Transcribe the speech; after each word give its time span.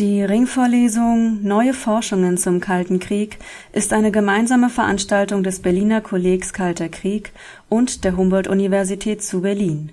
Die 0.00 0.22
Ringvorlesung 0.22 1.42
Neue 1.42 1.74
Forschungen 1.74 2.38
zum 2.38 2.58
Kalten 2.60 3.00
Krieg 3.00 3.36
ist 3.74 3.92
eine 3.92 4.10
gemeinsame 4.10 4.70
Veranstaltung 4.70 5.42
des 5.42 5.60
Berliner 5.60 6.00
Kollegs 6.00 6.54
Kalter 6.54 6.88
Krieg 6.88 7.32
und 7.68 8.02
der 8.02 8.16
Humboldt-Universität 8.16 9.22
zu 9.22 9.42
Berlin. 9.42 9.92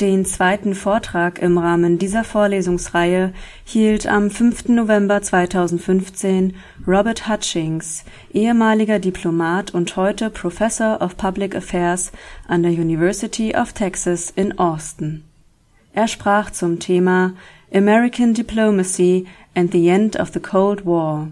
Den 0.00 0.24
zweiten 0.24 0.74
Vortrag 0.74 1.38
im 1.40 1.56
Rahmen 1.56 2.00
dieser 2.00 2.24
Vorlesungsreihe 2.24 3.32
hielt 3.62 4.08
am 4.08 4.32
5. 4.32 4.70
November 4.70 5.22
2015 5.22 6.56
Robert 6.84 7.28
Hutchings, 7.28 8.04
ehemaliger 8.32 8.98
Diplomat 8.98 9.72
und 9.72 9.94
heute 9.94 10.30
Professor 10.30 11.00
of 11.00 11.16
Public 11.16 11.54
Affairs 11.54 12.10
an 12.48 12.64
der 12.64 12.72
University 12.72 13.54
of 13.56 13.72
Texas 13.72 14.32
in 14.34 14.58
Austin. 14.58 15.22
Er 15.92 16.08
sprach 16.08 16.50
zum 16.50 16.80
Thema 16.80 17.34
American 17.72 18.34
Diplomacy 18.34 19.26
and 19.54 19.72
the 19.72 19.88
End 19.88 20.18
of 20.18 20.32
the 20.32 20.40
Cold 20.40 20.84
War 20.84 21.28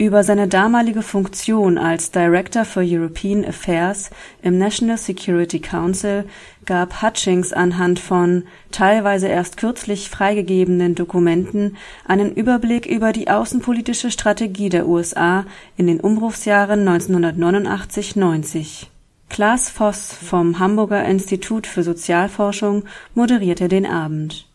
über 0.00 0.24
seine 0.24 0.48
damalige 0.48 1.02
Funktion 1.02 1.76
als 1.76 2.10
Director 2.10 2.64
for 2.64 2.82
European 2.82 3.44
Affairs 3.44 4.08
im 4.40 4.56
National 4.56 4.96
Security 4.96 5.60
Council 5.60 6.24
gab 6.64 7.02
Hutchings 7.02 7.52
anhand 7.52 8.00
von 8.00 8.44
teilweise 8.70 9.28
erst 9.28 9.58
kürzlich 9.58 10.08
freigegebenen 10.08 10.94
Dokumenten 10.94 11.76
einen 12.06 12.32
Überblick 12.32 12.86
über 12.86 13.12
die 13.12 13.28
außenpolitische 13.28 14.10
Strategie 14.10 14.70
der 14.70 14.88
USA 14.88 15.44
in 15.76 15.86
den 15.86 16.00
Umbruchsjahren 16.00 16.88
1989-90. 16.88 18.86
Klaas 19.28 19.68
Voss 19.68 20.14
vom 20.14 20.58
Hamburger 20.58 21.04
Institut 21.04 21.66
für 21.66 21.82
Sozialforschung 21.82 22.84
moderierte 23.14 23.68
den 23.68 23.84
Abend. 23.84 24.49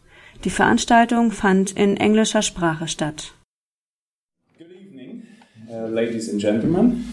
Die 0.46 0.52
Veranstaltung 0.52 1.32
fand 1.32 1.72
in 1.72 1.98
englischer 1.98 2.44
Sprache 2.44 2.88
statt. 2.88 3.34
Uh, 5.68 5.88
ladies 5.90 6.30
and 6.30 6.40
gentlemen. 6.40 7.04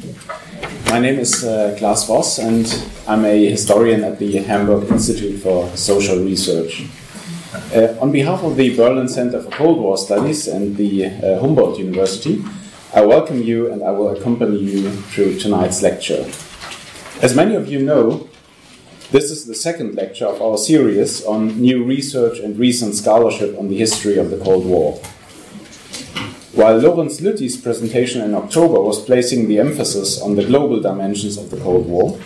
My 0.91 1.01
name 1.01 1.19
is 1.19 1.43
uh, 1.43 1.75
Klaas 1.79 2.05
Voss, 2.05 2.39
and 2.39 2.67
I'm 3.09 3.25
a 3.25 3.49
historian 3.49 4.05
at 4.05 4.19
the 4.19 4.39
Hamburg 4.43 4.91
Institute 4.91 5.41
for 5.43 5.67
Social 5.75 6.19
Research. 6.23 6.85
Uh, 7.75 7.95
on 8.03 8.13
behalf 8.13 8.45
of 8.45 8.59
the 8.59 8.77
Berlin 8.77 9.09
Center 9.09 9.41
for 9.41 9.51
Cold 9.51 9.79
War 9.79 9.97
Studies 9.97 10.47
and 10.47 10.77
the 10.77 11.07
uh, 11.07 11.41
Humboldt 11.41 11.79
University, 11.79 12.45
I 12.95 13.01
welcome 13.01 13.43
you 13.43 13.73
and 13.73 13.83
I 13.83 13.93
will 13.93 14.11
accompany 14.11 14.59
you 14.59 14.91
through 15.11 15.39
tonight's 15.39 15.81
lecture. 15.81 16.27
As 17.23 17.35
many 17.35 17.55
of 17.55 17.67
you 17.67 17.81
know, 17.81 18.29
this 19.13 19.31
is 19.31 19.45
the 19.45 19.55
second 19.55 19.95
lecture 19.95 20.25
of 20.25 20.41
our 20.41 20.57
series 20.57 21.23
on 21.27 21.61
new 21.61 21.85
research 21.85 22.39
and 22.39 22.59
recent 22.59 22.95
scholarship 22.95 23.55
on 23.59 23.69
the 23.69 23.77
history 23.77 24.17
of 24.17 24.31
the 24.31 24.39
Cold 24.39 24.65
War. 24.65 24.95
While 26.55 26.79
Lorenz 26.79 27.21
Lüthi's 27.21 27.59
presentation 27.59 28.23
in 28.23 28.35
October 28.35 28.81
was 28.81 29.05
placing 29.05 29.49
the 29.49 29.59
emphasis 29.59 30.19
on 30.19 30.37
the 30.37 30.45
global 30.47 30.81
dimensions 30.81 31.37
of 31.37 31.51
the 31.51 31.59
Cold 31.59 31.87
War, 31.87 32.19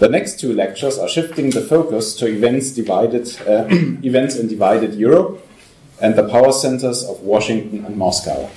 the 0.00 0.08
next 0.08 0.40
two 0.40 0.52
lectures 0.52 0.98
are 0.98 1.08
shifting 1.08 1.50
the 1.50 1.60
focus 1.60 2.16
to 2.16 2.26
events, 2.26 2.72
divided, 2.72 3.28
uh, 3.46 3.68
events 4.02 4.34
in 4.34 4.48
divided 4.48 4.94
Europe 4.94 5.46
and 6.00 6.16
the 6.16 6.28
power 6.28 6.50
centers 6.50 7.04
of 7.04 7.20
Washington 7.20 7.84
and 7.84 7.96
Moscow. 7.96 8.50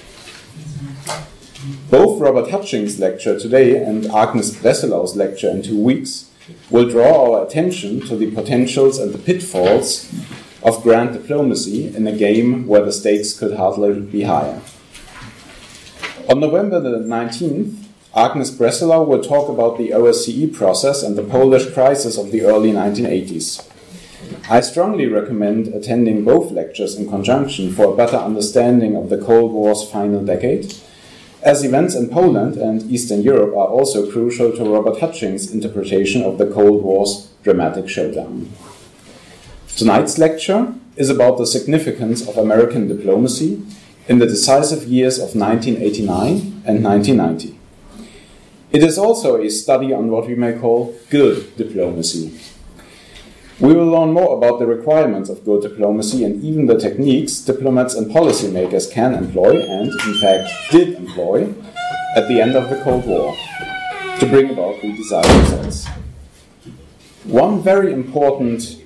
Both 1.92 2.20
Robert 2.20 2.50
Hutchings' 2.50 3.00
lecture 3.00 3.40
today 3.40 3.84
and 3.84 4.08
Agnes 4.08 4.50
Bresselau's 4.50 5.16
lecture 5.16 5.52
in 5.52 5.62
two 5.62 5.80
weeks 5.80 6.31
will 6.70 6.90
draw 6.90 7.36
our 7.36 7.46
attention 7.46 8.02
to 8.08 8.16
the 8.16 8.32
potentials 8.32 9.00
and 9.00 9.14
the 9.14 9.18
pitfalls 9.18 10.12
of 10.64 10.84
grand 10.84 11.14
diplomacy 11.14 11.96
in 11.96 12.06
a 12.08 12.16
game 12.16 12.68
where 12.68 12.84
the 12.84 12.92
stakes 12.92 13.38
could 13.38 13.58
hardly 13.58 14.00
be 14.00 14.24
higher. 14.24 14.62
On 16.30 16.40
November 16.40 16.80
the 16.80 17.00
19th, 17.00 17.86
Agnes 18.16 18.52
Bresselau 18.52 19.08
will 19.08 19.24
talk 19.24 19.50
about 19.50 19.78
the 19.78 19.90
OSCE 19.90 20.54
process 20.54 21.02
and 21.02 21.18
the 21.18 21.24
Polish 21.24 21.72
crisis 21.74 22.18
of 22.18 22.32
the 22.32 22.42
early 22.42 22.72
1980s. 22.72 23.68
I 24.50 24.60
strongly 24.62 25.08
recommend 25.08 25.70
attending 25.70 26.26
both 26.26 26.52
lectures 26.52 26.96
in 26.96 27.10
conjunction 27.10 27.74
for 27.74 27.86
a 27.86 27.96
better 27.96 28.18
understanding 28.18 28.96
of 28.96 29.10
the 29.10 29.18
Cold 29.18 29.52
War's 29.52 29.90
final 29.90 30.24
decade, 30.24 30.74
as 31.44 31.64
events 31.64 31.96
in 31.96 32.10
Poland 32.10 32.56
and 32.56 32.92
Eastern 32.92 33.22
Europe 33.22 33.52
are 33.52 33.68
also 33.68 34.12
crucial 34.12 34.52
to 34.52 34.64
Robert 34.64 35.00
Hutchings' 35.00 35.52
interpretation 35.52 36.22
of 36.24 36.38
the 36.38 36.46
Cold 36.46 36.84
War's 36.84 37.30
dramatic 37.44 37.90
showdown. 37.90 38.52
Tonight's 39.76 40.18
lecture 40.18 40.74
is 40.98 41.10
about 41.10 41.38
the 41.38 41.48
significance 41.48 42.28
of 42.28 42.38
American 42.38 42.88
diplomacy 42.88 43.64
in 44.08 44.20
the 44.20 44.28
decisive 44.28 44.84
years 44.84 45.18
of 45.18 45.36
1989 45.36 46.64
and 46.66 46.84
1990. 46.84 47.58
It 48.72 48.84
is 48.84 48.98
also 48.98 49.42
a 49.42 49.50
study 49.50 49.92
on 49.92 50.12
what 50.12 50.28
we 50.28 50.36
may 50.36 50.54
call 50.54 50.96
good 51.10 51.56
diplomacy. 51.58 52.40
We 53.62 53.76
will 53.76 53.86
learn 53.86 54.12
more 54.12 54.36
about 54.36 54.58
the 54.58 54.66
requirements 54.66 55.30
of 55.30 55.46
good 55.46 55.62
diplomacy 55.62 56.24
and 56.24 56.44
even 56.44 56.66
the 56.66 56.80
techniques 56.80 57.42
diplomats 57.42 57.94
and 57.94 58.12
policymakers 58.12 58.92
can 58.92 59.14
employ 59.14 59.62
and, 59.62 59.92
in 59.92 60.20
fact, 60.20 60.52
did 60.72 60.96
employ 60.96 61.54
at 62.16 62.28
the 62.28 62.42
end 62.42 62.56
of 62.56 62.72
the 62.72 62.82
Cold 62.84 63.06
War 63.06 63.38
to 64.20 64.26
bring 64.26 64.50
about 64.50 64.82
the 64.82 64.92
desired 64.98 65.28
results. 65.42 65.86
One 67.24 67.62
very 67.62 67.94
important 67.94 68.82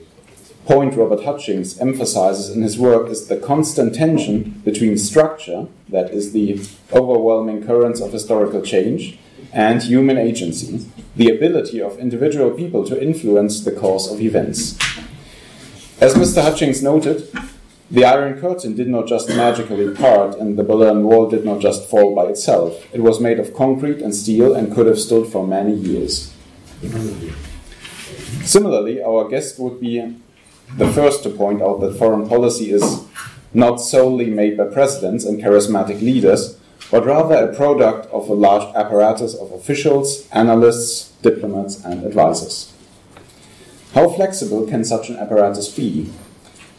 point 0.66 0.98
Robert 0.98 1.24
Hutchings 1.24 1.80
emphasizes 1.80 2.54
in 2.54 2.62
his 2.62 2.78
work 2.78 3.10
is 3.10 3.28
the 3.28 3.38
constant 3.38 3.96
tension 3.96 4.62
between 4.66 4.98
structure, 4.98 5.68
that 5.88 6.12
is 6.12 6.34
the 6.34 6.60
overwhelming 6.92 7.66
currents 7.66 8.02
of 8.02 8.12
historical 8.12 8.62
change, 8.62 9.20
and 9.56 9.82
human 9.82 10.18
agency, 10.18 10.86
the 11.16 11.30
ability 11.30 11.82
of 11.82 11.98
individual 11.98 12.52
people 12.52 12.86
to 12.86 13.02
influence 13.02 13.62
the 13.64 13.72
course 13.72 14.12
of 14.12 14.20
events. 14.20 14.78
As 16.02 16.14
Mr. 16.14 16.44
Hutchings 16.44 16.84
noted, 16.84 17.32
the 17.90 18.04
Iron 18.04 18.38
Curtain 18.40 18.76
did 18.76 18.90
not 18.90 19.08
just 19.08 19.30
magically 19.30 19.94
part 19.96 20.36
and 20.36 20.58
the 20.58 20.64
Berlin 20.64 21.04
Wall 21.04 21.30
did 21.30 21.46
not 21.46 21.62
just 21.62 21.90
fall 21.90 22.14
by 22.14 22.26
itself. 22.26 22.86
It 22.94 23.02
was 23.02 23.22
made 23.22 23.40
of 23.40 23.54
concrete 23.54 24.02
and 24.02 24.14
steel 24.14 24.54
and 24.54 24.76
could 24.76 24.88
have 24.88 25.00
stood 25.00 25.32
for 25.32 25.48
many 25.48 25.74
years. 25.74 26.34
Similarly, 28.44 29.02
our 29.02 29.30
guest 29.30 29.58
would 29.58 29.80
be 29.80 30.18
the 30.78 30.92
first 30.92 31.24
to 31.24 31.30
point 31.30 31.62
out 31.62 31.80
that 31.80 31.98
foreign 31.98 32.28
policy 32.28 32.72
is 32.72 33.06
not 33.54 33.78
solely 33.78 34.30
made 34.30 34.58
by 34.58 34.66
presidents 34.66 35.24
and 35.24 35.42
charismatic 35.42 36.02
leaders, 36.02 36.55
but 36.92 37.06
rather 37.06 37.36
a 37.36 37.56
product 37.56 38.08
of 38.12 38.30
a 38.30 38.34
large 38.34 38.76
apparatus 38.76 39.34
of 39.36 39.52
officials, 39.52 40.30
analysts, 40.32 41.12
diplomats, 41.22 41.84
and 41.84 42.06
advisors. 42.06 42.72
How 43.94 44.10
flexible 44.10 44.68
can 44.68 44.84
such 44.84 45.10
an 45.10 45.18
apparatus 45.18 45.74
be? 45.74 46.12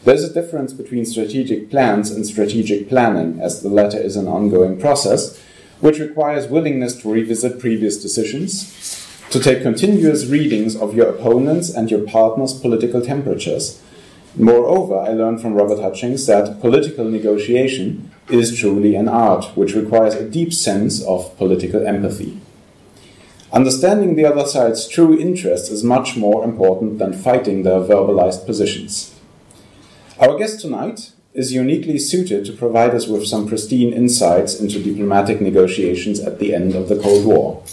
There's 0.05 0.23
a 0.23 0.33
difference 0.33 0.71
between 0.71 1.05
strategic 1.05 1.69
plans 1.69 2.11
and 2.11 2.25
strategic 2.25 2.87
planning, 2.87 3.41
as 3.41 3.61
the 3.61 3.69
latter 3.69 3.99
is 3.99 4.15
an 4.15 4.27
ongoing 4.27 4.79
process, 4.79 5.41
which 5.79 5.99
requires 5.99 6.47
willingness 6.47 6.95
to 7.01 7.11
revisit 7.11 7.59
previous 7.59 8.01
decisions, 8.01 9.03
to 9.31 9.39
take 9.39 9.61
continuous 9.61 10.25
readings 10.27 10.75
of 10.75 10.95
your 10.95 11.09
opponents 11.09 11.69
and 11.69 11.91
your 11.91 12.07
partner's 12.07 12.53
political 12.53 13.01
temperatures. 13.01 13.81
Moreover, 14.35 14.97
I 14.97 15.09
learned 15.09 15.41
from 15.41 15.55
Robert 15.55 15.81
Hutchings 15.81 16.25
that 16.27 16.61
political 16.61 17.05
negotiation 17.05 18.11
is 18.29 18.57
truly 18.57 18.95
an 18.95 19.07
art, 19.07 19.45
which 19.55 19.73
requires 19.73 20.15
a 20.15 20.29
deep 20.29 20.53
sense 20.53 21.03
of 21.03 21.35
political 21.37 21.85
empathy. 21.85 22.39
Understanding 23.51 24.15
the 24.15 24.25
other 24.25 24.45
side's 24.45 24.87
true 24.87 25.17
interests 25.17 25.69
is 25.69 25.83
much 25.83 26.17
more 26.17 26.43
important 26.43 26.99
than 26.99 27.13
fighting 27.13 27.63
their 27.63 27.79
verbalized 27.79 28.45
positions. 28.45 29.15
Our 30.19 30.37
guest 30.37 30.59
tonight 30.59 31.11
is 31.33 31.53
uniquely 31.53 31.99
suited 31.99 32.45
to 32.45 32.53
provide 32.53 32.95
us 32.95 33.07
with 33.07 33.27
some 33.27 33.47
pristine 33.47 33.93
insights 33.93 34.59
into 34.59 34.83
diplomatic 34.83 35.39
negotiations 35.39 36.19
at 36.19 36.39
the 36.39 36.53
end 36.53 36.75
of 36.75 36.89
the 36.89 36.99
Cold 36.99 37.25
War 37.25 37.63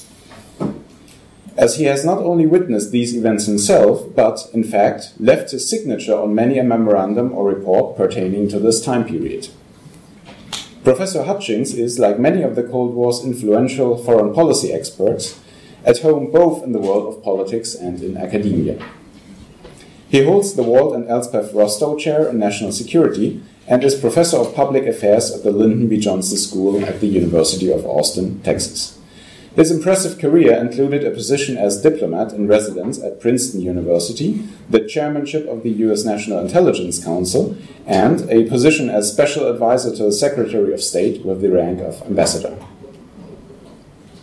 as 1.57 1.77
he 1.77 1.85
has 1.85 2.05
not 2.05 2.19
only 2.19 2.47
witnessed 2.47 2.91
these 2.91 3.17
events 3.17 3.47
himself, 3.47 4.15
but, 4.15 4.49
in 4.53 4.65
fact, 4.65 5.13
left 5.19 5.53
his 5.53 5.69
signature 5.69 6.17
on 6.17 6.35
many 6.35 6.59
a 6.59 6.65
memorandum 6.65 7.33
or 7.33 7.49
report 7.49 7.97
pertaining 7.97 8.49
to 8.49 8.59
this 8.59 8.85
time 8.85 9.05
period. 9.05 9.49
Professor 10.85 11.25
Hutchings 11.25 11.73
is, 11.73 11.99
like 11.99 12.19
many 12.19 12.43
of 12.43 12.57
the 12.57 12.63
Cold 12.63 12.93
War's 12.95 13.25
influential 13.25 13.97
foreign 13.97 14.35
policy 14.35 14.71
experts, 14.71 15.41
at 15.83 16.01
home 16.01 16.31
both 16.31 16.63
in 16.63 16.73
the 16.73 16.79
world 16.79 17.09
of 17.09 17.25
politics 17.25 17.75
and 17.75 18.03
in 18.03 18.19
academia. 18.19 18.79
He 20.11 20.25
holds 20.25 20.55
the 20.55 20.63
Walt 20.63 20.95
and 20.95 21.09
Elspeth 21.09 21.55
Rostow 21.55 21.99
Chair 21.99 22.29
in 22.29 22.39
National 22.39 22.71
Security 22.71 23.43
and 23.67 23.83
is 23.83 23.95
Professor 23.95 24.37
of 24.37 24.55
Public 24.55 24.85
Affairs 24.85 25.31
at 25.31 25.43
the 25.43 25.53
Lyndon 25.53 25.89
B. 25.89 25.99
Johnson 25.99 26.37
School 26.37 26.85
at 26.85 27.01
the 27.01 27.07
University 27.07 27.73
of 27.73 27.87
Austin, 27.87 28.43
Texas. 28.43 28.99
His 29.55 29.71
impressive 29.71 30.19
career 30.19 30.55
included 30.55 31.05
a 31.05 31.13
position 31.13 31.57
as 31.57 31.81
diplomat 31.81 32.33
in 32.33 32.49
residence 32.49 33.01
at 33.01 33.21
Princeton 33.21 33.61
University, 33.61 34.45
the 34.69 34.85
chairmanship 34.85 35.47
of 35.47 35.63
the 35.63 35.71
U.S. 35.71 36.05
National 36.05 36.41
Intelligence 36.41 37.03
Council, 37.03 37.57
and 37.87 38.29
a 38.31 38.49
position 38.49 38.91
as 38.91 39.13
special 39.13 39.47
advisor 39.47 39.95
to 39.95 40.05
the 40.05 40.13
Secretary 40.13 40.75
of 40.75 40.83
State 40.83 41.25
with 41.25 41.41
the 41.41 41.53
rank 41.53 41.81
of 41.81 42.03
ambassador. 42.03 42.59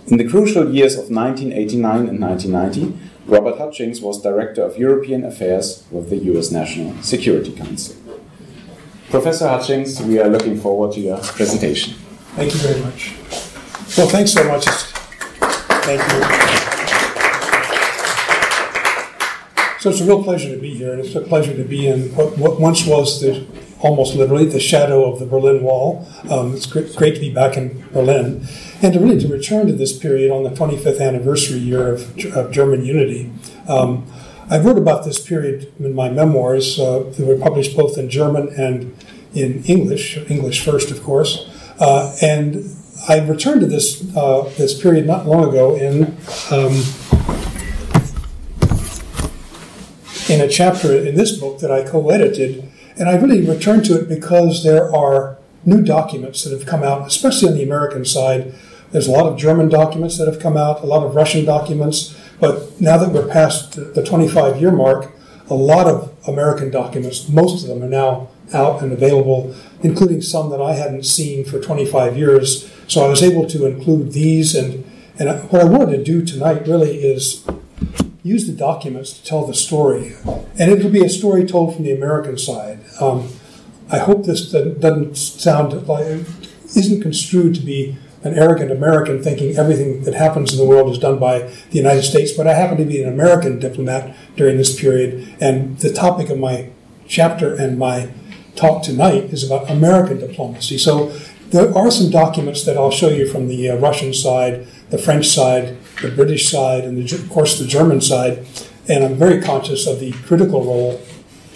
In 0.07 0.17
the 0.17 0.27
crucial 0.27 0.73
years 0.73 0.95
of 0.95 1.09
1989 1.09 2.09
and 2.09 2.19
1990, 2.19 2.99
Robert 3.25 3.57
Hutchings 3.57 4.01
was 4.01 4.21
Director 4.21 4.63
of 4.63 4.77
European 4.77 5.23
Affairs 5.23 5.85
with 5.91 6.09
the 6.09 6.17
U.S. 6.17 6.51
National 6.51 7.01
Security 7.01 7.53
Council. 7.53 7.95
Professor 9.09 9.47
Hutchings, 9.47 10.01
we 10.01 10.19
are 10.19 10.27
looking 10.27 10.59
forward 10.59 10.91
to 10.93 10.99
your 10.99 11.19
presentation. 11.19 11.93
Thank 12.35 12.53
you 12.53 12.59
very 12.59 12.81
much. 12.81 13.13
Well, 13.97 14.09
thanks 14.09 14.33
so 14.33 14.43
much. 14.43 14.65
Thank 15.83 16.01
you. 16.13 16.51
So 19.79 19.89
it's 19.89 19.99
a 19.99 20.05
real 20.05 20.23
pleasure 20.23 20.53
to 20.53 20.61
be 20.61 20.75
here, 20.75 20.91
and 20.91 21.03
it's 21.03 21.15
a 21.15 21.21
pleasure 21.21 21.55
to 21.55 21.63
be 21.63 21.87
in 21.87 22.15
what, 22.15 22.37
what 22.37 22.59
once 22.59 22.85
was 22.85 23.19
the 23.19 23.47
almost 23.79 24.15
literally 24.15 24.45
the 24.45 24.59
shadow 24.59 25.11
of 25.11 25.19
the 25.19 25.25
Berlin 25.25 25.63
Wall. 25.63 26.07
Um, 26.29 26.53
it's 26.53 26.67
great, 26.67 26.95
great, 26.95 27.15
to 27.15 27.19
be 27.19 27.33
back 27.33 27.57
in 27.57 27.83
Berlin, 27.91 28.45
and 28.83 28.93
to 28.93 28.99
really 28.99 29.19
to 29.19 29.27
return 29.27 29.65
to 29.67 29.73
this 29.73 29.97
period 29.97 30.31
on 30.31 30.43
the 30.43 30.51
25th 30.51 31.01
anniversary 31.01 31.57
year 31.57 31.87
of, 31.87 32.25
of 32.35 32.51
German 32.51 32.85
unity. 32.85 33.31
Um, 33.67 34.05
I 34.51 34.59
wrote 34.59 34.77
about 34.77 35.05
this 35.05 35.19
period 35.19 35.73
in 35.79 35.95
my 35.95 36.09
memoirs. 36.09 36.79
Uh, 36.79 37.11
they 37.17 37.23
were 37.23 37.37
published 37.37 37.75
both 37.75 37.97
in 37.97 38.09
German 38.09 38.49
and 38.49 38.95
in 39.33 39.63
English, 39.63 40.17
English 40.29 40.63
first, 40.63 40.91
of 40.91 41.01
course, 41.01 41.49
uh, 41.79 42.15
and 42.21 42.75
I 43.07 43.19
returned 43.19 43.61
to 43.61 43.67
this 43.67 44.15
uh, 44.15 44.51
this 44.57 44.79
period 44.79 45.07
not 45.07 45.25
long 45.25 45.49
ago 45.49 45.75
in 45.75 46.03
um, 46.51 46.73
in 50.29 50.41
a 50.41 50.47
chapter 50.47 50.95
in 50.95 51.15
this 51.15 51.37
book 51.37 51.59
that 51.59 51.71
I 51.71 51.83
co-edited, 51.83 52.69
and 52.97 53.09
I 53.09 53.15
really 53.15 53.41
returned 53.41 53.85
to 53.85 53.99
it 53.99 54.07
because 54.07 54.63
there 54.63 54.93
are 54.95 55.37
new 55.65 55.81
documents 55.81 56.43
that 56.43 56.57
have 56.57 56.67
come 56.67 56.83
out, 56.83 57.07
especially 57.07 57.49
on 57.49 57.55
the 57.55 57.63
American 57.63 58.05
side. 58.05 58.53
There's 58.91 59.07
a 59.07 59.11
lot 59.11 59.25
of 59.25 59.37
German 59.37 59.69
documents 59.69 60.17
that 60.17 60.27
have 60.27 60.39
come 60.39 60.57
out, 60.57 60.83
a 60.83 60.85
lot 60.85 61.05
of 61.05 61.15
Russian 61.15 61.45
documents, 61.45 62.15
but 62.39 62.79
now 62.79 62.97
that 62.97 63.09
we're 63.09 63.27
past 63.27 63.73
the 63.95 64.03
25 64.03 64.61
year 64.61 64.71
mark, 64.71 65.11
a 65.49 65.55
lot 65.55 65.87
of 65.87 66.13
American 66.27 66.69
documents, 66.69 67.27
most 67.29 67.63
of 67.63 67.69
them 67.69 67.81
are 67.83 67.89
now 67.89 68.29
out 68.53 68.81
and 68.81 68.91
available, 68.91 69.55
including 69.81 70.21
some 70.21 70.49
that 70.49 70.61
I 70.61 70.73
hadn't 70.73 71.05
seen 71.05 71.45
for 71.45 71.59
25 71.59 72.17
years 72.17 72.71
so 72.91 73.05
I 73.05 73.07
was 73.07 73.23
able 73.23 73.47
to 73.47 73.65
include 73.65 74.11
these, 74.11 74.53
and, 74.53 74.83
and 75.17 75.29
what 75.49 75.61
I 75.61 75.63
wanted 75.63 75.95
to 75.95 76.03
do 76.03 76.25
tonight 76.25 76.67
really 76.67 76.97
is 76.97 77.47
use 78.21 78.47
the 78.47 78.51
documents 78.51 79.13
to 79.13 79.23
tell 79.23 79.47
the 79.47 79.53
story. 79.53 80.13
And 80.59 80.69
it'll 80.69 80.91
be 80.91 81.05
a 81.05 81.07
story 81.07 81.45
told 81.45 81.73
from 81.73 81.85
the 81.85 81.93
American 81.93 82.37
side. 82.37 82.81
Um, 82.99 83.29
I 83.89 83.99
hope 83.99 84.25
this 84.25 84.51
doesn't 84.51 85.15
sound 85.15 85.87
like, 85.87 86.25
isn't 86.75 87.01
construed 87.01 87.55
to 87.55 87.61
be 87.61 87.95
an 88.23 88.37
arrogant 88.37 88.71
American 88.71 89.23
thinking 89.23 89.55
everything 89.55 90.03
that 90.03 90.13
happens 90.13 90.51
in 90.51 90.59
the 90.59 90.65
world 90.65 90.91
is 90.91 90.97
done 90.97 91.17
by 91.17 91.43
the 91.43 91.77
United 91.77 92.03
States, 92.03 92.33
but 92.33 92.45
I 92.45 92.55
happen 92.55 92.75
to 92.75 92.83
be 92.83 93.01
an 93.01 93.07
American 93.07 93.57
diplomat 93.57 94.13
during 94.35 94.57
this 94.57 94.77
period, 94.77 95.33
and 95.39 95.77
the 95.77 95.93
topic 95.93 96.29
of 96.29 96.37
my 96.37 96.71
chapter 97.07 97.55
and 97.55 97.79
my 97.79 98.11
talk 98.55 98.83
tonight 98.83 99.25
is 99.25 99.43
about 99.43 99.69
American 99.69 100.19
diplomacy. 100.19 100.77
So 100.77 101.07
there 101.49 101.75
are 101.77 101.91
some 101.91 102.09
documents 102.09 102.63
that 102.65 102.77
I'll 102.77 102.91
show 102.91 103.09
you 103.09 103.27
from 103.27 103.47
the 103.47 103.71
uh, 103.71 103.75
Russian 103.77 104.13
side, 104.13 104.67
the 104.89 104.97
French 104.97 105.27
side, 105.27 105.77
the 106.01 106.11
British 106.11 106.49
side, 106.49 106.83
and 106.85 106.97
the, 106.97 107.15
of 107.15 107.29
course 107.29 107.59
the 107.59 107.65
German 107.67 108.01
side. 108.01 108.45
And 108.87 109.03
I'm 109.03 109.15
very 109.15 109.41
conscious 109.41 109.87
of 109.87 109.99
the 109.99 110.11
critical 110.11 110.63
role, 110.63 111.01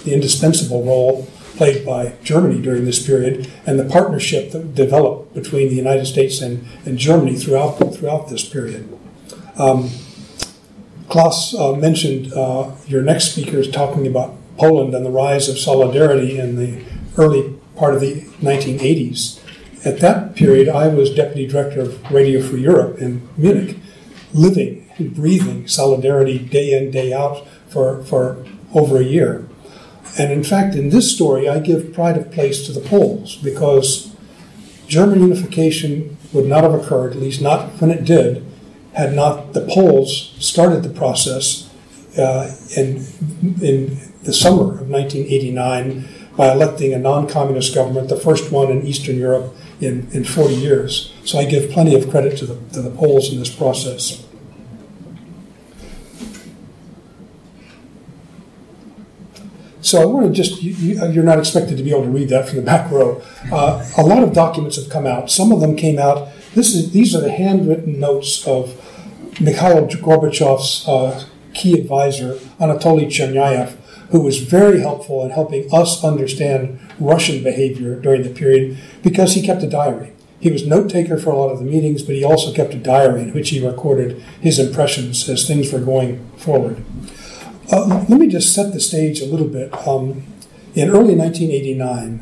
the 0.04 0.14
indispensable 0.14 0.84
role 0.84 1.28
played 1.56 1.86
by 1.86 2.14
Germany 2.24 2.62
during 2.62 2.86
this 2.86 3.06
period, 3.06 3.50
and 3.66 3.80
the 3.80 3.86
partnership 3.86 4.52
that 4.52 4.76
developed 4.76 5.34
between 5.34 5.70
the 5.70 5.76
United 5.76 6.06
States 6.06 6.42
and, 6.42 6.66
and 6.86 6.98
Germany 6.98 7.36
throughout 7.36 7.78
throughout 7.96 8.30
this 8.30 8.48
period. 8.48 8.88
Um, 9.58 9.90
Klaus 11.08 11.54
uh, 11.56 11.74
mentioned 11.74 12.34
uh, 12.34 12.72
your 12.88 13.02
next 13.02 13.32
speaker 13.32 13.58
is 13.58 13.70
talking 13.70 14.06
about 14.08 14.36
Poland 14.58 14.94
and 14.94 15.06
the 15.06 15.12
rise 15.12 15.50
of 15.50 15.58
solidarity 15.58 16.38
in 16.38 16.56
the 16.56 16.84
early 17.18 17.58
part 17.76 17.94
of 17.94 18.02
the 18.02 18.22
1980s. 18.42 19.42
At 19.86 20.00
that 20.00 20.36
period, 20.36 20.68
I 20.68 20.88
was 20.88 21.14
deputy 21.14 21.46
director 21.48 21.82
of 21.82 22.12
Radio 22.12 22.42
Free 22.42 22.62
Europe 22.62 22.98
in 22.98 23.28
Munich, 23.38 23.78
living 24.34 24.90
and 24.98 25.14
breathing 25.14 25.68
solidarity 25.68 26.40
day 26.40 26.74
in, 26.74 26.92
day 26.92 27.14
out 27.14 27.46
for, 27.68 28.04
for 28.04 28.46
over 28.74 28.98
a 28.98 29.04
year. 29.04 29.48
And 30.18 30.32
in 30.32 30.44
fact, 30.44 30.76
in 30.76 30.90
this 30.90 31.14
story, 31.14 31.50
I 31.50 31.60
give 31.60 31.94
pride 31.94 32.18
of 32.18 32.32
place 32.32 32.66
to 32.66 32.72
the 32.72 32.80
Poles 32.80 33.36
because 33.36 34.16
German 34.88 35.22
unification 35.22 36.18
would 36.32 36.46
not 36.46 36.64
have 36.64 36.74
occurred, 36.74 37.14
at 37.14 37.22
least 37.22 37.42
not 37.42 37.70
when 37.82 37.92
it 37.92 38.06
did, 38.06 38.46
had 38.94 39.14
not 39.14 39.54
the 39.54 39.68
Poles 39.70 40.36
started 40.40 40.84
the 40.84 40.90
process 40.90 41.70
uh, 42.18 42.56
in, 42.78 43.06
in 43.62 43.98
the 44.26 44.34
summer 44.34 44.74
of 44.82 44.90
1989 44.90 46.08
by 46.36 46.52
electing 46.52 46.94
a 46.94 47.00
non 47.00 47.28
communist 47.28 47.74
government, 47.74 48.10
the 48.10 48.18
first 48.18 48.52
one 48.52 48.72
in 48.72 48.86
Eastern 48.86 49.18
Europe 49.18 49.56
in, 49.80 50.08
in 50.12 50.24
40 50.24 50.56
years. 50.56 51.14
So 51.24 51.38
I 51.40 51.46
give 51.46 51.72
plenty 51.72 51.96
of 51.96 52.10
credit 52.10 52.38
to 52.40 52.46
the, 52.46 52.56
to 52.74 52.82
the 52.82 52.90
Poles 52.90 53.32
in 53.32 53.40
this 53.40 53.54
process. 53.54 54.26
So 59.82 60.02
I 60.02 60.06
want 60.06 60.26
to 60.26 60.34
just, 60.34 60.64
you, 60.64 61.00
are 61.00 61.24
not 61.24 61.38
expected 61.38 61.78
to 61.78 61.84
be 61.84 61.92
able 61.92 62.06
to 62.06 62.10
read 62.10 62.30
that 62.30 62.50
from 62.50 62.58
the 62.58 62.64
back 62.64 62.90
row. 62.90 63.22
Uh, 63.52 63.88
a 63.98 64.02
lot 64.02 64.24
of 64.24 64.34
documents 64.34 64.78
have 64.78 64.90
come 64.90 65.06
out. 65.06 65.30
Some 65.30 65.52
of 65.52 65.62
them 65.62 65.76
came 65.76 66.00
out, 66.00 66.30
this 66.56 66.74
is, 66.74 66.92
these 66.92 67.14
are 67.14 67.22
the 67.22 67.32
handwritten 67.32 68.00
notes 68.00 68.48
of 68.48 68.82
Mikhail 69.40 69.86
Gorbachev's 69.88 70.88
uh, 70.88 71.26
key 71.54 71.80
advisor, 71.80 72.34
Anatoly 72.60 73.06
Chernyayev, 73.06 73.78
who 74.12 74.22
was 74.22 74.40
very 74.40 74.80
helpful 74.80 75.24
in 75.24 75.32
helping 75.32 75.68
us 75.74 76.04
understand 76.04 76.80
Russian 77.00 77.44
behavior 77.44 78.00
during 78.00 78.24
the 78.24 78.30
period 78.30 78.78
because 79.04 79.34
he 79.34 79.42
kept 79.42 79.64
a 79.64 79.70
diary. 79.70 80.14
He 80.40 80.52
was 80.52 80.68
note 80.68 80.90
taker 80.90 81.18
for 81.18 81.32
a 81.32 81.38
lot 81.38 81.52
of 81.52 81.60
the 81.60 81.66
meetings, 81.66 82.04
but 82.04 82.16
he 82.16 82.24
also 82.24 82.54
kept 82.54 82.74
a 82.74 82.78
diary 82.78 83.24
in 83.24 83.34
which 83.34 83.50
he 83.50 83.66
recorded 83.66 84.22
his 84.42 84.60
impressions 84.60 85.28
as 85.28 85.48
things 85.48 85.72
were 85.72 85.80
going 85.80 86.30
forward. 86.38 86.84
Uh, 87.72 88.06
let 88.08 88.20
me 88.20 88.28
just 88.28 88.54
set 88.54 88.74
the 88.74 88.80
stage 88.80 89.22
a 89.22 89.26
little 89.26 89.48
bit. 89.48 89.74
Um, 89.88 90.24
in 90.76 90.90
early 90.90 91.16
1989, 91.16 92.22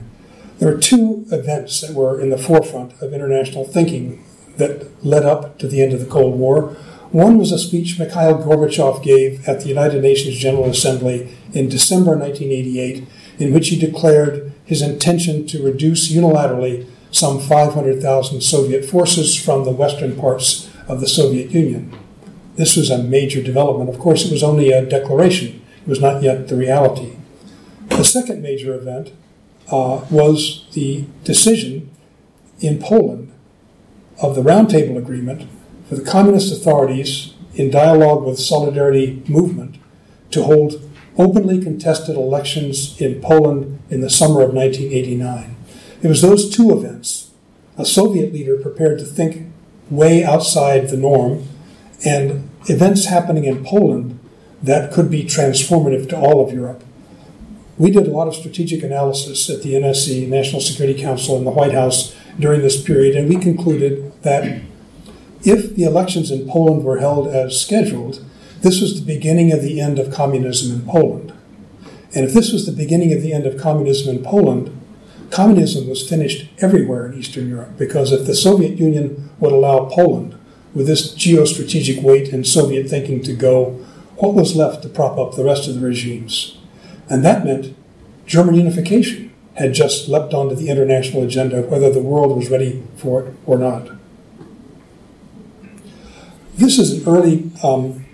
there 0.59 0.73
were 0.73 0.79
two 0.79 1.25
events 1.31 1.81
that 1.81 1.93
were 1.93 2.21
in 2.21 2.29
the 2.29 2.37
forefront 2.37 2.93
of 3.01 3.13
international 3.13 3.65
thinking 3.65 4.23
that 4.57 5.03
led 5.03 5.25
up 5.25 5.57
to 5.59 5.67
the 5.67 5.81
end 5.81 5.91
of 5.91 5.99
the 5.99 6.05
Cold 6.05 6.39
War. 6.39 6.77
One 7.13 7.37
was 7.37 7.51
a 7.51 7.59
speech 7.59 7.99
Mikhail 7.99 8.39
Gorbachev 8.39 9.03
gave 9.03 9.47
at 9.47 9.61
the 9.61 9.67
United 9.67 10.01
Nations 10.01 10.35
General 10.35 10.65
Assembly 10.65 11.29
in 11.53 11.69
December 11.69 12.17
1988, 12.17 13.07
in 13.37 13.53
which 13.53 13.69
he 13.69 13.77
declared 13.77 14.51
his 14.65 14.81
intention 14.81 15.45
to 15.45 15.63
reduce 15.63 16.11
unilaterally 16.11 16.87
some 17.11 17.39
500,000 17.39 18.41
Soviet 18.41 18.83
forces 18.83 19.35
from 19.39 19.63
the 19.63 19.71
western 19.71 20.15
parts 20.15 20.71
of 20.87 21.01
the 21.01 21.07
Soviet 21.07 21.51
Union. 21.51 21.95
This 22.55 22.75
was 22.75 22.89
a 22.89 23.03
major 23.03 23.43
development. 23.43 23.91
Of 23.91 23.99
course, 23.99 24.25
it 24.25 24.31
was 24.31 24.41
only 24.41 24.71
a 24.71 24.83
declaration, 24.83 25.63
it 25.83 25.87
was 25.87 26.01
not 26.01 26.23
yet 26.23 26.47
the 26.47 26.55
reality. 26.55 27.17
The 27.89 28.03
second 28.03 28.41
major 28.41 28.73
event 28.73 29.11
uh, 29.71 30.03
was 30.09 30.65
the 30.73 31.05
decision 31.23 31.91
in 32.59 32.79
Poland 32.79 33.31
of 34.19 34.33
the 34.33 34.41
Roundtable 34.41 34.97
Agreement 34.97 35.47
for 35.93 36.01
the 36.01 36.09
communist 36.09 36.51
authorities 36.51 37.33
in 37.53 37.69
dialogue 37.69 38.23
with 38.23 38.39
Solidarity 38.39 39.21
Movement 39.27 39.77
to 40.31 40.43
hold 40.43 40.89
openly 41.17 41.61
contested 41.61 42.15
elections 42.15 42.99
in 42.99 43.21
Poland 43.21 43.79
in 43.91 44.01
the 44.01 44.09
summer 44.09 44.41
of 44.41 44.53
1989. 44.53 45.55
It 46.01 46.07
was 46.07 46.21
those 46.21 46.49
two 46.49 46.75
events, 46.75 47.31
a 47.77 47.85
Soviet 47.85 48.33
leader 48.33 48.57
prepared 48.57 48.97
to 48.99 49.05
think 49.05 49.51
way 49.91 50.23
outside 50.23 50.89
the 50.89 50.97
norm, 50.97 51.47
and 52.03 52.49
events 52.67 53.05
happening 53.05 53.43
in 53.43 53.63
Poland 53.63 54.19
that 54.63 54.91
could 54.91 55.11
be 55.11 55.23
transformative 55.23 56.09
to 56.09 56.17
all 56.17 56.45
of 56.45 56.53
Europe. 56.53 56.83
we 57.77 57.89
did 57.91 58.07
a 58.07 58.11
lot 58.11 58.27
of 58.27 58.35
strategic 58.35 58.83
analysis 58.83 59.49
at 59.49 59.61
the 59.63 59.73
NSC, 59.73 60.27
National 60.27 60.61
Security 60.61 60.99
Council, 60.99 61.37
and 61.37 61.45
the 61.45 61.51
White 61.51 61.73
House 61.73 62.15
during 62.39 62.61
this 62.61 62.81
period, 62.81 63.15
and 63.15 63.27
we 63.27 63.35
concluded 63.35 64.11
that 64.21 64.61
if 65.43 65.75
the 65.75 65.83
elections 65.83 66.31
in 66.31 66.47
Poland 66.47 66.83
were 66.83 66.99
held 66.99 67.27
as 67.27 67.59
scheduled, 67.59 68.23
this 68.61 68.81
was 68.81 68.99
the 68.99 69.05
beginning 69.05 69.51
of 69.51 69.61
the 69.61 69.81
end 69.81 69.99
of 69.99 70.13
communism 70.13 70.75
in 70.75 70.85
Poland. 70.87 71.33
And 72.15 72.25
if 72.25 72.33
this 72.33 72.53
was 72.53 72.65
the 72.65 72.71
beginning 72.71 73.11
of 73.13 73.21
the 73.21 73.33
end 73.33 73.45
of 73.45 73.59
communism 73.59 74.15
in 74.15 74.23
Poland, 74.23 74.79
communism 75.31 75.89
was 75.89 76.07
finished 76.07 76.49
everywhere 76.59 77.07
in 77.07 77.17
Eastern 77.17 77.49
Europe 77.49 77.77
because 77.77 78.11
if 78.11 78.25
the 78.25 78.35
Soviet 78.35 78.77
Union 78.77 79.31
would 79.39 79.51
allow 79.51 79.85
Poland, 79.85 80.37
with 80.73 80.87
this 80.87 81.13
geostrategic 81.13 82.01
weight 82.01 82.33
and 82.33 82.47
Soviet 82.47 82.89
thinking 82.89 83.21
to 83.23 83.33
go, 83.33 83.71
what 84.17 84.33
was 84.33 84.55
left 84.55 84.81
to 84.83 84.89
prop 84.89 85.17
up 85.17 85.35
the 85.35 85.43
rest 85.43 85.67
of 85.67 85.75
the 85.75 85.85
regimes? 85.85 86.57
And 87.09 87.23
that 87.23 87.45
meant 87.45 87.75
German 88.25 88.55
unification 88.55 89.31
had 89.55 89.73
just 89.73 90.07
leapt 90.07 90.33
onto 90.33 90.55
the 90.55 90.69
international 90.69 91.23
agenda, 91.23 91.61
whether 91.61 91.91
the 91.91 92.01
world 92.01 92.35
was 92.35 92.49
ready 92.49 92.83
for 92.95 93.23
it 93.23 93.35
or 93.45 93.57
not. 93.57 93.89
This 96.55 96.77
is 96.77 97.01
an 97.01 97.07
early 97.07 97.51
um, 97.63 98.05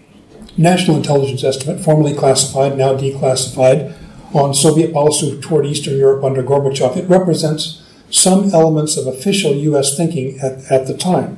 national 0.57 0.97
intelligence 0.97 1.43
estimate, 1.43 1.83
formerly 1.83 2.15
classified, 2.15 2.77
now 2.77 2.95
declassified, 2.95 3.95
on 4.33 4.53
Soviet 4.53 4.93
policy 4.93 5.39
toward 5.41 5.65
Eastern 5.65 5.97
Europe 5.97 6.23
under 6.23 6.41
Gorbachev. 6.43 6.95
It 6.95 7.09
represents 7.09 7.83
some 8.09 8.53
elements 8.53 8.95
of 8.97 9.07
official 9.07 9.53
U.S. 9.53 9.95
thinking 9.95 10.39
at, 10.39 10.71
at 10.71 10.87
the 10.87 10.95
time. 10.95 11.37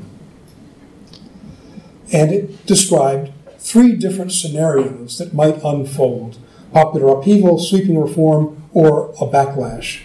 And 2.13 2.31
it 2.31 2.65
described 2.65 3.31
three 3.57 3.95
different 3.95 4.31
scenarios 4.31 5.17
that 5.17 5.33
might 5.33 5.63
unfold 5.63 6.37
popular 6.73 7.17
upheaval, 7.17 7.59
sweeping 7.59 7.99
reform, 7.99 8.63
or 8.73 9.11
a 9.11 9.25
backlash. 9.27 10.03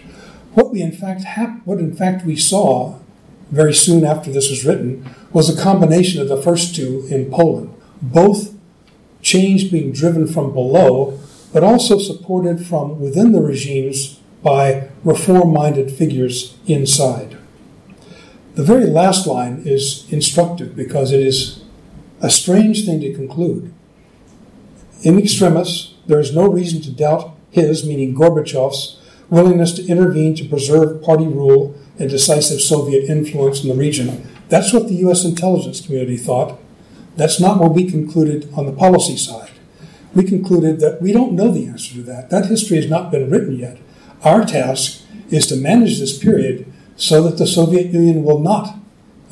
What 0.55 0.73
we 0.73 0.83
in 0.83 0.93
fact 0.93 1.25
hap- 1.25 1.67
what 1.67 1.79
in 1.79 1.95
fact 1.95 2.25
we 2.25 2.37
saw 2.37 2.99
very 3.51 3.75
soon 3.75 4.05
after 4.05 4.31
this 4.31 4.51
was 4.51 4.65
written 4.65 5.09
was 5.33 5.49
a 5.49 5.63
combination 5.63 6.21
of 6.21 6.29
the 6.29 6.41
first 6.41 6.75
two 6.75 7.07
in 7.11 7.31
Poland, 7.31 7.73
both 8.03 8.55
change 9.23 9.71
being 9.71 9.93
driven 9.93 10.27
from 10.27 10.53
below, 10.53 11.19
but 11.53 11.65
also 11.65 11.99
supported 11.99 12.65
from 12.65 13.01
within 13.01 13.33
the 13.33 13.41
regimes 13.41 14.21
by 14.43 14.89
reform-minded 15.05 15.91
figures 15.91 16.57
inside. 16.67 17.37
The 18.55 18.63
very 18.63 18.87
last 18.87 19.27
line 19.27 19.63
is 19.65 20.11
instructive 20.11 20.75
because 20.75 21.13
it 21.13 21.21
is 21.21 21.63
a 22.21 22.31
strange 22.31 22.87
thing 22.87 23.01
to 23.01 23.15
conclude. 23.15 23.73
In 25.03 25.19
extremis, 25.19 25.95
there 26.07 26.21
is 26.21 26.35
no 26.35 26.49
reason 26.49 26.81
to 26.83 26.91
doubt 26.91 27.37
his, 27.51 27.87
meaning 27.87 28.15
Gorbachev's, 28.15 29.01
willingness 29.29 29.73
to 29.73 29.87
intervene 29.87 30.35
to 30.37 30.49
preserve 30.49 31.03
party 31.03 31.27
rule 31.27 31.75
and 31.99 32.11
decisive 32.11 32.61
Soviet 32.61 33.09
influence 33.09 33.63
in 33.63 33.69
the 33.69 33.75
region. 33.75 34.27
That's 34.49 34.73
what 34.73 34.89
the 34.89 34.95
U.S. 34.97 35.25
intelligence 35.25 35.85
community 35.85 36.17
thought. 36.17 36.59
That's 37.17 37.41
not 37.41 37.59
what 37.59 37.73
we 37.73 37.91
concluded 37.91 38.51
on 38.55 38.67
the 38.67 38.73
policy 38.73 39.17
side. 39.17 39.53
We 40.15 40.25
concluded 40.25 40.81
that 40.81 41.01
we 41.03 41.13
don't 41.13 41.33
know 41.33 41.51
the 41.51 41.67
answer 41.67 41.95
to 41.95 42.03
that. 42.03 42.31
That 42.31 42.47
history 42.47 42.77
has 42.77 42.89
not 42.89 43.11
been 43.11 43.31
written 43.31 43.59
yet. 43.59 43.79
Our 44.23 44.45
task 44.45 45.03
is 45.31 45.47
to 45.49 45.57
manage 45.57 45.99
this 45.99 46.19
period 46.19 46.73
so 46.97 47.23
that 47.23 47.39
the 47.39 47.47
Soviet 47.47 47.93
Union 47.93 48.23
will 48.23 48.39
not 48.39 48.77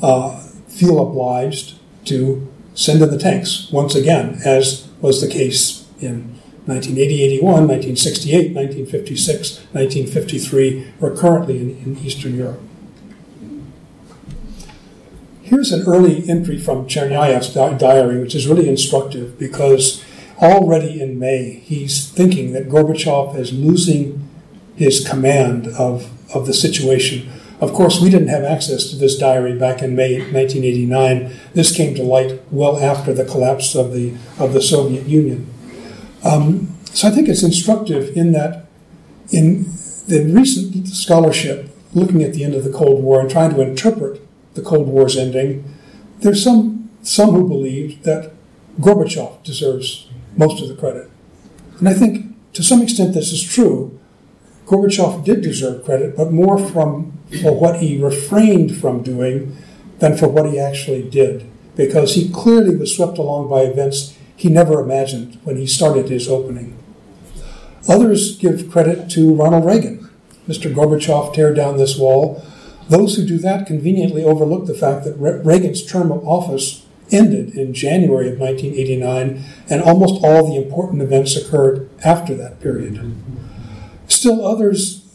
uh, 0.01 0.39
feel 0.67 1.01
obliged 1.01 1.75
to 2.05 2.51
send 2.73 3.01
in 3.01 3.09
the 3.09 3.17
tanks 3.17 3.69
once 3.71 3.95
again, 3.95 4.39
as 4.45 4.87
was 5.01 5.21
the 5.21 5.27
case 5.27 5.87
in 5.99 6.34
1980, 6.65 7.23
81, 7.23 7.43
1968, 7.67 8.55
1956, 8.55 9.57
1953, 9.71 10.93
or 10.99 11.15
currently 11.15 11.59
in, 11.59 11.77
in 11.77 11.97
Eastern 11.99 12.35
Europe. 12.35 12.61
Here's 15.43 15.71
an 15.71 15.87
early 15.87 16.27
entry 16.27 16.57
from 16.57 16.87
Chernyaev's 16.87 17.53
diary, 17.53 18.19
which 18.19 18.33
is 18.33 18.47
really 18.47 18.67
instructive 18.67 19.37
because 19.37 20.03
already 20.39 20.99
in 20.99 21.19
May, 21.19 21.61
he's 21.63 22.09
thinking 22.09 22.51
that 22.53 22.67
Gorbachev 22.67 23.35
is 23.35 23.53
losing 23.53 24.27
his 24.75 25.07
command 25.07 25.67
of, 25.67 26.09
of 26.33 26.47
the 26.47 26.53
situation. 26.53 27.31
Of 27.61 27.73
course, 27.73 28.01
we 28.01 28.09
didn't 28.09 28.27
have 28.29 28.43
access 28.43 28.89
to 28.89 28.95
this 28.95 29.17
diary 29.17 29.57
back 29.57 29.81
in 29.81 29.95
May 29.95 30.17
1989. 30.17 31.31
This 31.53 31.75
came 31.75 31.95
to 31.95 32.03
light 32.03 32.41
well 32.51 32.79
after 32.79 33.13
the 33.13 33.23
collapse 33.23 33.75
of 33.75 33.93
the, 33.93 34.15
of 34.39 34.51
the 34.53 34.61
Soviet 34.61 35.05
Union. 35.05 35.53
Um, 36.25 36.75
so 36.85 37.07
I 37.07 37.11
think 37.11 37.29
it's 37.29 37.43
instructive 37.43 38.17
in 38.17 38.31
that 38.31 38.65
in 39.31 39.65
the 40.07 40.25
recent 40.33 40.87
scholarship 40.87 41.69
looking 41.93 42.23
at 42.23 42.33
the 42.33 42.43
end 42.43 42.55
of 42.55 42.63
the 42.63 42.71
Cold 42.71 43.03
War 43.03 43.21
and 43.21 43.29
trying 43.29 43.51
to 43.51 43.61
interpret 43.61 44.21
the 44.55 44.61
Cold 44.61 44.87
War's 44.87 45.15
ending, 45.15 45.63
there's 46.19 46.43
some 46.43 46.89
some 47.03 47.31
who 47.31 47.47
believe 47.47 48.01
that 48.03 48.33
Gorbachev 48.79 49.43
deserves 49.43 50.09
most 50.35 50.61
of 50.61 50.67
the 50.67 50.75
credit. 50.75 51.09
And 51.79 51.87
I 51.87 51.93
think 51.93 52.35
to 52.53 52.63
some 52.63 52.81
extent 52.81 53.13
this 53.13 53.31
is 53.31 53.43
true. 53.43 53.99
Gorbachev 54.65 55.23
did 55.23 55.41
deserve 55.41 55.85
credit, 55.85 56.17
but 56.17 56.31
more 56.31 56.57
from 56.57 57.19
for 57.41 57.53
what 57.53 57.81
he 57.81 58.01
refrained 58.01 58.75
from 58.77 59.03
doing 59.03 59.55
than 59.99 60.17
for 60.17 60.27
what 60.27 60.49
he 60.49 60.59
actually 60.59 61.07
did, 61.07 61.49
because 61.75 62.15
he 62.15 62.29
clearly 62.29 62.75
was 62.75 62.95
swept 62.95 63.17
along 63.17 63.49
by 63.49 63.61
events 63.61 64.14
he 64.35 64.49
never 64.49 64.79
imagined 64.79 65.39
when 65.43 65.57
he 65.57 65.67
started 65.67 66.09
his 66.09 66.27
opening. 66.27 66.77
Others 67.87 68.37
give 68.37 68.69
credit 68.69 69.09
to 69.11 69.33
Ronald 69.33 69.65
Reagan. 69.65 70.09
Mr. 70.47 70.73
Gorbachev 70.73 71.33
tear 71.33 71.53
down 71.53 71.77
this 71.77 71.97
wall. 71.97 72.43
Those 72.89 73.15
who 73.15 73.25
do 73.25 73.37
that 73.39 73.65
conveniently 73.65 74.23
overlook 74.23 74.67
the 74.67 74.73
fact 74.73 75.05
that 75.05 75.15
Reagan's 75.15 75.85
term 75.85 76.11
of 76.11 76.27
office 76.27 76.85
ended 77.11 77.55
in 77.55 77.73
January 77.73 78.29
of 78.29 78.39
1989, 78.39 79.43
and 79.69 79.81
almost 79.81 80.23
all 80.23 80.47
the 80.47 80.55
important 80.55 81.01
events 81.01 81.35
occurred 81.35 81.89
after 82.03 82.33
that 82.35 82.59
period. 82.59 83.15
Still, 84.07 84.45
others 84.45 85.05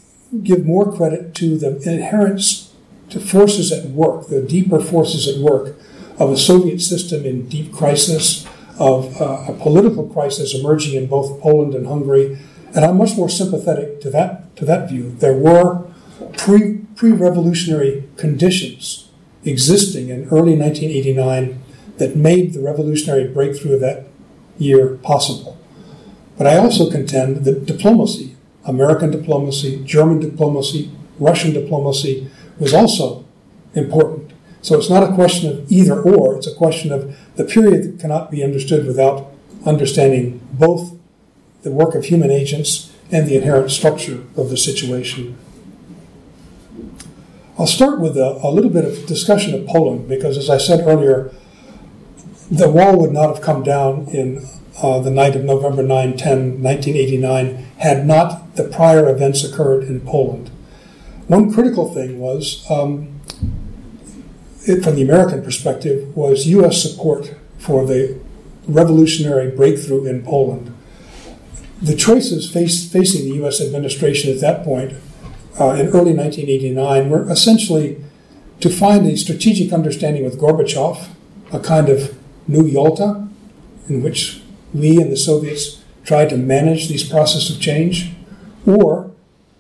give 0.43 0.65
more 0.65 0.93
credit 0.93 1.35
to 1.35 1.59
the 1.59 1.77
inherent 1.89 2.69
to 3.11 3.21
forces 3.21 3.73
at 3.73 3.91
work, 3.91 4.29
the 4.29 4.43
deeper 4.43 4.81
forces 4.81 5.27
at 5.29 5.43
work 5.43 5.77
of 6.19 6.31
a 6.31 6.37
Soviet 6.37 6.81
system 6.81 7.25
in 7.25 7.49
deep 7.49 7.73
crisis, 7.73 8.47
of 8.81 9.21
uh, 9.21 9.45
a 9.49 9.53
political 9.53 10.09
crisis 10.09 10.55
emerging 10.55 10.95
in 10.95 11.07
both 11.07 11.41
Poland 11.41 11.75
and 11.75 11.87
Hungary, 11.87 12.39
and 12.75 12.85
I'm 12.85 12.97
much 12.97 13.17
more 13.17 13.29
sympathetic 13.29 14.01
to 14.01 14.11
that 14.11 14.57
to 14.57 14.65
that 14.65 14.89
view. 14.89 15.13
There 15.13 15.37
were 15.37 15.85
pre 16.37 16.79
pre 16.97 17.13
revolutionary 17.13 18.09
conditions 18.17 19.09
existing 19.45 20.09
in 20.09 20.25
early 20.25 20.57
1989 20.57 21.63
that 21.99 22.17
made 22.17 22.55
the 22.55 22.61
revolutionary 22.61 23.29
breakthrough 23.29 23.75
of 23.75 23.81
that 23.81 24.07
year 24.59 24.97
possible. 25.03 25.59
But 26.39 26.47
I 26.47 26.57
also 26.57 26.91
contend 26.91 27.45
that 27.45 27.67
diplomacy, 27.67 28.37
American 28.65 29.11
diplomacy, 29.11 29.83
German 29.85 30.21
diplomacy, 30.21 30.91
Russian 31.19 31.53
diplomacy, 31.53 32.31
was 32.59 32.73
also 32.73 33.27
important. 33.75 34.33
So 34.63 34.79
it's 34.79 34.91
not 34.91 35.03
a 35.03 35.15
question 35.15 35.51
of 35.51 35.71
either 35.71 36.01
or, 36.01 36.37
it's 36.37 36.47
a 36.47 36.55
question 36.55 36.93
of 36.93 37.15
the 37.37 37.45
period 37.45 37.99
cannot 38.01 38.31
be 38.31 38.43
understood 38.43 38.87
without 38.87 39.33
understanding 39.65 40.41
both 40.53 40.97
the 41.63 41.71
work 41.71 41.95
of 41.95 42.05
human 42.05 42.31
agents 42.31 42.93
and 43.13 43.27
the 43.27 43.37
inherent 43.37 43.71
structure 43.71 44.23
of 44.37 44.51
the 44.51 44.57
situation. 44.57 45.37
I'll 47.59 47.67
start 47.67 48.01
with 48.01 48.17
a, 48.17 48.41
a, 48.43 48.51
little 48.51 48.71
bit 48.71 48.87
of 48.87 49.07
discussion 49.07 49.55
of 49.55 49.67
Poland 49.67 50.09
because, 50.09 50.39
as 50.39 50.49
I 50.49 50.57
said 50.57 50.87
earlier, 50.87 51.31
the 52.51 52.71
wall 52.71 52.99
would 52.99 53.13
not 53.13 53.29
have 53.29 53.45
come 53.45 53.63
down 53.63 54.09
in 54.09 54.47
uh, 54.83 55.01
the 55.01 55.11
night 55.11 55.37
of 55.37 55.45
November 55.45 55.83
9 55.83 56.17
10, 56.17 56.63
1989, 56.63 57.67
had 57.79 58.07
not 58.07 58.57
the 58.57 58.65
prior 58.65 59.09
events 59.11 59.45
occurred 59.45 59.85
in 59.85 60.01
Poland. 60.01 60.51
One 61.27 61.53
critical 61.53 61.93
thing 61.93 62.19
was 62.19 62.65
um, 62.71 63.10
it, 64.67 64.83
from 64.83 64.97
the 64.97 65.03
American 65.03 65.43
perspective, 65.43 66.15
was 66.17 66.47
U.S. 66.47 66.83
support 66.83 67.35
for 67.59 67.87
the 67.87 68.19
revolutionary 68.67 69.51
breakthrough 69.51 70.07
in 70.07 70.23
Poland. 70.23 70.75
The 71.83 71.97
choices 71.97 72.51
face, 72.51 72.91
facing 72.91 73.25
the 73.25 73.37
U.S. 73.37 73.61
administration 73.61 74.33
at 74.33 74.41
that 74.41 74.65
point, 74.65 74.93
uh, 75.59 75.71
in 75.73 75.89
early 75.89 76.15
1989, 76.15 77.11
were 77.11 77.31
essentially 77.31 78.03
to 78.61 78.69
find 78.69 79.07
a 79.07 79.17
strategic 79.17 79.73
understanding 79.73 80.25
with 80.25 80.39
Gorbachev, 80.39 81.09
a 81.53 81.61
kind 81.61 81.89
of 81.89 82.17
new 82.47 82.67
Yalta, 82.67 83.27
in 83.89 84.03
which 84.03 84.43
we 84.73 85.01
and 85.01 85.11
the 85.11 85.17
Soviets 85.17 85.83
tried 86.05 86.31
to 86.31 86.37
manage 86.37 86.89
these 86.89 87.09
processes 87.09 87.57
of 87.57 87.63
change, 87.63 88.13
or 88.67 89.11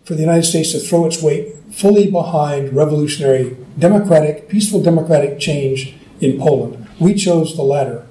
for 0.04 0.14
the 0.14 0.20
United 0.20 0.44
States 0.44 0.72
to 0.72 0.78
throw 0.78 1.06
its 1.06 1.22
weight 1.22 1.54
fully 1.72 2.10
behind 2.10 2.74
revolutionary, 2.74 3.56
democratic, 3.78 4.48
peaceful 4.48 4.82
democratic 4.82 5.38
change 5.38 5.94
in 6.20 6.38
Poland. 6.38 6.88
We 6.98 7.14
chose 7.14 7.56
the 7.56 7.62
latter. 7.62 8.06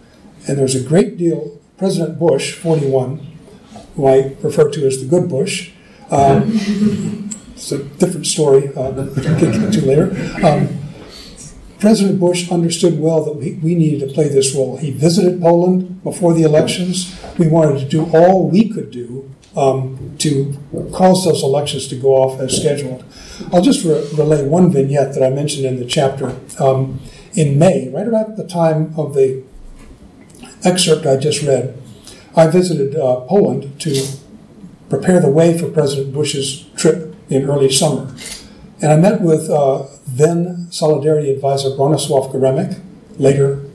And 0.48 0.58
there's 0.58 0.76
a 0.76 0.84
great 0.84 1.18
deal, 1.18 1.60
President 1.78 2.18
Bush, 2.18 2.54
41, 2.54 3.20
who 3.96 4.08
I 4.08 4.36
refer 4.42 4.70
to 4.72 4.88
as 4.88 5.00
the 5.00 5.06
good 5.06 5.30
Bush, 5.30 5.72
Um, 6.12 6.52
it's 7.54 7.72
a 7.72 7.84
different 7.84 8.26
story 8.26 8.70
uh, 8.76 8.92
that 8.92 9.16
we 9.16 9.22
can 9.22 9.40
get 9.40 9.74
to 9.74 9.86
later. 9.86 10.46
Um, 10.46 10.80
President 11.80 12.20
Bush 12.20 12.52
understood 12.52 13.00
well 13.00 13.24
that 13.24 13.34
we, 13.34 13.54
we 13.54 13.76
needed 13.76 14.08
to 14.08 14.14
play 14.14 14.28
this 14.28 14.54
role. 14.54 14.78
He 14.78 14.92
visited 14.92 15.42
Poland 15.42 16.04
before 16.04 16.34
the 16.34 16.44
elections. 16.44 17.16
We 17.38 17.48
wanted 17.48 17.80
to 17.80 17.86
do 17.86 18.10
all 18.12 18.50
we 18.50 18.70
could 18.70 18.92
do 18.92 19.32
um, 19.56 20.16
to 20.20 20.58
cause 20.92 21.24
those 21.24 21.42
elections 21.42 21.88
to 21.88 21.96
go 21.96 22.16
off 22.16 22.40
as 22.42 22.58
scheduled. 22.58 23.06
I'll 23.52 23.62
just 23.62 23.86
re- 23.86 24.08
relay 24.18 24.48
one 24.48 24.72
vignette 24.72 25.14
that 25.14 25.24
I 25.24 25.30
mentioned 25.30 25.66
in 25.66 25.80
the 25.80 25.86
chapter. 25.86 26.40
Um, 26.60 27.00
in 27.34 27.58
May, 27.58 27.90
right 27.90 28.08
about 28.08 28.38
the 28.38 28.48
time 28.48 28.94
of 28.98 29.14
the 29.14 29.44
excerpt 30.64 31.06
I 31.06 31.18
just 31.18 31.44
read, 31.44 31.82
I 32.36 32.48
visited 32.48 32.96
uh, 32.96 33.22
Poland 33.22 33.80
to 33.82 34.06
prepare 34.90 35.20
the 35.20 35.30
way 35.30 35.58
for 35.58 35.70
President 35.70 36.14
Bush's 36.14 36.66
trip 36.76 37.16
in 37.30 37.50
early 37.50 37.72
summer. 37.72 38.14
And 38.82 38.92
I 38.92 38.98
met 38.98 39.22
with 39.22 39.50
uh, 39.50 39.86
then 40.08 40.68
Solidarity 40.72 41.32
advisor 41.32 41.70
Bronisław 41.70 42.32
Geremek, 42.32 42.82
later 43.18 43.66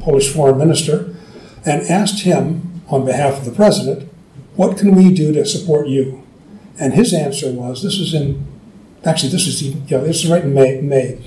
Polish 0.00 0.32
foreign 0.32 0.58
minister, 0.58 1.14
and 1.64 1.82
asked 1.82 2.22
him, 2.22 2.82
on 2.88 3.04
behalf 3.04 3.38
of 3.38 3.44
the 3.44 3.52
president, 3.52 4.10
what 4.56 4.76
can 4.76 4.94
we 4.94 5.12
do 5.12 5.32
to 5.32 5.44
support 5.44 5.88
you? 5.88 6.22
And 6.78 6.94
his 6.94 7.14
answer 7.14 7.50
was, 7.52 7.82
this 7.82 7.98
was 7.98 8.12
in, 8.14 8.46
actually, 9.06 9.30
this 9.30 9.46
is, 9.46 9.62
yeah, 9.62 9.98
this 9.98 10.24
is 10.24 10.30
right 10.30 10.44
in 10.44 10.54
May, 10.54 10.80
May. 10.80 11.18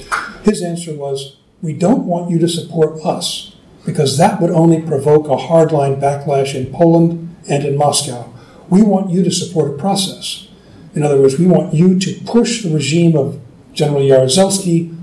His 0.43 0.61
answer 0.61 0.93
was, 0.93 1.37
we 1.61 1.73
don't 1.73 2.05
want 2.05 2.29
you 2.29 2.39
to 2.39 2.47
support 2.47 3.03
us 3.03 3.55
because 3.85 4.17
that 4.17 4.41
would 4.41 4.51
only 4.51 4.81
provoke 4.81 5.27
a 5.27 5.41
hardline 5.47 5.99
backlash 5.99 6.53
in 6.53 6.71
Poland 6.71 7.35
and 7.49 7.65
in 7.65 7.77
Moscow. 7.77 8.31
We 8.69 8.81
want 8.81 9.09
you 9.09 9.23
to 9.23 9.31
support 9.31 9.73
a 9.73 9.77
process. 9.77 10.47
In 10.93 11.03
other 11.03 11.19
words, 11.19 11.39
we 11.39 11.47
want 11.47 11.73
you 11.73 11.97
to 11.99 12.19
push 12.25 12.63
the 12.63 12.73
regime 12.73 13.15
of 13.15 13.39
General 13.73 14.01
Jaruzelski, 14.01 14.93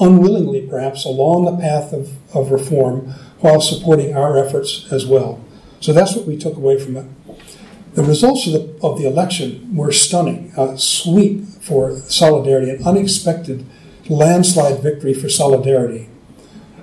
unwillingly 0.00 0.66
perhaps, 0.66 1.04
along 1.04 1.44
the 1.44 1.56
path 1.56 1.92
of, 1.92 2.10
of 2.34 2.50
reform 2.50 3.14
while 3.40 3.60
supporting 3.60 4.16
our 4.16 4.36
efforts 4.36 4.90
as 4.90 5.06
well. 5.06 5.40
So 5.80 5.92
that's 5.92 6.16
what 6.16 6.26
we 6.26 6.36
took 6.36 6.56
away 6.56 6.78
from 6.78 6.96
it. 6.96 7.06
The 7.98 8.04
results 8.04 8.46
of 8.46 8.52
the, 8.52 8.78
of 8.80 8.96
the 8.96 9.08
election 9.08 9.74
were 9.74 9.90
stunning. 9.90 10.52
A 10.56 10.78
sweep 10.78 11.44
for 11.60 11.98
Solidarity, 12.02 12.70
an 12.70 12.84
unexpected 12.86 13.66
landslide 14.08 14.80
victory 14.84 15.12
for 15.12 15.28
Solidarity. 15.28 16.08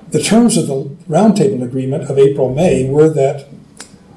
The 0.09 0.21
terms 0.21 0.57
of 0.57 0.67
the 0.67 0.83
roundtable 1.07 1.63
agreement 1.63 2.09
of 2.09 2.19
April 2.19 2.53
May 2.53 2.89
were 2.89 3.07
that 3.07 3.47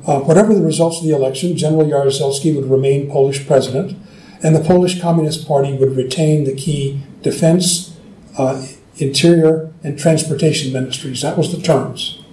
uh, 0.09 0.19
whatever 0.23 0.53
the 0.53 0.61
results 0.61 0.99
of 0.99 1.05
the 1.05 1.15
election, 1.15 1.57
General 1.57 1.85
Jaruzelski 1.85 2.53
would 2.57 2.69
remain 2.69 3.09
Polish 3.09 3.47
president, 3.47 3.97
and 4.43 4.57
the 4.57 4.65
Polish 4.65 5.01
Communist 5.01 5.47
Party 5.47 5.75
would 5.75 5.95
retain 5.95 6.43
the 6.43 6.55
key 6.57 7.01
defense, 7.23 7.97
uh, 8.37 8.67
interior, 8.97 9.73
and 9.85 9.97
transportation 9.97 10.73
ministries. 10.73 11.23
That 11.23 11.39
was 11.39 11.55
the 11.55 11.63
terms. 11.63 12.25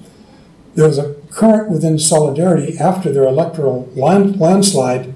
There 0.74 0.88
was 0.88 0.98
a 0.98 1.14
current 1.36 1.70
within 1.70 2.00
Solidarity 2.00 2.78
after 2.80 3.12
their 3.12 3.26
electoral 3.26 3.90
land, 3.96 4.40
landslide 4.40 5.14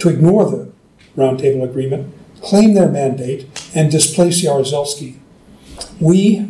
to 0.00 0.08
ignore 0.08 0.50
the 0.50 0.70
roundtable 1.16 1.64
agreement 1.64 2.12
claim 2.40 2.74
their 2.74 2.88
mandate, 2.88 3.46
and 3.74 3.90
displace 3.90 4.42
Jaruzelski. 4.42 5.16
We, 6.00 6.48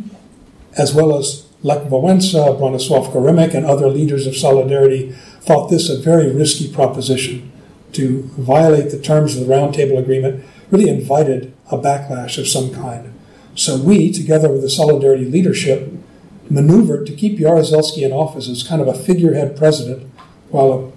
as 0.77 0.95
well 0.95 1.17
as 1.17 1.47
Lech 1.63 1.83
Wałęsa, 1.89 2.59
Bronisław 2.59 3.13
Geremek, 3.13 3.55
and 3.55 3.67
other 3.67 3.89
leaders 3.89 4.27
of 4.27 4.37
Solidarity, 4.37 5.13
thought 5.41 5.69
this 5.69 5.89
a 5.89 6.01
very 6.01 6.31
risky 6.31 6.73
proposition 6.73 7.51
to 7.93 8.23
violate 8.39 8.91
the 8.91 9.01
terms 9.01 9.37
of 9.37 9.47
the 9.47 9.53
Roundtable 9.53 9.99
Agreement, 9.99 10.45
really 10.71 10.89
invited 10.89 11.53
a 11.71 11.77
backlash 11.77 12.39
of 12.39 12.47
some 12.47 12.73
kind. 12.73 13.13
So 13.57 13.77
we, 13.77 14.13
together 14.13 14.51
with 14.51 14.63
the 14.63 14.71
Solidarity 14.71 15.25
leadership, 15.25 15.93
maneuvered 16.51 17.07
to 17.07 17.15
keep 17.15 17.39
Jaruzelski 17.39 18.03
in 18.03 18.13
office 18.13 18.49
as 18.49 18.63
kind 18.63 18.83
of 18.83 18.89
a 18.89 18.95
figurehead 18.95 19.57
president 19.57 20.11
while 20.49 20.93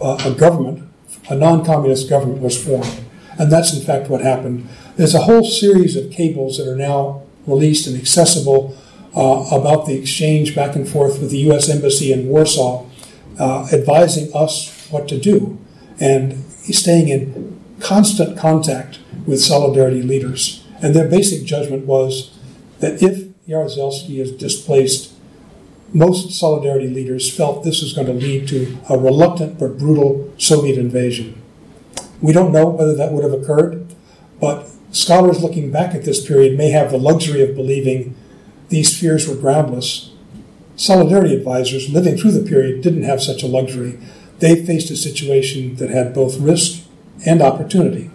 a, 0.00 0.18
a 0.26 0.34
government, 0.34 0.88
a 1.30 1.34
non 1.34 1.64
communist 1.64 2.10
government, 2.10 2.42
was 2.42 2.62
formed. 2.62 3.04
And 3.38 3.52
that's 3.52 3.72
in 3.72 3.84
fact 3.84 4.10
what 4.10 4.20
happened. 4.20 4.68
There's 4.96 5.14
a 5.14 5.22
whole 5.22 5.44
series 5.44 5.96
of 5.96 6.10
cables 6.10 6.58
that 6.58 6.68
are 6.68 6.76
now 6.76 7.22
released 7.46 7.86
and 7.86 7.96
accessible 7.96 8.76
uh, 9.14 9.48
about 9.52 9.86
the 9.86 9.94
exchange 9.94 10.54
back 10.54 10.74
and 10.74 10.88
forth 10.88 11.20
with 11.20 11.30
the 11.30 11.38
U.S. 11.38 11.68
Embassy 11.68 12.12
in 12.12 12.28
Warsaw, 12.28 12.84
uh, 13.38 13.68
advising 13.72 14.30
us 14.34 14.88
what 14.90 15.08
to 15.08 15.18
do 15.18 15.58
and 16.00 16.44
staying 16.62 17.08
in 17.08 17.60
constant 17.80 18.36
contact 18.36 18.98
with 19.26 19.40
Solidarity 19.40 20.02
leaders. 20.02 20.64
And 20.82 20.94
their 20.94 21.08
basic 21.08 21.44
judgment 21.44 21.86
was 21.86 22.36
that 22.80 23.02
if 23.02 23.27
Jaruzelski 23.48 24.18
is 24.18 24.32
displaced, 24.32 25.14
most 25.94 26.38
Solidarity 26.38 26.86
leaders 26.86 27.34
felt 27.34 27.64
this 27.64 27.80
was 27.80 27.94
going 27.94 28.06
to 28.06 28.12
lead 28.12 28.46
to 28.48 28.76
a 28.90 28.98
reluctant 28.98 29.58
but 29.58 29.78
brutal 29.78 30.30
Soviet 30.36 30.76
invasion. 30.76 31.40
We 32.20 32.34
don't 32.34 32.52
know 32.52 32.68
whether 32.68 32.94
that 32.94 33.10
would 33.10 33.24
have 33.24 33.32
occurred, 33.32 33.94
but 34.38 34.68
scholars 34.90 35.42
looking 35.42 35.70
back 35.70 35.94
at 35.94 36.04
this 36.04 36.26
period 36.26 36.58
may 36.58 36.68
have 36.72 36.90
the 36.90 36.98
luxury 36.98 37.40
of 37.40 37.56
believing 37.56 38.14
these 38.68 38.98
fears 38.98 39.26
were 39.26 39.34
groundless. 39.34 40.12
Solidarity 40.76 41.34
advisors 41.34 41.88
living 41.88 42.18
through 42.18 42.32
the 42.32 42.46
period 42.46 42.82
didn't 42.82 43.04
have 43.04 43.22
such 43.22 43.42
a 43.42 43.48
luxury. 43.48 43.98
They 44.40 44.62
faced 44.66 44.90
a 44.90 44.96
situation 44.96 45.76
that 45.76 45.88
had 45.88 46.12
both 46.12 46.38
risk 46.38 46.86
and 47.24 47.40
opportunity. 47.40 48.10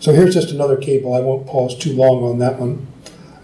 So 0.00 0.12
here's 0.12 0.34
just 0.34 0.50
another 0.50 0.76
cable. 0.76 1.14
I 1.14 1.20
won't 1.20 1.46
pause 1.46 1.78
too 1.78 1.92
long 1.92 2.24
on 2.24 2.38
that 2.40 2.58
one. 2.58 2.88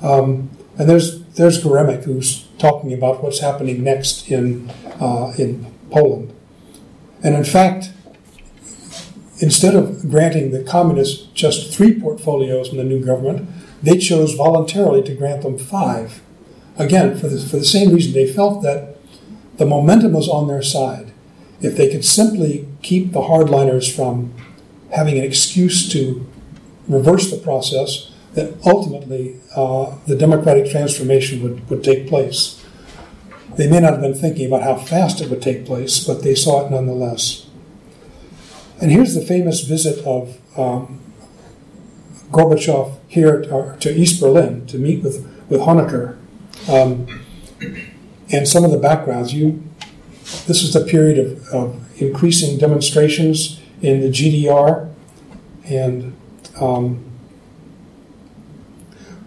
Um, 0.02 0.50
and 0.78 0.88
there's 0.88 1.22
there's 1.34 1.62
Geremek 1.62 2.04
who's 2.04 2.46
talking 2.58 2.92
about 2.92 3.22
what's 3.22 3.40
happening 3.40 3.82
next 3.82 4.30
in 4.30 4.70
uh, 5.00 5.32
in 5.38 5.72
Poland. 5.90 6.34
And 7.22 7.34
in 7.34 7.44
fact, 7.44 7.90
Instead 9.40 9.76
of 9.76 10.10
granting 10.10 10.50
the 10.50 10.64
communists 10.64 11.26
just 11.32 11.72
three 11.72 11.98
portfolios 11.98 12.70
in 12.70 12.76
the 12.76 12.84
new 12.84 13.04
government, 13.04 13.48
they 13.82 13.96
chose 13.96 14.34
voluntarily 14.34 15.02
to 15.02 15.14
grant 15.14 15.42
them 15.42 15.56
five. 15.56 16.20
Again, 16.76 17.16
for 17.16 17.28
the, 17.28 17.38
for 17.40 17.56
the 17.56 17.64
same 17.64 17.92
reason, 17.92 18.12
they 18.12 18.26
felt 18.26 18.62
that 18.62 18.96
the 19.56 19.66
momentum 19.66 20.12
was 20.12 20.28
on 20.28 20.48
their 20.48 20.62
side. 20.62 21.12
If 21.60 21.76
they 21.76 21.88
could 21.88 22.04
simply 22.04 22.66
keep 22.82 23.12
the 23.12 23.20
hardliners 23.20 23.94
from 23.94 24.32
having 24.92 25.18
an 25.18 25.24
excuse 25.24 25.88
to 25.92 26.26
reverse 26.88 27.30
the 27.30 27.36
process, 27.36 28.12
that 28.38 28.54
ultimately 28.64 29.40
uh, 29.56 29.96
the 30.06 30.14
democratic 30.14 30.70
transformation 30.70 31.42
would, 31.42 31.68
would 31.68 31.82
take 31.82 32.06
place. 32.06 32.64
They 33.56 33.68
may 33.68 33.80
not 33.80 33.94
have 33.94 34.00
been 34.00 34.14
thinking 34.14 34.46
about 34.46 34.62
how 34.62 34.76
fast 34.76 35.20
it 35.20 35.28
would 35.28 35.42
take 35.42 35.66
place, 35.66 36.04
but 36.04 36.22
they 36.22 36.36
saw 36.36 36.64
it 36.64 36.70
nonetheless. 36.70 37.48
And 38.80 38.92
here's 38.92 39.16
the 39.16 39.20
famous 39.20 39.62
visit 39.62 40.06
of 40.06 40.38
um, 40.56 41.00
Gorbachev 42.30 42.96
here 43.08 43.42
to, 43.42 43.76
to, 43.80 43.92
East 43.92 44.20
Berlin 44.20 44.66
to 44.66 44.78
meet 44.78 45.02
with, 45.02 45.26
with 45.48 45.60
Honecker. 45.62 46.16
Um, 46.68 47.24
and 48.30 48.46
some 48.46 48.64
of 48.64 48.70
the 48.70 48.78
backgrounds. 48.78 49.34
You, 49.34 49.64
this 50.46 50.62
is 50.62 50.74
the 50.74 50.84
period 50.84 51.18
of, 51.18 51.48
of 51.48 52.00
increasing 52.00 52.56
demonstrations 52.56 53.60
in 53.82 54.00
the 54.00 54.10
GDR. 54.10 54.94
And 55.64 56.16
um, 56.60 57.07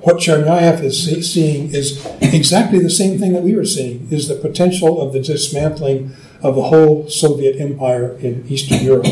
what 0.01 0.17
Chernyayev 0.17 0.83
is 0.83 1.05
see, 1.05 1.21
seeing 1.21 1.73
is 1.73 2.05
exactly 2.21 2.79
the 2.79 2.89
same 2.89 3.19
thing 3.19 3.33
that 3.33 3.43
we 3.43 3.55
were 3.55 3.65
seeing, 3.65 4.07
is 4.11 4.27
the 4.27 4.35
potential 4.35 5.01
of 5.01 5.13
the 5.13 5.19
dismantling 5.19 6.13
of 6.41 6.55
the 6.55 6.63
whole 6.63 7.07
Soviet 7.07 7.59
empire 7.59 8.17
in 8.17 8.45
Eastern 8.47 8.83
Europe. 8.83 9.05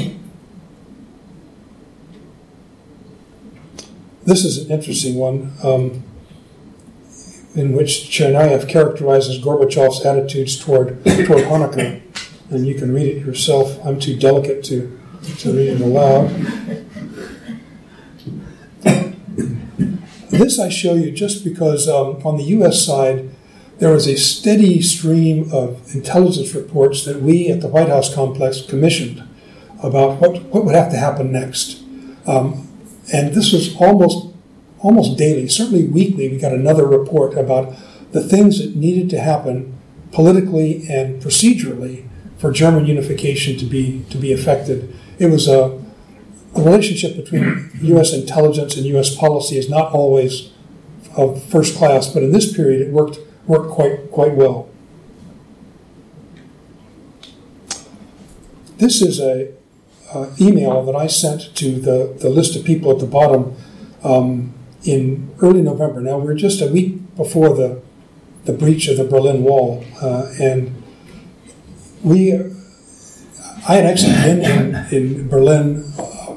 This 4.25 4.45
is 4.45 4.57
an 4.65 4.71
interesting 4.71 5.15
one 5.15 5.53
um, 5.63 6.03
in 7.55 7.73
which 7.73 8.09
Chernyayev 8.09 8.67
characterizes 8.67 9.39
Gorbachev's 9.43 10.05
attitudes 10.05 10.57
toward, 10.57 11.03
toward 11.03 11.43
Honecker. 11.45 12.01
And 12.51 12.65
you 12.65 12.75
can 12.75 12.93
read 12.93 13.17
it 13.17 13.25
yourself. 13.25 13.79
I'm 13.85 13.99
too 13.99 14.15
delicate 14.15 14.63
to, 14.65 14.99
to 15.39 15.51
read 15.51 15.69
it 15.69 15.81
aloud. 15.81 16.29
This 20.39 20.57
I 20.57 20.69
show 20.69 20.93
you 20.93 21.11
just 21.11 21.43
because 21.43 21.89
um, 21.89 22.25
on 22.25 22.37
the 22.37 22.43
U.S. 22.43 22.85
side, 22.85 23.29
there 23.79 23.91
was 23.91 24.07
a 24.07 24.15
steady 24.15 24.81
stream 24.81 25.51
of 25.51 25.93
intelligence 25.93 26.55
reports 26.55 27.03
that 27.03 27.21
we 27.21 27.49
at 27.49 27.59
the 27.59 27.67
White 27.67 27.89
House 27.89 28.15
complex 28.15 28.61
commissioned 28.61 29.21
about 29.83 30.21
what, 30.21 30.43
what 30.43 30.63
would 30.63 30.75
have 30.75 30.91
to 30.91 30.97
happen 30.97 31.33
next. 31.33 31.83
Um, 32.25 32.69
and 33.11 33.33
this 33.33 33.51
was 33.51 33.75
almost 33.75 34.33
almost 34.79 35.17
daily, 35.17 35.49
certainly 35.49 35.83
weekly, 35.83 36.29
we 36.29 36.37
got 36.37 36.53
another 36.53 36.87
report 36.87 37.37
about 37.37 37.75
the 38.13 38.23
things 38.23 38.59
that 38.59 38.77
needed 38.77 39.09
to 39.09 39.19
happen 39.19 39.77
politically 40.13 40.87
and 40.89 41.21
procedurally 41.21 42.07
for 42.37 42.49
German 42.49 42.85
unification 42.85 43.57
to 43.57 43.65
be 43.65 44.05
to 44.09 44.17
be 44.17 44.31
effected 44.31 44.95
it 45.17 45.27
was 45.27 45.49
a 45.49 45.83
the 46.53 46.61
relationship 46.61 47.15
between 47.15 47.71
U.S. 47.81 48.13
intelligence 48.13 48.75
and 48.75 48.85
U.S. 48.87 49.15
policy 49.15 49.57
is 49.57 49.69
not 49.69 49.91
always 49.91 50.51
of 51.15 51.43
first 51.43 51.77
class, 51.77 52.07
but 52.07 52.23
in 52.23 52.31
this 52.31 52.53
period 52.53 52.81
it 52.81 52.91
worked 52.91 53.19
worked 53.45 53.71
quite 53.71 54.11
quite 54.11 54.33
well. 54.33 54.69
This 58.77 59.01
is 59.01 59.19
a 59.19 59.51
uh, 60.13 60.29
email 60.39 60.83
that 60.85 60.95
I 60.95 61.07
sent 61.07 61.55
to 61.55 61.79
the, 61.79 62.15
the 62.17 62.29
list 62.29 62.55
of 62.55 62.63
people 62.63 62.91
at 62.91 62.99
the 62.99 63.05
bottom 63.05 63.55
um, 64.03 64.53
in 64.83 65.35
early 65.41 65.61
November. 65.61 66.01
Now 66.01 66.17
we're 66.17 66.33
just 66.33 66.61
a 66.61 66.67
week 66.67 67.15
before 67.15 67.55
the 67.55 67.81
the 68.45 68.53
breach 68.53 68.87
of 68.87 68.97
the 68.97 69.03
Berlin 69.03 69.43
Wall, 69.43 69.83
uh, 70.01 70.31
and 70.39 70.81
we 72.01 72.33
I 73.67 73.75
had 73.75 73.85
actually 73.85 74.13
been 74.13 74.39
in, 74.39 74.93
in 74.93 75.27
Berlin 75.27 75.83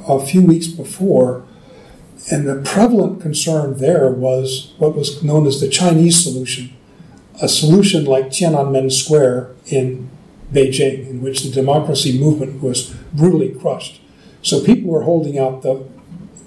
a 0.07 0.25
few 0.25 0.43
weeks 0.43 0.67
before, 0.67 1.45
and 2.31 2.47
the 2.47 2.63
prevalent 2.65 3.21
concern 3.21 3.79
there 3.79 4.11
was 4.11 4.73
what 4.79 4.95
was 4.95 5.23
known 5.23 5.47
as 5.47 5.61
the 5.61 5.69
Chinese 5.69 6.23
solution, 6.23 6.73
a 7.41 7.49
solution 7.49 8.05
like 8.05 8.27
Tiananmen 8.27 8.93
Square 8.93 9.51
in 9.67 10.09
Beijing, 10.53 11.09
in 11.09 11.23
which 11.23 11.43
the 11.43 11.51
democracy 11.51 12.19
movement 12.19 12.63
was 12.63 12.95
brutally 13.13 13.51
crushed. 13.51 14.01
So 14.43 14.63
people 14.63 14.91
were 14.91 15.03
holding 15.03 15.39
out 15.39 15.63
the, 15.63 15.85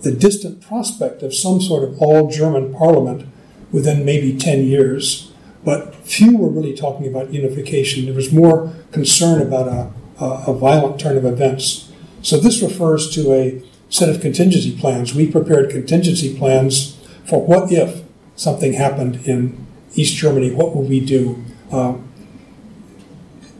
the 0.01 0.11
distant 0.11 0.61
prospect 0.61 1.23
of 1.23 1.33
some 1.33 1.61
sort 1.61 1.83
of 1.83 2.01
all 2.01 2.29
German 2.29 2.73
parliament 2.73 3.27
within 3.71 4.05
maybe 4.05 4.37
10 4.37 4.65
years, 4.65 5.31
but 5.63 5.95
few 5.95 6.37
were 6.37 6.49
really 6.49 6.75
talking 6.75 7.07
about 7.07 7.33
unification. 7.33 8.05
There 8.05 8.13
was 8.13 8.31
more 8.31 8.73
concern 8.91 9.41
about 9.41 9.67
a, 9.67 10.23
a, 10.23 10.51
a 10.51 10.53
violent 10.53 10.99
turn 10.99 11.17
of 11.17 11.25
events. 11.25 11.84
So 12.25 12.39
this 12.39 12.59
refers 12.59 13.07
to 13.11 13.33
a 13.33 13.61
set 13.89 14.09
of 14.09 14.19
contingency 14.19 14.75
plans. 14.75 15.13
We 15.13 15.31
prepared 15.31 15.69
contingency 15.69 16.35
plans 16.35 16.95
for 17.23 17.45
what 17.45 17.71
if 17.71 18.03
something 18.35 18.73
happened 18.73 19.27
in 19.27 19.63
East 19.93 20.15
Germany, 20.15 20.51
what 20.51 20.75
would 20.75 20.89
we 20.89 20.99
do? 20.99 21.43
Uh, 21.71 21.97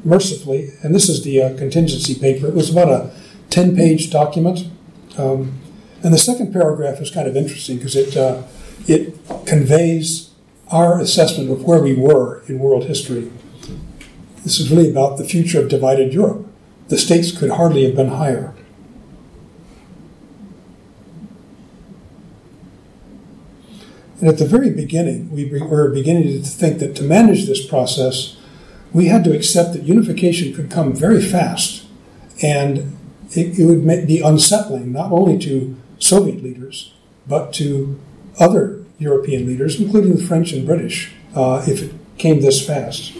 mercifully, 0.04 0.72
and 0.82 0.96
this 0.96 1.10
is 1.10 1.24
the 1.24 1.44
uh, 1.44 1.58
contingency 1.58 2.16
paper, 2.16 2.48
it 2.48 2.56
was 2.56 2.72
about 2.72 2.90
a 2.90 3.12
10 3.52 3.76
page 3.76 4.10
document. 4.10 4.68
Um, 5.16 5.60
and 6.02 6.12
the 6.12 6.18
second 6.18 6.52
paragraph 6.52 7.00
is 7.00 7.12
kind 7.12 7.28
of 7.28 7.38
interesting 7.38 7.78
because 7.78 7.96
it, 7.96 8.18
uh, 8.18 8.44
it 8.88 9.16
conveys 9.46 10.32
our 10.72 11.00
assessment 11.00 11.52
of 11.52 11.64
where 11.66 11.84
we 11.84 11.94
were 11.94 12.42
in 12.48 12.58
world 12.58 12.86
history. 12.86 13.32
This 14.44 14.60
is 14.60 14.72
really 14.72 14.90
about 14.90 15.20
the 15.20 15.24
future 15.24 15.62
of 15.62 15.70
divided 15.70 16.14
Europe. 16.14 16.45
The 16.88 16.98
stakes 16.98 17.32
could 17.32 17.52
hardly 17.52 17.84
have 17.86 17.96
been 17.96 18.10
higher. 18.10 18.54
And 24.20 24.30
at 24.30 24.38
the 24.38 24.46
very 24.46 24.70
beginning, 24.70 25.32
we 25.32 25.46
were 25.60 25.90
beginning 25.90 26.42
to 26.42 26.48
think 26.48 26.80
that 26.80 26.96
to 26.96 27.04
manage 27.04 27.46
this 27.46 27.66
process, 27.66 28.38
we 28.94 29.08
had 29.08 29.24
to 29.26 29.36
accept 29.36 29.74
that 29.74 29.84
unification 29.84 30.54
could 30.54 30.72
come 30.72 30.94
very 30.94 31.22
fast 31.22 31.86
and 32.42 32.96
it, 33.32 33.60
it 33.60 33.66
would 33.66 34.08
be 34.08 34.22
unsettling 34.22 34.92
not 34.92 35.12
only 35.12 35.38
to 35.40 35.76
Soviet 36.00 36.44
leaders, 36.44 36.94
but 37.28 37.54
to 37.54 38.00
other 38.40 38.84
European 39.00 39.46
leaders, 39.46 39.80
including 39.80 40.16
the 40.16 40.24
French 40.24 40.52
and 40.54 40.66
British, 40.66 41.14
uh, 41.36 41.64
if 41.68 41.82
it 41.82 41.94
came 42.18 42.42
this 42.42 42.66
fast. 42.66 43.14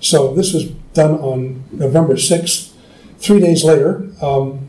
So 0.00 0.34
this 0.34 0.52
was 0.54 0.66
done 0.94 1.14
on 1.14 1.64
November 1.72 2.14
6th. 2.14 2.67
Three 3.18 3.40
days 3.40 3.64
later, 3.64 4.08
um, 4.22 4.68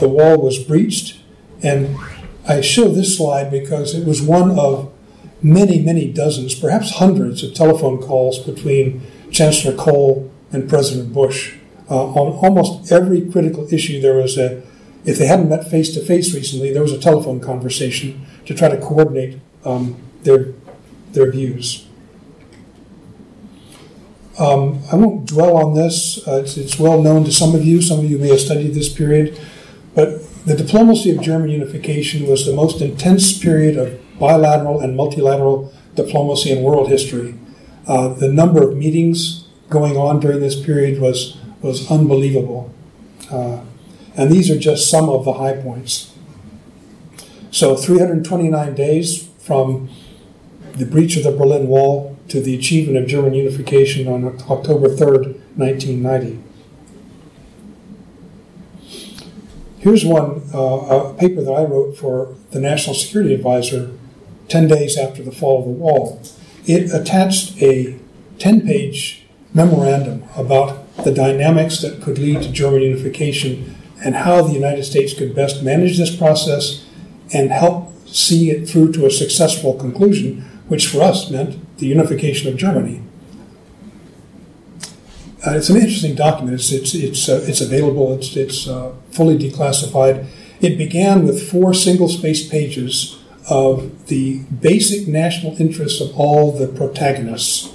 the 0.00 0.08
wall 0.08 0.40
was 0.40 0.58
breached, 0.58 1.20
and 1.62 1.96
I 2.46 2.60
show 2.60 2.88
this 2.88 3.16
slide 3.16 3.50
because 3.50 3.94
it 3.94 4.06
was 4.06 4.20
one 4.20 4.58
of 4.58 4.92
many, 5.42 5.80
many 5.80 6.10
dozens, 6.12 6.54
perhaps 6.54 6.98
hundreds 6.98 7.42
of 7.42 7.54
telephone 7.54 8.00
calls 8.00 8.38
between 8.38 9.02
Chancellor 9.30 9.76
Kohl 9.76 10.30
and 10.50 10.68
President 10.68 11.12
Bush. 11.12 11.56
Uh, 11.90 12.06
on 12.06 12.32
almost 12.44 12.90
every 12.90 13.30
critical 13.30 13.72
issue, 13.72 14.00
there 14.00 14.14
was 14.14 14.38
a, 14.38 14.62
if 15.04 15.18
they 15.18 15.26
hadn't 15.26 15.48
met 15.48 15.68
face 15.68 15.94
to 15.94 16.04
face 16.04 16.34
recently, 16.34 16.72
there 16.72 16.82
was 16.82 16.92
a 16.92 16.98
telephone 16.98 17.40
conversation 17.40 18.26
to 18.46 18.54
try 18.54 18.68
to 18.68 18.76
coordinate 18.78 19.38
um, 19.64 19.96
their, 20.22 20.52
their 21.12 21.30
views. 21.30 21.86
Um, 24.38 24.82
I 24.90 24.96
won't 24.96 25.26
dwell 25.26 25.56
on 25.56 25.74
this. 25.74 26.26
Uh, 26.26 26.42
it's, 26.42 26.56
it's, 26.56 26.78
well 26.78 27.02
known 27.02 27.24
to 27.24 27.32
some 27.32 27.54
of 27.54 27.64
you. 27.64 27.82
Some 27.82 27.98
of 27.98 28.10
you 28.10 28.18
may 28.18 28.28
have 28.28 28.40
studied 28.40 28.74
this 28.74 28.88
period. 28.88 29.38
But 29.94 30.22
the 30.46 30.56
diplomacy 30.56 31.14
of 31.14 31.20
German 31.20 31.50
unification 31.50 32.26
was 32.26 32.46
the 32.46 32.54
most 32.54 32.80
intense 32.80 33.38
period 33.38 33.76
of 33.76 34.00
bilateral 34.18 34.80
and 34.80 34.96
multilateral 34.96 35.72
diplomacy 35.94 36.50
in 36.50 36.62
world 36.62 36.88
history. 36.88 37.34
Uh, 37.86 38.08
the 38.08 38.28
number 38.28 38.62
of 38.62 38.76
meetings 38.76 39.46
going 39.68 39.96
on 39.96 40.20
during 40.20 40.40
this 40.40 40.58
period 40.58 41.00
was, 41.00 41.36
was 41.60 41.90
unbelievable. 41.90 42.72
Uh, 43.30 43.60
and 44.16 44.30
these 44.30 44.50
are 44.50 44.58
just 44.58 44.90
some 44.90 45.08
of 45.08 45.24
the 45.24 45.34
high 45.34 45.56
points. 45.56 46.14
So, 47.50 47.76
329 47.76 48.74
days 48.74 49.28
from 49.38 49.90
the 50.72 50.86
breach 50.86 51.16
of 51.16 51.24
the 51.24 51.32
Berlin 51.32 51.66
Wall 51.68 52.11
to 52.28 52.40
the 52.40 52.54
achievement 52.54 52.98
of 52.98 53.06
German 53.06 53.34
unification 53.34 54.08
on 54.08 54.24
October 54.48 54.88
3rd, 54.88 55.38
1990. 55.56 56.42
Here's 59.78 60.04
one, 60.04 60.42
uh, 60.54 60.58
a 60.58 61.14
paper 61.14 61.42
that 61.42 61.50
I 61.50 61.64
wrote 61.64 61.96
for 61.96 62.36
the 62.52 62.60
National 62.60 62.94
Security 62.94 63.34
Advisor 63.34 63.90
10 64.48 64.68
days 64.68 64.96
after 64.96 65.22
the 65.22 65.32
fall 65.32 65.58
of 65.58 65.64
the 65.64 65.72
wall. 65.72 66.22
It 66.66 66.92
attached 66.92 67.60
a 67.60 67.98
10 68.38 68.60
page 68.60 69.26
memorandum 69.52 70.24
about 70.36 70.96
the 71.04 71.12
dynamics 71.12 71.80
that 71.80 72.00
could 72.00 72.18
lead 72.18 72.42
to 72.42 72.52
German 72.52 72.82
unification 72.82 73.74
and 74.04 74.14
how 74.14 74.42
the 74.42 74.52
United 74.52 74.84
States 74.84 75.14
could 75.14 75.34
best 75.34 75.62
manage 75.62 75.98
this 75.98 76.14
process 76.14 76.86
and 77.32 77.50
help 77.50 77.92
see 78.06 78.50
it 78.50 78.68
through 78.68 78.92
to 78.92 79.06
a 79.06 79.10
successful 79.10 79.74
conclusion, 79.74 80.44
which 80.72 80.86
for 80.86 81.02
us 81.02 81.30
meant 81.30 81.58
the 81.76 81.86
unification 81.86 82.48
of 82.50 82.56
Germany. 82.56 83.02
Uh, 85.46 85.50
it's 85.50 85.68
an 85.68 85.76
interesting 85.76 86.14
document. 86.14 86.54
It's 86.54 86.72
it's 86.72 86.94
it's, 86.94 87.28
uh, 87.28 87.44
it's 87.46 87.60
available. 87.60 88.14
It's 88.14 88.34
it's 88.34 88.66
uh, 88.66 88.94
fully 89.10 89.36
declassified. 89.36 90.24
It 90.62 90.78
began 90.78 91.26
with 91.26 91.46
four 91.50 91.74
single-spaced 91.74 92.50
pages 92.50 93.18
of 93.50 94.06
the 94.06 94.44
basic 94.70 95.06
national 95.06 95.60
interests 95.60 96.00
of 96.00 96.18
all 96.18 96.52
the 96.52 96.68
protagonists, 96.68 97.74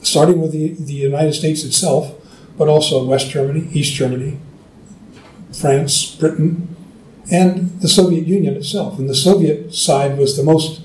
starting 0.00 0.40
with 0.40 0.52
the, 0.52 0.72
the 0.72 0.94
United 0.94 1.34
States 1.34 1.64
itself, 1.64 2.14
but 2.56 2.66
also 2.66 3.04
West 3.04 3.28
Germany, 3.28 3.68
East 3.72 3.92
Germany, 3.92 4.38
France, 5.52 6.14
Britain, 6.14 6.74
and 7.30 7.78
the 7.82 7.88
Soviet 7.88 8.26
Union 8.26 8.56
itself. 8.56 8.98
And 8.98 9.06
the 9.10 9.20
Soviet 9.28 9.74
side 9.74 10.16
was 10.16 10.38
the 10.38 10.44
most 10.44 10.80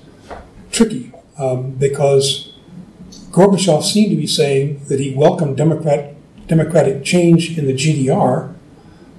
tricky 0.71 1.06
um, 1.37 1.71
because 1.71 2.53
Gorbachev 3.31 3.83
seemed 3.83 4.11
to 4.11 4.15
be 4.15 4.27
saying 4.27 4.81
that 4.85 4.99
he 4.99 5.13
welcomed 5.13 5.57
democrat, 5.57 6.15
democratic 6.47 7.03
change 7.03 7.57
in 7.57 7.65
the 7.65 7.73
GDR 7.73 8.53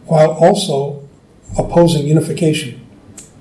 while 0.06 0.32
also 0.32 1.08
opposing 1.56 2.06
unification. 2.06 2.84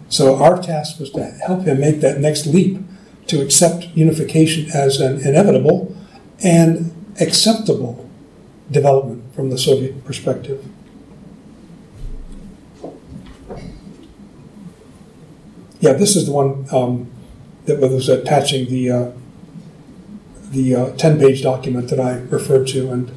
So 0.10 0.36
our 0.42 0.62
task 0.62 1.00
was 1.00 1.12
to 1.12 1.24
help 1.24 1.64
him 1.64 1.80
make 1.80 2.02
that 2.02 2.20
next 2.20 2.46
leap 2.46 2.80
to 3.28 3.42
accept 3.42 3.86
unification 3.96 4.70
as 4.74 5.00
an 5.02 5.20
inevitable 5.22 5.96
and 6.44 6.94
acceptable 7.20 8.10
development 8.72 9.34
from 9.34 9.50
the 9.50 9.58
Soviet 9.58 10.04
perspective. 10.06 10.66
Yeah, 15.80 15.94
this 15.94 16.16
is 16.16 16.26
the 16.26 16.32
one 16.32 16.66
um, 16.72 17.12
that 17.68 17.80
was 17.80 18.10
attaching 18.10 18.70
the 18.70 18.90
uh, 18.90 19.12
the 20.50 20.74
uh, 20.74 20.86
10-page 20.92 21.44
document 21.44 21.90
that 21.90 22.00
I 22.00 22.20
referred 22.30 22.68
to, 22.68 22.92
and 22.92 23.12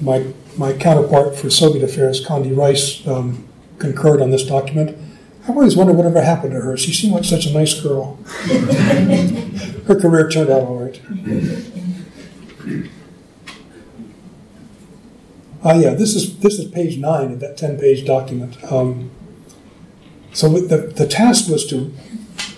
my 0.00 0.32
my 0.56 0.72
counterpart 0.72 1.36
for 1.36 1.50
Soviet 1.50 1.84
affairs, 1.84 2.24
Condi 2.24 2.56
Rice, 2.56 3.06
um, 3.06 3.46
concurred 3.78 4.22
on 4.22 4.30
this 4.30 4.44
document. 4.44 4.96
I 5.44 5.50
always 5.50 5.76
wondered 5.76 5.96
whatever 5.96 6.22
happened 6.22 6.52
to 6.52 6.60
her. 6.60 6.76
She 6.76 6.92
seemed 6.92 7.14
like 7.14 7.24
such 7.24 7.46
a 7.46 7.52
nice 7.52 7.80
girl. 7.80 8.14
her 9.86 9.98
career 9.98 10.28
turned 10.28 10.50
out 10.50 10.62
all 10.62 10.84
right. 10.84 11.00
Ah, 15.64 15.74
yeah, 15.74 15.94
this 15.94 16.14
is 16.14 16.38
this 16.38 16.58
is 16.58 16.70
page 16.70 16.98
nine 16.98 17.32
of 17.32 17.40
that 17.40 17.56
ten-page 17.56 18.06
document. 18.06 18.62
Um, 18.70 19.10
so 20.32 20.48
the 20.48 20.76
the 20.76 21.06
task 21.06 21.50
was 21.50 21.66
to 21.66 21.92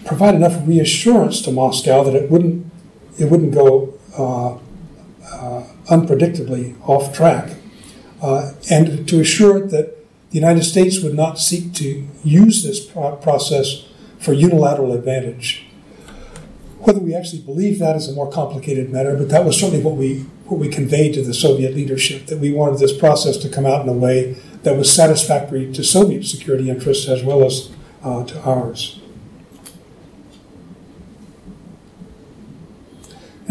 provide 0.05 0.35
enough 0.35 0.67
reassurance 0.67 1.41
to 1.43 1.53
Moscow 1.53 2.03
that 2.05 2.15
it 2.15 2.31
wouldn't 2.31 2.67
it 3.19 3.31
wouldn't 3.31 3.53
go 3.53 3.99
uh, 4.17 4.55
uh, 5.25 5.67
unpredictably 5.89 6.81
off 6.89 7.15
track, 7.15 7.57
uh, 8.23 8.53
and 8.71 9.07
to 9.09 9.21
assure 9.21 9.59
it 9.59 9.71
that 9.71 9.97
the 10.31 10.39
United 10.39 10.63
States 10.63 11.01
would 11.01 11.15
not 11.15 11.39
seek 11.39 11.75
to 11.75 12.07
use 12.25 12.63
this 12.63 12.85
process 12.85 13.85
for 14.19 14.33
unilateral 14.33 14.93
advantage. 14.93 15.67
Whether 16.81 17.01
we 17.01 17.15
actually 17.15 17.43
believe 17.43 17.79
that 17.79 17.97
is 17.97 18.09
a 18.09 18.13
more 18.13 18.31
complicated 18.31 18.91
matter, 18.91 19.17
but 19.17 19.29
that 19.29 19.45
was 19.45 19.59
certainly 19.59 19.85
what 19.85 19.97
we 19.97 20.27
what 20.47 20.59
we 20.59 20.69
conveyed 20.69 21.15
to 21.15 21.23
the 21.23 21.35
Soviet 21.35 21.75
leadership 21.75 22.27
that 22.27 22.39
we 22.39 22.53
wanted 22.53 22.81
this 22.81 22.97
process 22.97 23.37
to 23.39 23.49
come 23.49 23.67
out 23.67 23.83
in 23.83 23.89
a 23.89 23.93
way 23.93 24.33
that 24.63 24.77
was 24.77 24.93
satisfactory 24.93 25.73
to 25.73 25.85
Soviet 25.85 26.25
security 26.25 26.69
interests 26.69 27.09
as 27.09 27.23
well 27.23 27.45
as 27.45 27.71
uh, 28.03 28.25
to 28.25 28.41
ours. 28.43 29.00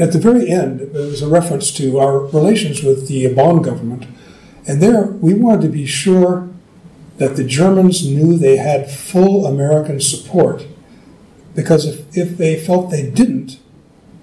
At 0.01 0.13
the 0.13 0.19
very 0.19 0.49
end, 0.49 0.79
there 0.79 1.07
was 1.07 1.21
a 1.21 1.27
reference 1.27 1.71
to 1.73 1.99
our 1.99 2.19
relations 2.19 2.83
with 2.83 3.07
the 3.07 3.33
Bonn 3.33 3.62
government, 3.62 4.05
and 4.67 4.81
there 4.81 5.03
we 5.03 5.33
wanted 5.33 5.62
to 5.63 5.69
be 5.69 5.85
sure 5.85 6.49
that 7.17 7.35
the 7.35 7.43
Germans 7.43 8.07
knew 8.07 8.38
they 8.38 8.57
had 8.57 8.89
full 8.89 9.45
American 9.45 9.99
support 9.99 10.65
because 11.55 11.85
if, 11.85 12.17
if 12.17 12.38
they 12.38 12.57
felt 12.57 12.89
they 12.89 13.09
didn't, 13.09 13.59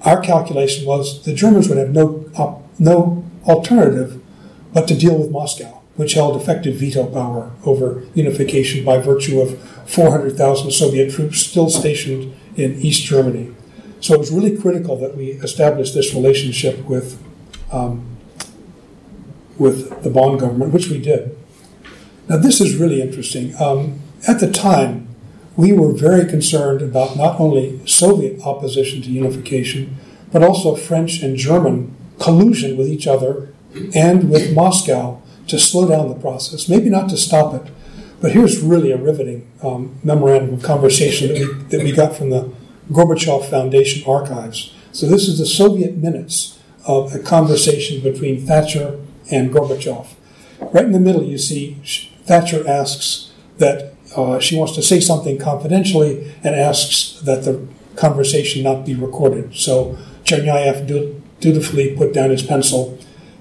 our 0.02 0.20
calculation 0.20 0.86
was 0.86 1.24
the 1.24 1.34
Germans 1.34 1.68
would 1.68 1.78
have 1.78 1.90
no, 1.90 2.30
uh, 2.36 2.54
no 2.78 3.24
alternative 3.44 4.22
but 4.72 4.88
to 4.88 4.96
deal 4.96 5.18
with 5.18 5.30
Moscow, 5.30 5.82
which 5.96 6.14
held 6.14 6.40
effective 6.40 6.76
veto 6.76 7.06
power 7.06 7.50
over 7.64 8.04
unification 8.14 8.84
by 8.84 8.98
virtue 8.98 9.40
of 9.40 9.58
400,000 9.86 10.70
Soviet 10.70 11.12
troops 11.12 11.40
still 11.40 11.68
stationed 11.68 12.34
in 12.56 12.74
East 12.80 13.04
Germany. 13.04 13.54
So 14.00 14.14
it 14.14 14.18
was 14.18 14.30
really 14.30 14.56
critical 14.56 14.96
that 14.98 15.16
we 15.16 15.32
establish 15.32 15.92
this 15.92 16.14
relationship 16.14 16.84
with, 16.84 17.22
um, 17.72 18.16
with 19.58 20.02
the 20.02 20.10
Bonn 20.10 20.38
government, 20.38 20.72
which 20.72 20.88
we 20.88 20.98
did. 20.98 21.36
Now, 22.28 22.36
this 22.36 22.60
is 22.60 22.76
really 22.76 23.00
interesting. 23.00 23.54
Um, 23.60 24.00
at 24.28 24.40
the 24.40 24.50
time, 24.50 25.08
we 25.56 25.72
were 25.72 25.92
very 25.92 26.26
concerned 26.26 26.82
about 26.82 27.16
not 27.16 27.40
only 27.40 27.80
Soviet 27.86 28.40
opposition 28.42 29.00
to 29.02 29.10
unification, 29.10 29.96
but 30.32 30.42
also 30.42 30.74
French 30.74 31.22
and 31.22 31.36
German 31.36 31.94
collusion 32.18 32.76
with 32.76 32.88
each 32.88 33.06
other 33.06 33.48
and 33.94 34.30
with 34.30 34.54
Moscow 34.54 35.20
to 35.48 35.58
slow 35.58 35.88
down 35.88 36.08
the 36.08 36.14
process. 36.14 36.68
Maybe 36.68 36.90
not 36.90 37.08
to 37.10 37.16
stop 37.16 37.54
it, 37.54 37.72
but 38.20 38.32
here's 38.32 38.60
really 38.60 38.90
a 38.92 38.96
riveting 38.96 39.50
um, 39.62 39.98
memorandum 40.02 40.54
of 40.54 40.62
conversation 40.62 41.28
that 41.28 41.38
we, 41.38 41.62
that 41.68 41.84
we 41.84 41.92
got 41.92 42.16
from 42.16 42.30
the 42.30 42.50
Gorbachev 42.90 43.48
Foundation 43.50 44.08
archives. 44.08 44.74
So 44.92 45.06
this 45.06 45.28
is 45.28 45.38
the 45.38 45.46
Soviet 45.46 45.96
minutes 45.96 46.58
of 46.86 47.14
a 47.14 47.18
conversation 47.18 48.02
between 48.02 48.46
Thatcher 48.46 49.00
and 49.30 49.52
Gorbachev. 49.52 50.06
Right 50.60 50.84
in 50.84 50.92
the 50.92 51.00
middle, 51.00 51.22
you 51.22 51.38
see 51.38 51.80
Thatcher 52.24 52.66
asks 52.68 53.32
that 53.58 53.94
uh, 54.16 54.38
she 54.38 54.56
wants 54.56 54.74
to 54.74 54.82
say 54.82 55.00
something 55.00 55.38
confidentially 55.38 56.32
and 56.42 56.54
asks 56.54 57.20
that 57.22 57.44
the 57.44 57.66
conversation 57.96 58.62
not 58.62 58.86
be 58.86 58.94
recorded. 58.94 59.54
So 59.56 59.98
Chernyayev 60.24 61.20
dutifully 61.40 61.96
put 61.96 62.12
down 62.12 62.30
his 62.30 62.42
pencil. 62.42 62.98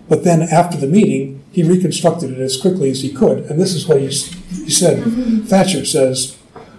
But 0.10 0.24
then 0.24 0.42
after 0.42 0.78
the 0.78 0.88
meeting, 0.88 1.44
he 1.52 1.64
reconstructed 1.64 2.32
it 2.32 2.40
as 2.40 2.58
quickly 2.58 2.92
as 2.92 3.02
he 3.02 3.12
could. 3.12 3.40
And 3.46 3.60
this 3.60 3.74
is 3.74 3.88
what 3.88 4.00
he, 4.00 4.08
he 4.08 4.70
said. 4.70 5.04
Mm-hmm. 5.04 5.42
Thatcher 5.44 5.86
says, 5.86 6.35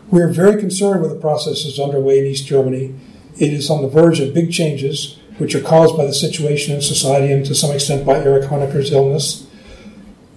We 0.08 0.22
are 0.22 0.28
very 0.28 0.60
concerned 0.60 1.02
with 1.02 1.10
the 1.10 1.20
processes 1.20 1.80
underway 1.80 2.20
in 2.20 2.26
East 2.26 2.46
Germany. 2.46 2.94
It 3.38 3.52
is 3.52 3.68
on 3.68 3.82
the 3.82 3.88
verge 3.88 4.20
of 4.20 4.32
big 4.32 4.52
changes, 4.52 5.18
which 5.38 5.54
are 5.54 5.60
caused 5.60 5.96
by 5.96 6.06
the 6.06 6.14
situation 6.14 6.74
in 6.74 6.80
society 6.80 7.32
and 7.32 7.44
to 7.46 7.54
some 7.54 7.72
extent 7.72 8.06
by 8.06 8.18
Erich 8.18 8.48
Honecker's 8.48 8.92
illness. 8.92 9.46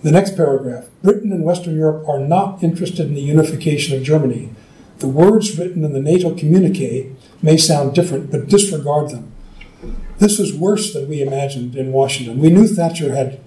The 0.01 0.11
next 0.11 0.35
paragraph 0.35 0.87
Britain 1.03 1.31
and 1.31 1.43
Western 1.43 1.75
Europe 1.75 2.07
are 2.07 2.19
not 2.19 2.63
interested 2.63 3.05
in 3.05 3.13
the 3.13 3.21
unification 3.21 3.95
of 3.95 4.03
Germany. 4.03 4.49
The 4.97 5.07
words 5.07 5.57
written 5.57 5.85
in 5.85 5.93
the 5.93 6.01
NATO 6.01 6.33
communique 6.35 7.15
may 7.41 7.55
sound 7.55 7.93
different, 7.93 8.31
but 8.31 8.47
disregard 8.47 9.11
them. 9.11 9.31
This 10.17 10.39
was 10.39 10.53
worse 10.53 10.93
than 10.93 11.07
we 11.07 11.21
imagined 11.21 11.75
in 11.75 11.93
Washington. 11.93 12.39
We 12.39 12.49
knew 12.49 12.67
Thatcher 12.67 13.15
had, 13.15 13.39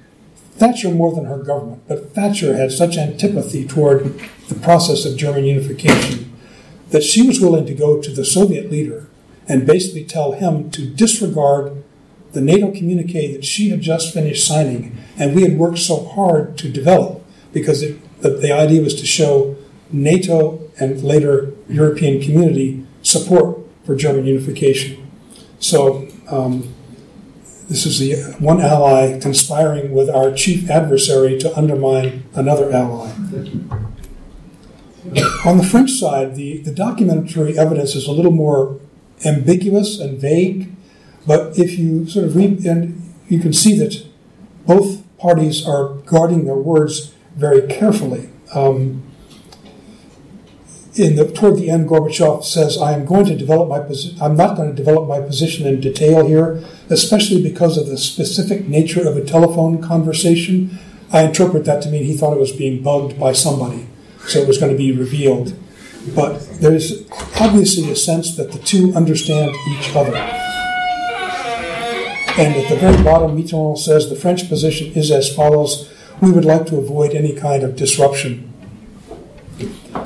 Thatcher 0.62 0.92
more 0.92 1.12
than 1.12 1.25
her 1.25 1.38
government, 1.38 1.83
but 1.88 2.14
Thatcher 2.14 2.55
had 2.55 2.70
such 2.70 2.96
antipathy 2.96 3.66
toward 3.66 4.20
the 4.48 4.55
process 4.55 5.05
of 5.05 5.16
German 5.16 5.44
unification 5.44 6.33
that 6.90 7.03
she 7.03 7.27
was 7.27 7.40
willing 7.40 7.66
to 7.66 7.75
go 7.75 8.01
to 8.01 8.12
the 8.12 8.25
Soviet 8.25 8.70
leader 8.70 9.09
and 9.48 9.66
basically 9.66 10.05
tell 10.05 10.31
him 10.31 10.70
to 10.70 10.87
disregard 10.87 11.83
the 12.31 12.40
NATO 12.40 12.70
communique 12.70 13.33
that 13.33 13.44
she 13.44 13.70
had 13.70 13.81
just 13.81 14.14
finished 14.14 14.46
signing 14.46 14.96
and 15.18 15.35
we 15.35 15.42
had 15.42 15.59
worked 15.59 15.79
so 15.79 16.05
hard 16.05 16.57
to 16.59 16.68
develop 16.68 17.25
because 17.53 17.83
it, 17.83 17.98
the, 18.20 18.31
the 18.31 18.53
idea 18.53 18.83
was 18.83 18.94
to 19.01 19.05
show 19.05 19.57
NATO 19.90 20.70
and 20.79 21.03
later 21.03 21.55
European 21.68 22.22
community 22.22 22.87
support 23.03 23.59
for 23.85 23.96
German 23.96 24.27
unification. 24.27 25.11
So 25.59 26.09
um, 26.29 26.72
this 27.72 27.87
is 27.87 27.98
the 27.98 28.16
one 28.38 28.61
ally 28.61 29.18
conspiring 29.18 29.92
with 29.92 30.11
our 30.11 30.30
chief 30.30 30.68
adversary 30.68 31.38
to 31.38 31.56
undermine 31.56 32.22
another 32.35 32.70
ally. 32.70 33.11
On 35.46 35.56
the 35.56 35.66
French 35.68 35.92
side, 35.92 36.37
the, 36.37 36.58
the 36.58 36.70
documentary 36.70 37.58
evidence 37.58 37.94
is 37.94 38.06
a 38.06 38.12
little 38.12 38.30
more 38.30 38.78
ambiguous 39.24 39.98
and 39.98 40.20
vague, 40.20 40.70
but 41.26 41.58
if 41.58 41.78
you 41.78 42.06
sort 42.06 42.26
of 42.26 42.37
read, 42.37 42.62
and 42.66 43.00
you 43.28 43.38
can 43.38 43.54
see 43.54 43.74
that 43.78 44.04
both 44.66 45.02
parties 45.16 45.66
are 45.66 45.94
guarding 46.04 46.44
their 46.44 46.56
words 46.56 47.14
very 47.37 47.66
carefully. 47.68 48.28
Um, 48.54 49.02
in 50.94 51.16
the, 51.16 51.24
toward 51.26 51.57
the 51.57 51.70
end, 51.70 51.88
Gorbachev 51.88 52.44
says, 52.44 52.76
"I 52.76 52.92
am 52.92 53.07
going 53.07 53.24
to 53.26 53.37
develop 53.37 53.68
my 53.68 53.78
position. 53.81 54.20
I'm 54.20 54.37
not 54.37 54.57
going 54.57 54.68
to 54.68 54.76
develop 54.76 55.09
my 55.09 55.20
position 55.20 55.66
in 55.66 55.81
detail 55.81 56.26
here, 56.26 56.62
especially 56.90 57.42
because 57.42 57.78
of 57.78 57.87
the 57.87 57.96
specific 57.96 58.68
nature 58.68 59.09
of 59.09 59.16
a 59.16 59.24
telephone 59.24 59.81
conversation. 59.81 60.78
I 61.11 61.22
interpret 61.22 61.64
that 61.64 61.83
to 61.83 61.90
mean 61.90 62.05
he 62.05 62.16
thought 62.16 62.37
it 62.37 62.40
was 62.40 62.52
being 62.52 62.83
bugged 62.83 63.18
by 63.18 63.33
somebody, 63.33 63.87
so 64.26 64.40
it 64.40 64.48
was 64.48 64.59
going 64.59 64.72
to 64.72 64.78
be 64.78 64.92
revealed. 64.92 65.55
But 66.14 66.40
there's 66.61 67.09
obviously 67.40 67.90
a 67.90 67.96
sense 67.96 68.37
that 68.37 68.52
the 68.52 68.59
two 68.59 68.92
understand 68.94 69.55
each 69.70 69.96
other." 69.96 70.14
And 72.35 72.57
at 72.57 72.68
the 72.68 72.76
very 72.76 73.02
bottom, 73.02 73.37
Mitterrand 73.37 73.78
says 73.78 74.09
the 74.09 74.16
French 74.16 74.48
position 74.48 74.92
is 74.94 75.11
as 75.11 75.35
follows: 75.35 75.90
We 76.20 76.31
would 76.33 76.44
like 76.44 76.66
to 76.66 76.76
avoid 76.76 77.14
any 77.14 77.33
kind 77.33 77.62
of 77.62 77.76
disruption 77.76 78.52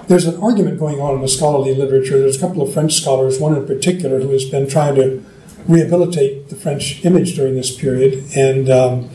there's 0.08 0.26
an 0.26 0.40
argument 0.42 0.78
going 0.78 1.00
on 1.00 1.14
in 1.14 1.20
the 1.20 1.28
scholarly 1.28 1.74
literature. 1.74 2.18
There's 2.18 2.36
a 2.36 2.40
couple 2.40 2.62
of 2.62 2.72
French 2.72 2.94
scholars, 2.94 3.38
one 3.40 3.56
in 3.56 3.66
particular, 3.66 4.20
who 4.20 4.30
has 4.30 4.44
been 4.44 4.68
trying 4.68 4.94
to 4.96 5.24
rehabilitate 5.66 6.48
the 6.48 6.56
French 6.56 7.04
image 7.04 7.34
during 7.34 7.54
this 7.54 7.74
period, 7.74 8.24
and 8.36 8.70
um, 8.70 9.10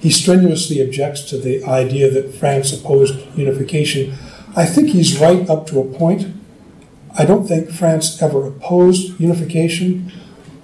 he 0.00 0.10
strenuously 0.10 0.80
objects 0.80 1.22
to 1.24 1.38
the 1.38 1.62
idea 1.64 2.10
that 2.10 2.34
France 2.34 2.72
opposed 2.72 3.18
unification. 3.36 4.14
I 4.56 4.64
think 4.64 4.88
he's 4.88 5.18
right 5.18 5.48
up 5.48 5.66
to 5.68 5.80
a 5.80 5.84
point. 5.84 6.34
I 7.18 7.24
don't 7.24 7.46
think 7.46 7.70
France 7.70 8.20
ever 8.22 8.46
opposed 8.46 9.20
unification, 9.20 10.10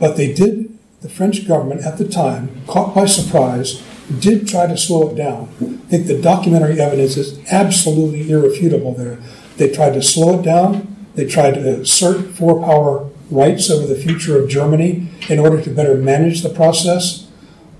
but 0.01 0.17
they 0.17 0.33
did, 0.33 0.77
the 1.03 1.09
French 1.09 1.47
government 1.47 1.83
at 1.83 1.99
the 1.99 2.09
time, 2.09 2.63
caught 2.67 2.95
by 2.95 3.05
surprise, 3.05 3.83
did 4.19 4.47
try 4.47 4.67
to 4.67 4.77
slow 4.77 5.11
it 5.11 5.17
down. 5.17 5.49
I 5.61 5.91
think 5.91 6.07
the 6.07 6.21
documentary 6.21 6.81
evidence 6.81 7.17
is 7.17 7.41
absolutely 7.51 8.31
irrefutable 8.31 8.95
there. 8.95 9.19
They 9.57 9.71
tried 9.71 9.95
to 9.95 10.03
slow 10.03 10.39
it 10.39 10.43
down. 10.43 10.97
They 11.15 11.27
tried 11.27 11.55
to 11.55 11.81
assert 11.81 12.35
four 12.35 12.63
power 12.63 13.09
rights 13.31 13.71
over 13.71 13.87
the 13.87 14.01
future 14.01 14.41
of 14.41 14.49
Germany 14.49 15.09
in 15.29 15.39
order 15.39 15.61
to 15.61 15.71
better 15.71 15.97
manage 15.97 16.43
the 16.43 16.51
process. 16.51 17.29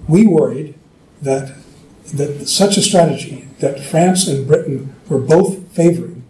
We 0.09 0.27
worried 0.27 0.75
that, 1.23 1.57
that 2.15 2.49
such 2.49 2.77
a 2.77 2.83
strategy 2.83 3.49
that 3.61 3.81
France 3.81 4.27
and 4.27 4.47
Britain 4.47 4.95
were 5.09 5.19
both 5.19 5.69
favoring 5.73 6.25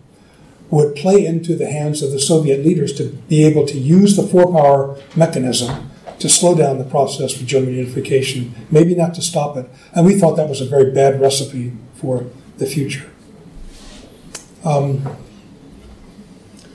would 0.70 0.96
play 0.96 1.24
into 1.24 1.54
the 1.54 1.70
hands 1.70 2.02
of 2.02 2.10
the 2.10 2.18
Soviet 2.18 2.64
leaders 2.64 2.92
to 2.94 3.04
be 3.28 3.44
able 3.44 3.66
to 3.66 3.78
use 3.78 4.16
the 4.16 4.26
four 4.26 4.52
power 4.52 5.00
mechanism 5.14 5.90
to 6.18 6.28
slow 6.28 6.54
down 6.54 6.78
the 6.78 6.84
process 6.84 7.36
for 7.36 7.44
German 7.44 7.74
unification, 7.74 8.54
maybe 8.70 8.94
not 8.94 9.14
to 9.14 9.22
stop 9.22 9.56
it. 9.56 9.68
And 9.92 10.06
we 10.06 10.18
thought 10.18 10.36
that 10.36 10.48
was 10.48 10.60
a 10.60 10.66
very 10.66 10.90
bad 10.90 11.20
recipe 11.20 11.72
for 11.94 12.26
the 12.58 12.66
future. 12.66 13.10
Um, 14.64 15.16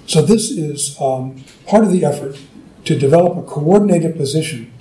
so 0.05 0.21
this 0.21 0.51
is 0.51 0.99
um, 1.01 1.43
part 1.65 1.83
of 1.83 1.91
the 1.91 2.05
effort 2.05 2.37
to 2.85 2.97
develop 2.97 3.37
a 3.37 3.43
coordinated 3.43 4.15
position 4.15 4.71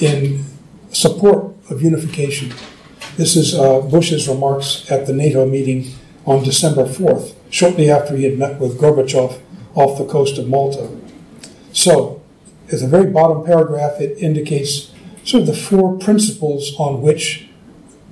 in 0.00 0.44
support 0.90 1.54
of 1.70 1.82
unification. 1.82 2.52
This 3.16 3.36
is 3.36 3.54
uh, 3.54 3.80
Bush's 3.80 4.28
remarks 4.28 4.90
at 4.90 5.06
the 5.06 5.12
NATO 5.12 5.46
meeting 5.46 5.92
on 6.26 6.44
December 6.44 6.84
4th, 6.84 7.34
shortly 7.50 7.90
after 7.90 8.16
he 8.16 8.24
had 8.24 8.38
met 8.38 8.60
with 8.60 8.78
Gorbachev 8.80 9.40
off 9.74 9.98
the 9.98 10.04
coast 10.04 10.38
of 10.38 10.48
Malta. 10.48 10.90
So, 11.72 12.19
at 12.72 12.80
the 12.80 12.86
very 12.86 13.10
bottom 13.10 13.44
paragraph, 13.44 14.00
it 14.00 14.18
indicates 14.18 14.92
sort 15.24 15.42
of 15.42 15.46
the 15.46 15.54
four 15.54 15.98
principles 15.98 16.74
on 16.78 17.02
which 17.02 17.48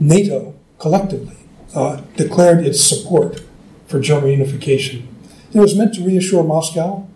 NATO 0.01 0.55
collectively 0.79 1.37
uh, 1.75 2.01
declared 2.17 2.65
its 2.65 2.83
support 2.83 3.43
for 3.87 4.01
German 4.01 4.31
unification. 4.31 5.09
It 5.53 5.61
was 5.61 5.77
meant 5.77 5.95
to 5.95 6.05
reassure 6.05 6.45
Moscow. 6.45 7.07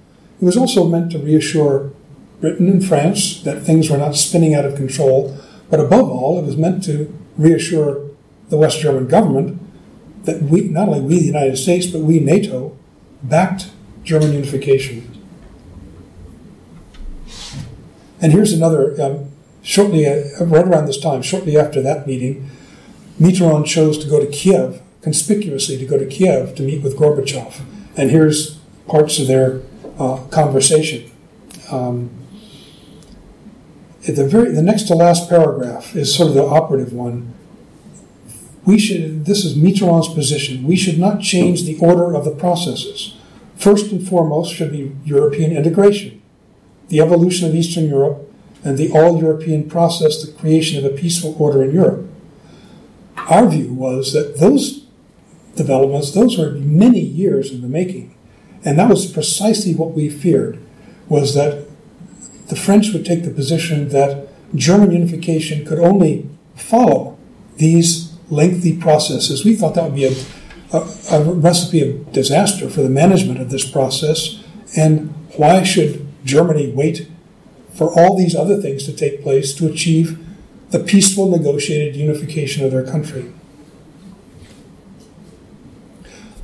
It 0.41 0.45
was 0.45 0.57
also 0.57 0.89
meant 0.89 1.13
to 1.13 1.19
reassure 1.19 1.93
Britain 2.41 2.69
and 2.69 2.85
France 2.85 3.43
that 3.43 3.63
things 3.63 3.91
were 3.91 3.99
not 3.99 4.17
spinning 4.17 4.55
out 4.55 4.65
of 4.65 4.75
control. 4.75 5.37
But 5.71 5.81
above 5.81 6.11
all, 6.11 6.39
it 6.39 6.45
was 6.45 6.57
meant 6.57 6.83
to 6.85 7.13
reassure 7.37 8.11
the 8.49 8.57
West 8.57 8.81
German 8.81 9.07
government 9.09 9.61
that 10.25 10.43
we, 10.43 10.63
not 10.63 10.89
only 10.89 11.01
we, 11.01 11.19
the 11.19 11.27
United 11.27 11.57
States, 11.57 11.87
but 11.87 12.01
we, 12.01 12.21
NATO, 12.21 12.77
backed 13.23 13.71
German 14.05 14.33
unification. 14.33 15.12
And 18.23 18.33
here's 18.33 18.53
another, 18.53 19.01
um, 19.03 19.31
shortly, 19.63 20.07
uh, 20.07 20.45
right 20.45 20.65
around 20.65 20.87
this 20.87 20.99
time, 20.99 21.23
shortly 21.23 21.59
after 21.59 21.83
that 21.83 22.07
meeting, 22.07 22.49
Mitterrand 23.21 23.67
chose 23.67 23.99
to 23.99 24.09
go 24.09 24.21
to 24.21 24.27
Kiev, 24.27 24.81
conspicuously 25.03 25.77
to 25.77 25.85
go 25.85 25.99
to 25.99 26.07
Kiev 26.07 26.55
to 26.55 26.63
meet 26.63 26.83
with 26.83 26.97
Gorbachev. 26.97 27.61
And 27.97 28.11
here's 28.11 28.59
parts 28.87 29.19
of 29.19 29.27
their 29.27 29.61
uh, 29.99 30.19
conversation. 30.31 31.11
Um, 31.71 32.11
the 34.07 34.27
very 34.27 34.51
the 34.53 34.63
next 34.63 34.85
to 34.85 34.95
last 34.95 35.29
paragraph 35.29 35.95
is 35.95 36.15
sort 36.15 36.29
of 36.29 36.35
the 36.35 36.45
operative 36.45 36.93
one. 36.93 37.35
We 38.65 38.79
should 38.79 39.27
this 39.27 39.45
is 39.45 39.55
Mitterrand's 39.57 40.13
position. 40.13 40.65
We 40.65 40.77
should 40.77 40.99
not 40.99 41.21
change 41.21 41.65
the 41.65 41.79
order 41.79 42.15
of 42.15 42.25
the 42.25 42.33
processes. 42.33 43.17
First 43.57 43.93
and 43.93 44.07
foremost 44.07 44.53
should 44.53 44.73
be 44.73 44.97
European 45.05 45.57
integration, 45.57 46.22
the 46.93 47.01
evolution 47.01 47.49
of 47.49 47.55
Eastern 47.55 47.89
Europe, 47.89 48.31
and 48.63 48.77
the 48.77 48.93
all 48.93 49.19
European 49.19 49.67
process, 49.67 50.23
the 50.23 50.31
creation 50.31 50.77
of 50.77 50.85
a 50.85 50.95
peaceful 50.95 51.35
order 51.39 51.65
in 51.65 51.73
Europe. 51.73 52.07
Our 53.17 53.49
view 53.49 53.73
was 53.73 54.13
that 54.13 54.37
those 54.39 54.85
developments, 55.57 56.13
those 56.13 56.37
were 56.37 56.51
many 56.51 57.01
years 57.01 57.51
in 57.51 57.63
the 57.63 57.67
making. 57.67 58.15
And 58.63 58.79
that 58.79 58.91
was 58.91 59.11
precisely 59.11 59.75
what 59.75 59.93
we 59.93 60.11
feared, 60.11 60.59
was 61.09 61.35
that 61.35 61.67
the 62.49 62.57
French 62.57 62.93
would 62.93 63.07
take 63.07 63.25
the 63.25 63.31
position 63.31 63.89
that 63.89 64.29
German 64.55 64.93
unification 64.93 65.65
could 65.65 65.79
only 65.79 66.29
follow 66.57 67.17
these 67.57 68.15
lengthy 68.29 68.77
processes. 68.77 69.47
We 69.47 69.57
thought 69.57 69.75
that 69.77 69.85
would 69.85 69.95
be 69.95 70.05
a, 70.05 70.15
a, 70.75 70.87
a 71.11 71.33
recipe 71.33 71.81
of 71.81 72.13
disaster 72.13 72.69
for 72.69 72.83
the 72.83 72.91
management 72.91 73.41
of 73.41 73.49
this 73.49 73.69
process. 73.69 74.45
And 74.77 75.15
why 75.37 75.63
should 75.63 76.02
Germany 76.25 76.73
wait 76.73 77.09
for 77.75 77.93
all 77.99 78.17
these 78.17 78.35
other 78.35 78.61
things 78.61 78.85
to 78.85 78.93
take 78.93 79.23
place 79.23 79.55
to 79.55 79.67
achieve 79.67 80.19
the 80.71 80.79
peaceful 80.79 81.29
negotiated 81.29 81.97
unification 81.97 82.65
of 82.65 82.73
their 82.73 82.85
country? 82.85 83.33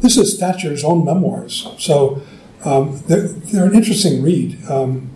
This 0.01 0.17
is 0.17 0.39
Thatcher's 0.39 0.85
own 0.85 1.05
memoirs, 1.05 1.69
so 1.79 2.23
um, 2.65 3.03
they're, 3.07 3.29
they're, 3.29 3.67
an 3.67 3.75
interesting 3.75 4.23
read. 4.23 4.59
Um, 4.71 5.11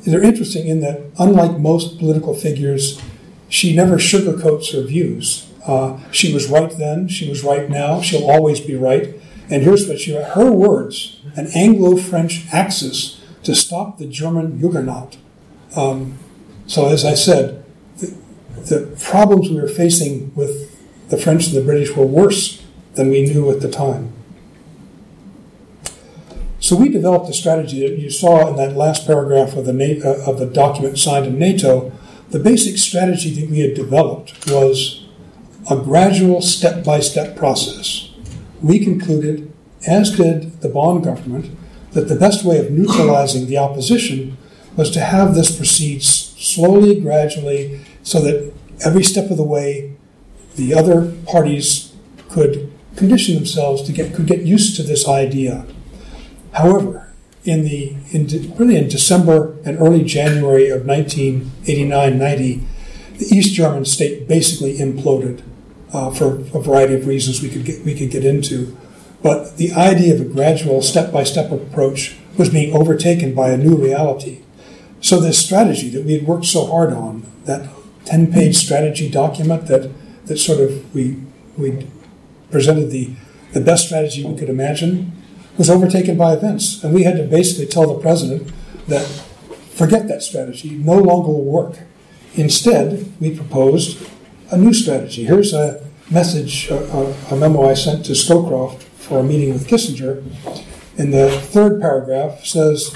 they're 0.00 0.22
interesting 0.22 0.66
in 0.66 0.80
that, 0.80 1.02
unlike 1.18 1.58
most 1.58 1.98
political 1.98 2.34
figures, 2.34 3.00
she 3.48 3.74
never 3.74 3.96
sugarcoats 3.96 4.72
her 4.72 4.82
views. 4.82 5.50
Uh, 5.66 5.98
she 6.10 6.34
was 6.34 6.48
right 6.48 6.76
then, 6.76 7.08
she 7.08 7.28
was 7.28 7.44
right 7.44 7.70
now, 7.70 8.00
she'll 8.00 8.28
always 8.28 8.60
be 8.60 8.74
right. 8.74 9.14
And 9.48 9.62
here's 9.62 9.86
what 9.86 9.98
she 9.98 10.14
wrote 10.14 10.30
her 10.30 10.50
words 10.50 11.20
an 11.36 11.48
Anglo 11.54 11.96
French 11.96 12.46
axis 12.52 13.20
to 13.44 13.54
stop 13.54 13.98
the 13.98 14.06
German 14.06 14.60
Juggernaut. 14.60 15.16
Um, 15.76 16.18
so, 16.66 16.88
as 16.88 17.04
I 17.04 17.14
said, 17.14 17.64
the, 17.98 18.16
the 18.56 18.96
problems 19.00 19.50
we 19.50 19.60
were 19.60 19.68
facing 19.68 20.34
with 20.34 20.74
the 21.08 21.18
French 21.18 21.46
and 21.48 21.56
the 21.56 21.62
British 21.62 21.94
were 21.94 22.06
worse 22.06 22.62
than 22.94 23.10
we 23.10 23.24
knew 23.24 23.50
at 23.50 23.60
the 23.60 23.70
time. 23.70 24.12
So 26.64 26.76
we 26.76 26.88
developed 26.88 27.28
a 27.28 27.34
strategy 27.34 27.86
that 27.86 27.98
you 27.98 28.08
saw 28.08 28.48
in 28.48 28.56
that 28.56 28.74
last 28.74 29.06
paragraph 29.06 29.54
of 29.54 29.66
the, 29.66 30.02
uh, 30.02 30.30
of 30.30 30.38
the 30.38 30.46
document 30.46 30.98
signed 30.98 31.26
in 31.26 31.38
NATO. 31.38 31.92
The 32.30 32.38
basic 32.38 32.78
strategy 32.78 33.38
that 33.38 33.50
we 33.50 33.60
had 33.60 33.74
developed 33.74 34.50
was 34.50 35.06
a 35.70 35.76
gradual 35.76 36.40
step 36.40 36.82
by 36.82 37.00
step 37.00 37.36
process. 37.36 38.10
We 38.62 38.82
concluded, 38.82 39.52
as 39.86 40.16
did 40.16 40.62
the 40.62 40.70
Bonn 40.70 41.02
government, 41.02 41.54
that 41.94 42.08
the 42.08 42.16
best 42.16 42.44
way 42.44 42.58
of 42.58 42.70
neutralizing 42.70 43.46
the 43.46 43.58
opposition 43.58 44.36
was 44.76 44.90
to 44.90 45.00
have 45.00 45.34
this 45.34 45.56
proceed 45.56 46.02
slowly, 46.02 47.00
gradually, 47.00 47.80
so 48.02 48.20
that 48.20 48.52
every 48.84 49.02
step 49.02 49.30
of 49.30 49.36
the 49.36 49.44
way 49.44 49.94
the 50.56 50.74
other 50.74 51.12
parties 51.26 51.94
could 52.28 52.72
condition 52.96 53.34
themselves 53.34 53.82
to 53.82 53.92
get 53.92 54.14
could 54.14 54.26
get 54.26 54.42
used 54.42 54.76
to 54.76 54.82
this 54.82 55.08
idea 55.08 55.66
However, 56.54 57.12
in 57.44 57.64
the 57.64 57.96
in 58.10 58.26
de, 58.26 58.38
really 58.56 58.76
in 58.76 58.88
December 58.88 59.56
and 59.64 59.78
early 59.78 60.02
January 60.02 60.70
of 60.70 60.82
1989-90, 60.82 62.62
the 63.18 63.26
East 63.26 63.54
German 63.54 63.84
state 63.84 64.26
basically 64.26 64.78
imploded 64.78 65.42
uh, 65.92 66.10
for 66.10 66.36
a 66.56 66.60
variety 66.62 66.94
of 66.94 67.06
reasons 67.06 67.42
we 67.42 67.50
could 67.50 67.64
get 67.64 67.84
we 67.84 67.94
could 67.94 68.10
get 68.10 68.24
into. 68.24 68.76
But 69.24 69.56
the 69.56 69.72
idea 69.72 70.14
of 70.14 70.20
a 70.20 70.24
gradual 70.26 70.82
step-by-step 70.82 71.50
approach 71.50 72.14
was 72.36 72.50
being 72.50 72.76
overtaken 72.76 73.34
by 73.34 73.50
a 73.50 73.56
new 73.56 73.74
reality. 73.74 74.42
So 75.00 75.18
this 75.18 75.42
strategy 75.42 75.88
that 75.88 76.04
we 76.04 76.12
had 76.12 76.26
worked 76.26 76.44
so 76.44 76.66
hard 76.66 76.92
on, 76.92 77.26
that 77.46 77.70
10-page 78.04 78.54
strategy 78.54 79.08
document 79.08 79.66
that 79.68 79.90
that 80.26 80.36
sort 80.36 80.60
of 80.60 80.94
we 80.94 81.16
we 81.56 81.86
presented 82.50 82.90
the 82.90 83.14
the 83.54 83.62
best 83.62 83.86
strategy 83.86 84.22
we 84.24 84.36
could 84.36 84.50
imagine 84.50 85.12
was 85.56 85.70
overtaken 85.70 86.18
by 86.18 86.34
events. 86.34 86.84
And 86.84 86.92
we 86.92 87.04
had 87.04 87.16
to 87.16 87.22
basically 87.22 87.66
tell 87.66 87.86
the 87.86 88.00
president 88.00 88.52
that 88.88 89.06
forget 89.80 90.06
that 90.08 90.22
strategy, 90.22 90.70
no 90.70 90.98
longer 90.98 91.28
will 91.28 91.44
work. 91.44 91.78
Instead, 92.34 93.10
we 93.20 93.34
proposed 93.34 94.06
a 94.50 94.58
new 94.58 94.74
strategy. 94.74 95.24
Here's 95.24 95.54
a 95.54 95.82
message, 96.10 96.68
a, 96.68 97.14
a 97.30 97.36
memo 97.36 97.70
I 97.70 97.74
sent 97.74 98.04
to 98.06 98.12
Scowcroft 98.12 98.84
for 99.04 99.20
a 99.20 99.22
meeting 99.22 99.52
with 99.52 99.68
Kissinger. 99.68 100.22
In 100.96 101.10
the 101.10 101.30
third 101.30 101.80
paragraph 101.80 102.44
says, 102.44 102.94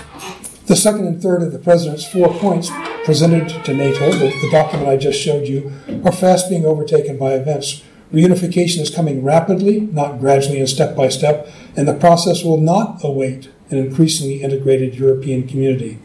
the 0.67 0.77
second 0.77 1.07
and 1.07 1.23
third 1.23 1.43
of 1.43 1.53
the 1.53 1.59
president's 1.59 2.07
four 2.07 2.33
points 2.35 2.71
presented 3.05 3.65
to 3.65 3.75
NATO, 3.75 4.11
the, 4.13 4.29
the 4.41 4.49
document 4.51 4.89
I 4.89 4.97
just 4.97 5.21
showed 5.21 5.49
you, 5.49 5.73
are 6.05 6.13
fast 6.13 6.49
being 6.49 6.65
overtaken 6.65 7.19
by 7.19 7.33
events. 7.33 7.83
Reunification 8.13 8.81
is 8.81 8.91
coming 8.91 9.23
rapidly, 9.23 9.81
not 9.81 10.19
gradually 10.19 10.61
and 10.61 10.69
step 10.69 10.97
by 10.97 11.09
step, 11.09 11.49
and 11.77 11.87
the 11.87 11.95
process 11.95 12.43
will 12.45 12.61
not 12.61 13.01
await 13.03 13.51
an 13.71 13.79
increasingly 13.79 14.43
integrated 14.43 14.95
European 14.95 15.47
community. 15.47 15.99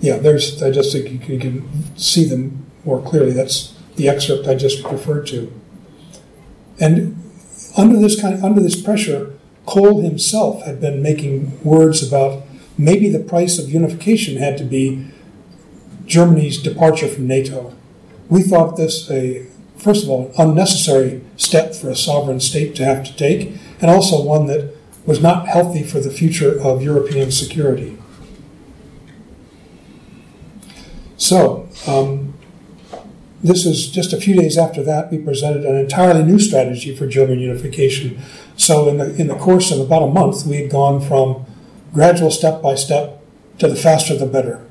Yeah, 0.00 0.16
there's, 0.16 0.62
I 0.62 0.70
just 0.70 0.92
think 0.92 1.28
you 1.28 1.38
can 1.38 1.96
see 1.96 2.24
them 2.24 2.66
more 2.84 3.02
clearly. 3.02 3.32
That's 3.32 3.74
the 3.96 4.08
excerpt 4.08 4.48
I 4.48 4.54
just 4.54 4.84
referred 4.84 5.26
to. 5.28 5.52
And 6.80 7.22
under 7.76 7.98
this 7.98 8.20
kind 8.20 8.34
of, 8.34 8.42
under 8.42 8.60
this 8.60 8.80
pressure, 8.80 9.34
Kohl 9.66 10.00
himself 10.00 10.64
had 10.64 10.80
been 10.80 11.02
making 11.02 11.62
words 11.62 12.06
about 12.06 12.42
maybe 12.78 13.10
the 13.10 13.20
price 13.20 13.58
of 13.58 13.70
unification 13.70 14.38
had 14.38 14.56
to 14.58 14.64
be 14.64 15.06
Germany's 16.06 16.58
departure 16.58 17.06
from 17.06 17.26
NATO 17.26 17.74
we 18.30 18.42
thought 18.42 18.76
this 18.76 19.10
a 19.10 19.46
first 19.76 20.04
of 20.04 20.10
all 20.10 20.28
an 20.28 20.50
unnecessary 20.50 21.20
step 21.36 21.74
for 21.74 21.90
a 21.90 21.96
sovereign 21.96 22.40
state 22.40 22.74
to 22.76 22.84
have 22.84 23.04
to 23.04 23.14
take, 23.16 23.52
and 23.80 23.90
also 23.90 24.22
one 24.22 24.46
that 24.46 24.74
was 25.04 25.20
not 25.20 25.48
healthy 25.48 25.82
for 25.82 26.00
the 26.00 26.10
future 26.10 26.58
of 26.62 26.82
European 26.82 27.30
security. 27.30 27.98
So, 31.16 31.68
um, 31.86 32.29
this 33.42 33.64
is 33.64 33.88
just 33.88 34.12
a 34.12 34.20
few 34.20 34.34
days 34.34 34.58
after 34.58 34.82
that, 34.82 35.10
we 35.10 35.18
presented 35.18 35.64
an 35.64 35.76
entirely 35.76 36.22
new 36.22 36.38
strategy 36.38 36.94
for 36.94 37.06
German 37.06 37.38
unification. 37.38 38.20
So, 38.56 38.88
in 38.88 38.98
the, 38.98 39.14
in 39.14 39.28
the 39.28 39.36
course 39.36 39.70
of 39.70 39.80
about 39.80 40.02
a 40.02 40.08
month, 40.08 40.44
we 40.46 40.56
had 40.56 40.70
gone 40.70 41.00
from 41.00 41.46
gradual 41.92 42.30
step 42.30 42.60
by 42.60 42.74
step 42.74 43.22
to 43.58 43.68
the 43.68 43.76
faster 43.76 44.16
the 44.16 44.26
better. 44.26 44.66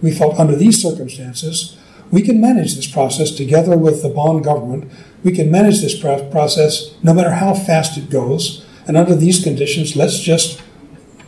We 0.00 0.12
felt 0.12 0.38
under 0.38 0.56
these 0.56 0.80
circumstances, 0.80 1.76
we 2.10 2.22
can 2.22 2.40
manage 2.40 2.74
this 2.74 2.90
process 2.90 3.30
together 3.30 3.76
with 3.76 4.02
the 4.02 4.08
Bonn 4.08 4.42
government. 4.42 4.90
We 5.22 5.32
can 5.32 5.50
manage 5.50 5.80
this 5.80 5.98
process 5.98 6.94
no 7.02 7.14
matter 7.14 7.32
how 7.32 7.54
fast 7.54 7.98
it 7.98 8.10
goes. 8.10 8.64
And 8.86 8.96
under 8.96 9.14
these 9.14 9.44
conditions, 9.44 9.94
let's 9.94 10.18
just 10.18 10.60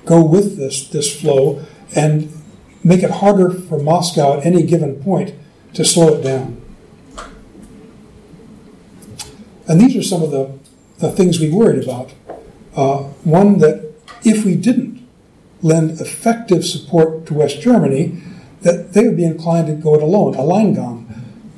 go 0.07 0.25
with 0.25 0.57
this, 0.57 0.89
this 0.89 1.21
flow 1.21 1.65
and 1.95 2.33
make 2.83 3.03
it 3.03 3.11
harder 3.11 3.51
for 3.51 3.79
Moscow 3.79 4.39
at 4.39 4.47
any 4.47 4.63
given 4.63 5.01
point 5.03 5.35
to 5.75 5.85
slow 5.85 6.15
it 6.15 6.23
down. 6.23 6.62
And 9.69 9.81
these 9.81 9.97
are 9.97 10.03
some 10.03 10.23
of 10.23 10.31
the, 10.31 10.59
the 10.99 11.11
things 11.11 11.41
we 11.41 11.51
worried 11.51 11.83
about. 11.83 12.13
Uh, 12.75 13.05
one, 13.25 13.59
that 13.59 13.93
if 14.25 14.45
we 14.45 14.55
didn't 14.55 15.07
lend 15.63 16.01
effective 16.01 16.65
support 16.65 17.27
to 17.27 17.35
West 17.35 17.61
Germany, 17.61 18.21
that 18.63 18.93
they 18.93 19.07
would 19.07 19.17
be 19.17 19.25
inclined 19.25 19.67
to 19.67 19.75
go 19.75 19.95
it 19.95 20.03
alone, 20.03 20.35
a 20.35 20.39
Alleingang, 20.39 21.07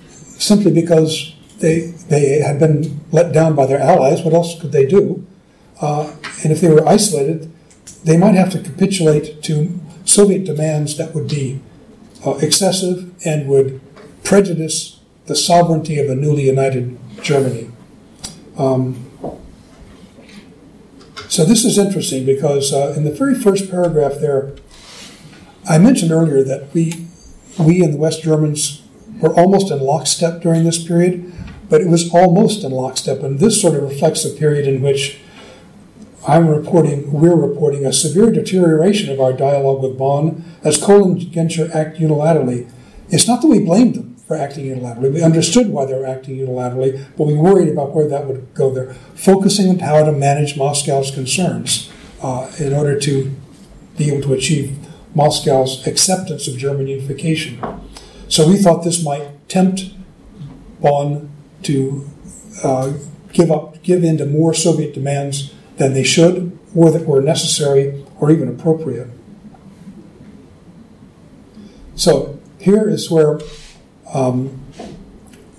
simply 0.08 0.72
because 0.72 1.34
they, 1.58 1.92
they 2.08 2.40
had 2.40 2.58
been 2.58 3.00
let 3.12 3.32
down 3.32 3.54
by 3.54 3.66
their 3.66 3.80
allies. 3.80 4.22
What 4.22 4.34
else 4.34 4.60
could 4.60 4.72
they 4.72 4.86
do? 4.86 5.26
Uh, 5.80 6.14
and 6.42 6.52
if 6.52 6.60
they 6.60 6.68
were 6.68 6.86
isolated, 6.86 7.50
they 8.04 8.16
might 8.16 8.34
have 8.34 8.50
to 8.50 8.60
capitulate 8.60 9.42
to 9.42 9.80
Soviet 10.04 10.44
demands 10.44 10.96
that 10.98 11.14
would 11.14 11.28
be 11.28 11.60
uh, 12.26 12.36
excessive 12.36 13.14
and 13.26 13.48
would 13.48 13.80
prejudice 14.22 15.00
the 15.26 15.36
sovereignty 15.36 15.98
of 15.98 16.10
a 16.10 16.14
newly 16.14 16.46
united 16.46 16.98
Germany. 17.22 17.70
Um, 18.56 19.10
so 21.28 21.44
this 21.44 21.64
is 21.64 21.78
interesting 21.78 22.24
because 22.24 22.72
uh, 22.72 22.94
in 22.96 23.04
the 23.04 23.10
very 23.10 23.34
first 23.34 23.70
paragraph 23.70 24.14
there, 24.20 24.54
I 25.68 25.78
mentioned 25.78 26.12
earlier 26.12 26.44
that 26.44 26.72
we, 26.72 27.06
we 27.58 27.82
and 27.82 27.94
the 27.94 27.98
West 27.98 28.22
Germans 28.22 28.82
were 29.18 29.34
almost 29.34 29.70
in 29.70 29.80
lockstep 29.80 30.42
during 30.42 30.64
this 30.64 30.82
period, 30.82 31.32
but 31.68 31.80
it 31.80 31.88
was 31.88 32.12
almost 32.12 32.62
in 32.62 32.70
lockstep, 32.70 33.22
and 33.22 33.40
this 33.40 33.60
sort 33.60 33.74
of 33.74 33.82
reflects 33.82 34.24
a 34.24 34.30
period 34.30 34.68
in 34.68 34.82
which 34.82 35.18
I'm 36.26 36.48
reporting, 36.48 37.12
we're 37.12 37.36
reporting 37.36 37.84
a 37.84 37.92
severe 37.92 38.30
deterioration 38.30 39.12
of 39.12 39.20
our 39.20 39.32
dialogue 39.32 39.82
with 39.82 39.98
Bonn 39.98 40.44
as 40.62 40.82
Kohl 40.82 41.04
and 41.04 41.20
Genscher 41.20 41.74
act 41.74 41.98
unilaterally. 41.98 42.70
It's 43.10 43.26
not 43.26 43.42
that 43.42 43.48
we 43.48 43.60
blamed 43.60 43.96
them 43.96 44.03
for 44.26 44.36
acting 44.36 44.64
unilaterally. 44.64 45.12
We 45.12 45.22
understood 45.22 45.68
why 45.68 45.84
they 45.84 45.94
were 45.94 46.06
acting 46.06 46.36
unilaterally, 46.36 47.04
but 47.16 47.26
we 47.26 47.34
worried 47.34 47.68
about 47.68 47.92
where 47.92 48.08
that 48.08 48.26
would 48.26 48.54
go. 48.54 48.72
They're 48.72 48.94
focusing 49.14 49.68
on 49.68 49.78
how 49.80 50.02
to 50.02 50.12
manage 50.12 50.56
Moscow's 50.56 51.10
concerns 51.10 51.92
uh, 52.22 52.50
in 52.58 52.72
order 52.72 52.98
to 53.00 53.34
be 53.98 54.10
able 54.10 54.22
to 54.22 54.32
achieve 54.32 54.78
Moscow's 55.14 55.86
acceptance 55.86 56.48
of 56.48 56.56
German 56.56 56.86
unification. 56.86 57.60
So 58.28 58.48
we 58.48 58.56
thought 58.56 58.82
this 58.82 59.04
might 59.04 59.48
tempt 59.48 59.90
Bonn 60.80 61.30
to 61.62 62.10
uh, 62.62 62.94
give 63.32 63.50
up, 63.50 63.82
give 63.82 64.02
in 64.02 64.16
to 64.18 64.26
more 64.26 64.54
Soviet 64.54 64.94
demands 64.94 65.54
than 65.76 65.92
they 65.92 66.02
should, 66.02 66.58
or 66.74 66.90
that 66.90 67.06
were 67.06 67.20
necessary 67.20 68.04
or 68.18 68.30
even 68.30 68.48
appropriate. 68.48 69.08
So 71.94 72.40
here 72.58 72.88
is 72.88 73.10
where 73.10 73.38
um, 74.14 74.48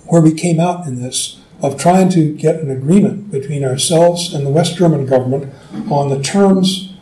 where 0.06 0.22
we 0.22 0.32
came 0.32 0.58
out 0.58 0.86
in 0.86 1.00
this 1.00 1.40
of 1.62 1.78
trying 1.78 2.08
to 2.10 2.34
get 2.34 2.56
an 2.56 2.70
agreement 2.70 3.30
between 3.30 3.64
ourselves 3.64 4.34
and 4.34 4.44
the 4.44 4.50
West 4.50 4.76
German 4.76 5.06
government 5.06 5.52
on 5.90 6.10
the 6.10 6.22
terms, 6.22 6.94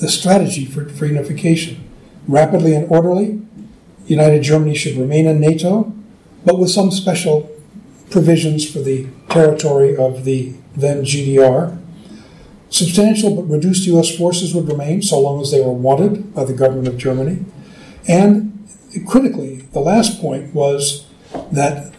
the 0.00 0.08
strategy 0.08 0.64
for, 0.64 0.88
for 0.88 1.06
unification. 1.06 1.88
Rapidly 2.26 2.74
and 2.74 2.90
orderly, 2.90 3.42
United 4.06 4.42
Germany 4.42 4.74
should 4.74 4.96
remain 4.96 5.26
in 5.26 5.40
NATO, 5.40 5.92
but 6.44 6.58
with 6.58 6.70
some 6.70 6.90
special 6.90 7.50
provisions 8.10 8.68
for 8.68 8.80
the 8.80 9.06
territory 9.28 9.96
of 9.96 10.24
the 10.24 10.54
then 10.76 11.04
GDR. 11.04 11.78
Substantial 12.70 13.36
but 13.36 13.42
reduced 13.42 13.86
U.S. 13.86 14.16
forces 14.16 14.54
would 14.54 14.66
remain 14.66 15.02
so 15.02 15.20
long 15.20 15.40
as 15.40 15.50
they 15.50 15.60
were 15.60 15.72
wanted 15.72 16.34
by 16.34 16.44
the 16.44 16.52
government 16.52 16.88
of 16.88 16.96
Germany. 16.96 17.44
And 18.08 18.53
critically, 19.06 19.56
the 19.72 19.80
last 19.80 20.20
point 20.20 20.54
was 20.54 21.06
that 21.52 21.92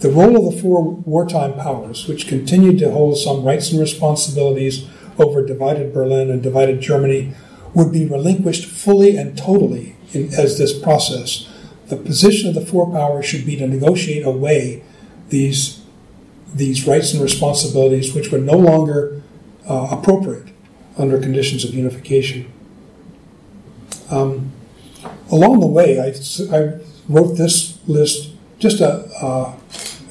the 0.00 0.10
role 0.10 0.36
of 0.36 0.54
the 0.54 0.60
four 0.60 0.82
wartime 0.82 1.54
powers, 1.54 2.08
which 2.08 2.26
continued 2.26 2.78
to 2.78 2.90
hold 2.90 3.18
some 3.18 3.44
rights 3.44 3.70
and 3.70 3.80
responsibilities 3.80 4.88
over 5.18 5.44
divided 5.44 5.92
Berlin 5.92 6.30
and 6.30 6.42
divided 6.42 6.80
Germany, 6.80 7.34
would 7.74 7.92
be 7.92 8.06
relinquished 8.06 8.64
fully 8.64 9.16
and 9.16 9.36
totally 9.36 9.96
in, 10.12 10.32
as 10.34 10.58
this 10.58 10.76
process. 10.76 11.48
The 11.88 11.96
position 11.96 12.48
of 12.48 12.54
the 12.54 12.64
four 12.64 12.90
powers 12.90 13.26
should 13.26 13.44
be 13.44 13.56
to 13.56 13.66
negotiate 13.66 14.24
away 14.24 14.82
these, 15.28 15.82
these 16.54 16.86
rights 16.86 17.12
and 17.12 17.22
responsibilities, 17.22 18.14
which 18.14 18.32
were 18.32 18.38
no 18.38 18.56
longer 18.56 19.22
uh, 19.68 19.88
appropriate 19.90 20.48
under 20.96 21.18
conditions 21.18 21.64
of 21.64 21.74
unification. 21.74 22.50
Um, 24.10 24.52
along 25.30 25.60
the 25.60 25.66
way, 25.66 26.00
I, 26.00 26.14
I 26.56 26.78
wrote 27.08 27.36
this 27.36 27.78
list 27.86 28.32
just 28.58 28.80
a, 28.80 29.04
a, 29.22 29.56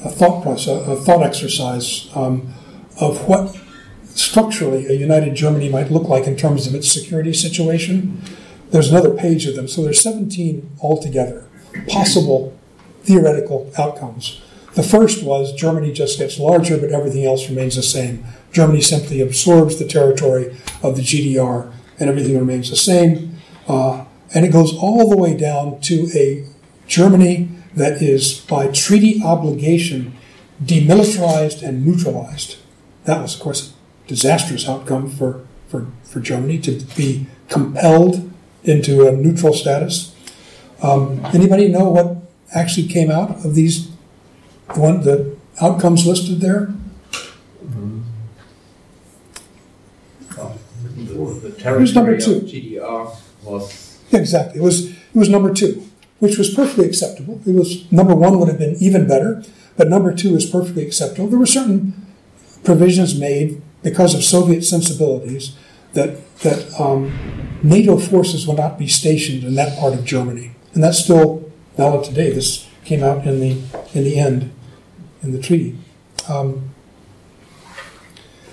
a 0.04 0.10
thought 0.10 0.42
process, 0.42 0.86
a 0.86 0.96
thought 0.96 1.22
exercise 1.22 2.08
um, 2.14 2.52
of 3.00 3.26
what 3.28 3.56
structurally 4.04 4.86
a 4.86 4.92
united 4.92 5.34
Germany 5.34 5.68
might 5.68 5.90
look 5.90 6.08
like 6.08 6.26
in 6.26 6.36
terms 6.36 6.66
of 6.66 6.74
its 6.74 6.90
security 6.90 7.32
situation. 7.32 8.22
There's 8.70 8.90
another 8.90 9.14
page 9.14 9.46
of 9.46 9.56
them, 9.56 9.68
so 9.68 9.82
there's 9.82 10.00
17 10.00 10.76
altogether 10.82 11.46
possible 11.88 12.56
theoretical 13.02 13.70
outcomes. 13.78 14.40
The 14.74 14.82
first 14.82 15.24
was 15.24 15.52
Germany 15.52 15.92
just 15.92 16.18
gets 16.18 16.38
larger, 16.38 16.78
but 16.78 16.92
everything 16.92 17.24
else 17.24 17.48
remains 17.48 17.76
the 17.76 17.82
same. 17.82 18.24
Germany 18.52 18.80
simply 18.80 19.20
absorbs 19.20 19.78
the 19.78 19.86
territory 19.86 20.56
of 20.82 20.96
the 20.96 21.02
GDR, 21.02 21.72
and 21.98 22.08
everything 22.08 22.38
remains 22.38 22.70
the 22.70 22.76
same. 22.76 23.36
Uh, 23.66 23.99
and 24.34 24.44
it 24.44 24.52
goes 24.52 24.76
all 24.76 25.08
the 25.08 25.16
way 25.16 25.36
down 25.36 25.80
to 25.80 26.08
a 26.14 26.44
Germany 26.86 27.48
that 27.74 28.02
is, 28.02 28.40
by 28.40 28.68
treaty 28.68 29.22
obligation, 29.22 30.16
demilitarized 30.62 31.62
and 31.62 31.84
neutralized. 31.84 32.58
That 33.04 33.22
was, 33.22 33.34
of 33.36 33.40
course, 33.40 33.72
a 34.04 34.08
disastrous 34.08 34.68
outcome 34.68 35.08
for, 35.08 35.46
for, 35.68 35.86
for 36.02 36.20
Germany 36.20 36.58
to 36.60 36.72
be 36.96 37.26
compelled 37.48 38.30
into 38.64 39.06
a 39.06 39.12
neutral 39.12 39.52
status. 39.52 40.14
Um, 40.82 41.24
anybody 41.32 41.68
know 41.68 41.88
what 41.88 42.16
actually 42.54 42.88
came 42.88 43.10
out 43.10 43.44
of 43.44 43.54
these 43.54 43.90
one 44.74 45.02
the 45.02 45.36
outcomes 45.60 46.06
listed 46.06 46.40
there? 46.40 46.72
the 51.40 51.50
territory 51.52 52.16
of 52.16 52.22
GDR 52.22 53.16
was 53.42 53.89
Exactly. 54.12 54.60
It 54.60 54.64
was 54.64 54.90
it 54.90 55.14
was 55.14 55.28
number 55.28 55.52
two, 55.52 55.86
which 56.18 56.38
was 56.38 56.52
perfectly 56.52 56.86
acceptable. 56.86 57.40
It 57.46 57.54
was 57.54 57.90
number 57.92 58.14
one 58.14 58.38
would 58.38 58.48
have 58.48 58.58
been 58.58 58.76
even 58.80 59.06
better, 59.06 59.42
but 59.76 59.88
number 59.88 60.14
two 60.14 60.34
is 60.36 60.46
perfectly 60.46 60.84
acceptable. 60.86 61.28
There 61.28 61.38
were 61.38 61.46
certain 61.46 62.06
provisions 62.64 63.18
made 63.18 63.62
because 63.82 64.14
of 64.14 64.24
Soviet 64.24 64.62
sensibilities 64.62 65.56
that 65.94 66.38
that 66.40 66.80
um, 66.80 67.12
NATO 67.62 67.98
forces 67.98 68.46
will 68.46 68.56
not 68.56 68.78
be 68.78 68.86
stationed 68.86 69.44
in 69.44 69.54
that 69.54 69.78
part 69.78 69.94
of 69.94 70.04
Germany, 70.04 70.52
and 70.74 70.82
that's 70.82 70.98
still 70.98 71.50
valid 71.76 72.04
today. 72.04 72.30
This 72.30 72.68
came 72.84 73.02
out 73.02 73.26
in 73.26 73.40
the 73.40 73.50
in 73.94 74.04
the 74.04 74.18
end 74.18 74.52
in 75.22 75.32
the 75.32 75.40
treaty. 75.40 75.78
Um, 76.28 76.70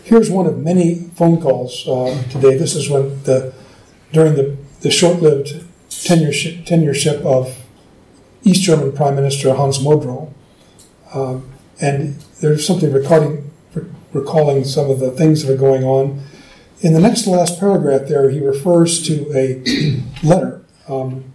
here's 0.03 0.29
one 0.29 0.45
of 0.45 0.57
many 0.57 1.09
phone 1.15 1.41
calls 1.41 1.87
uh, 1.87 2.23
today. 2.29 2.57
This 2.57 2.75
is 2.75 2.89
when 2.89 3.23
the 3.23 3.53
during 4.11 4.35
the 4.35 4.57
the 4.81 4.91
short-lived 4.91 5.63
tenureship, 5.89 6.65
tenureship 6.65 7.25
of 7.25 7.57
East 8.43 8.63
German 8.63 8.91
Prime 8.91 9.15
Minister 9.15 9.53
Hans 9.53 9.79
Modrow. 9.79 10.31
Um, 11.13 11.49
and 11.81 12.15
there's 12.41 12.65
something 12.65 12.91
recording, 12.91 13.51
recalling 14.13 14.63
some 14.63 14.89
of 14.89 14.99
the 14.99 15.11
things 15.11 15.43
that 15.43 15.53
are 15.53 15.57
going 15.57 15.83
on. 15.83 16.21
In 16.81 16.93
the 16.93 16.99
next 16.99 17.23
to 17.23 17.31
last 17.31 17.59
paragraph 17.59 18.07
there, 18.07 18.29
he 18.29 18.39
refers 18.39 19.01
to 19.07 19.31
a 19.35 19.63
letter 20.23 20.61
um, 20.87 21.33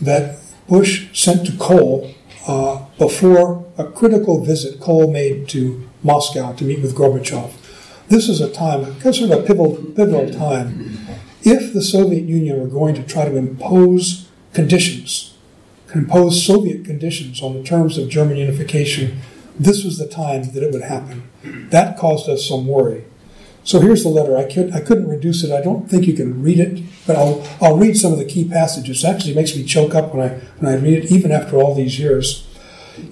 that 0.00 0.38
Bush 0.68 1.08
sent 1.18 1.46
to 1.46 1.56
Kohl 1.56 2.14
uh, 2.46 2.84
before 2.98 3.66
a 3.76 3.84
critical 3.84 4.42
visit 4.42 4.80
Kohl 4.80 5.10
made 5.10 5.48
to 5.50 5.88
Moscow 6.02 6.52
to 6.54 6.64
meet 6.64 6.80
with 6.80 6.94
Gorbachev. 6.94 7.52
This 8.08 8.28
is 8.28 8.40
a 8.40 8.50
time, 8.50 8.98
kind 9.00 9.16
of 9.18 9.30
a 9.30 9.42
pivotal, 9.42 9.76
pivotal 9.94 10.30
time 10.30 11.07
if 11.42 11.72
the 11.72 11.82
Soviet 11.82 12.24
Union 12.24 12.60
were 12.60 12.66
going 12.66 12.94
to 12.94 13.02
try 13.02 13.24
to 13.24 13.36
impose 13.36 14.28
conditions, 14.52 15.34
impose 15.94 16.44
Soviet 16.44 16.84
conditions 16.84 17.42
on 17.42 17.54
the 17.54 17.62
terms 17.62 17.96
of 17.98 18.08
German 18.08 18.36
unification, 18.36 19.20
this 19.58 19.84
was 19.84 19.98
the 19.98 20.08
time 20.08 20.52
that 20.52 20.62
it 20.62 20.72
would 20.72 20.82
happen. 20.82 21.28
That 21.70 21.98
caused 21.98 22.28
us 22.28 22.46
some 22.46 22.66
worry. 22.66 23.04
So 23.64 23.80
here's 23.80 24.02
the 24.02 24.08
letter. 24.08 24.36
I, 24.36 24.50
could, 24.50 24.72
I 24.72 24.80
couldn't 24.80 25.08
reduce 25.08 25.44
it. 25.44 25.52
I 25.52 25.60
don't 25.60 25.90
think 25.90 26.06
you 26.06 26.14
can 26.14 26.42
read 26.42 26.58
it, 26.58 26.82
but 27.06 27.16
I'll, 27.16 27.46
I'll 27.60 27.76
read 27.76 27.96
some 27.96 28.12
of 28.12 28.18
the 28.18 28.24
key 28.24 28.48
passages. 28.48 29.04
It 29.04 29.08
actually 29.08 29.34
makes 29.34 29.54
me 29.54 29.64
choke 29.64 29.94
up 29.94 30.14
when 30.14 30.26
I, 30.26 30.34
when 30.58 30.72
I 30.72 30.76
read 30.76 31.04
it, 31.04 31.12
even 31.12 31.30
after 31.30 31.56
all 31.56 31.74
these 31.74 31.98
years. 31.98 32.46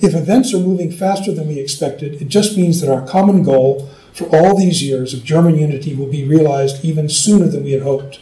If 0.00 0.14
events 0.14 0.54
are 0.54 0.58
moving 0.58 0.90
faster 0.90 1.32
than 1.32 1.48
we 1.48 1.58
expected, 1.58 2.22
it 2.22 2.28
just 2.28 2.56
means 2.56 2.80
that 2.80 2.90
our 2.90 3.06
common 3.06 3.42
goal 3.42 3.88
for 4.16 4.24
all 4.34 4.56
these 4.56 4.82
years 4.82 5.12
of 5.12 5.22
German 5.22 5.58
unity 5.58 5.94
will 5.94 6.10
be 6.10 6.24
realized 6.24 6.82
even 6.82 7.06
sooner 7.06 7.46
than 7.48 7.62
we 7.64 7.72
had 7.72 7.82
hoped. 7.82 8.20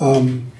Um, 0.00 0.50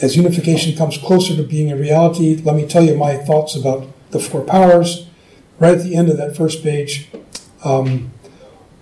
as 0.00 0.16
unification 0.16 0.76
comes 0.76 0.96
closer 0.96 1.34
to 1.34 1.42
being 1.42 1.72
a 1.72 1.76
reality, 1.76 2.36
let 2.36 2.54
me 2.54 2.68
tell 2.68 2.84
you 2.84 2.96
my 2.96 3.16
thoughts 3.16 3.56
about 3.56 3.88
the 4.12 4.20
four 4.20 4.42
powers 4.42 5.08
right 5.58 5.76
at 5.76 5.82
the 5.82 5.96
end 5.96 6.08
of 6.08 6.16
that 6.18 6.36
first 6.36 6.62
page. 6.62 7.08
Um, 7.64 8.12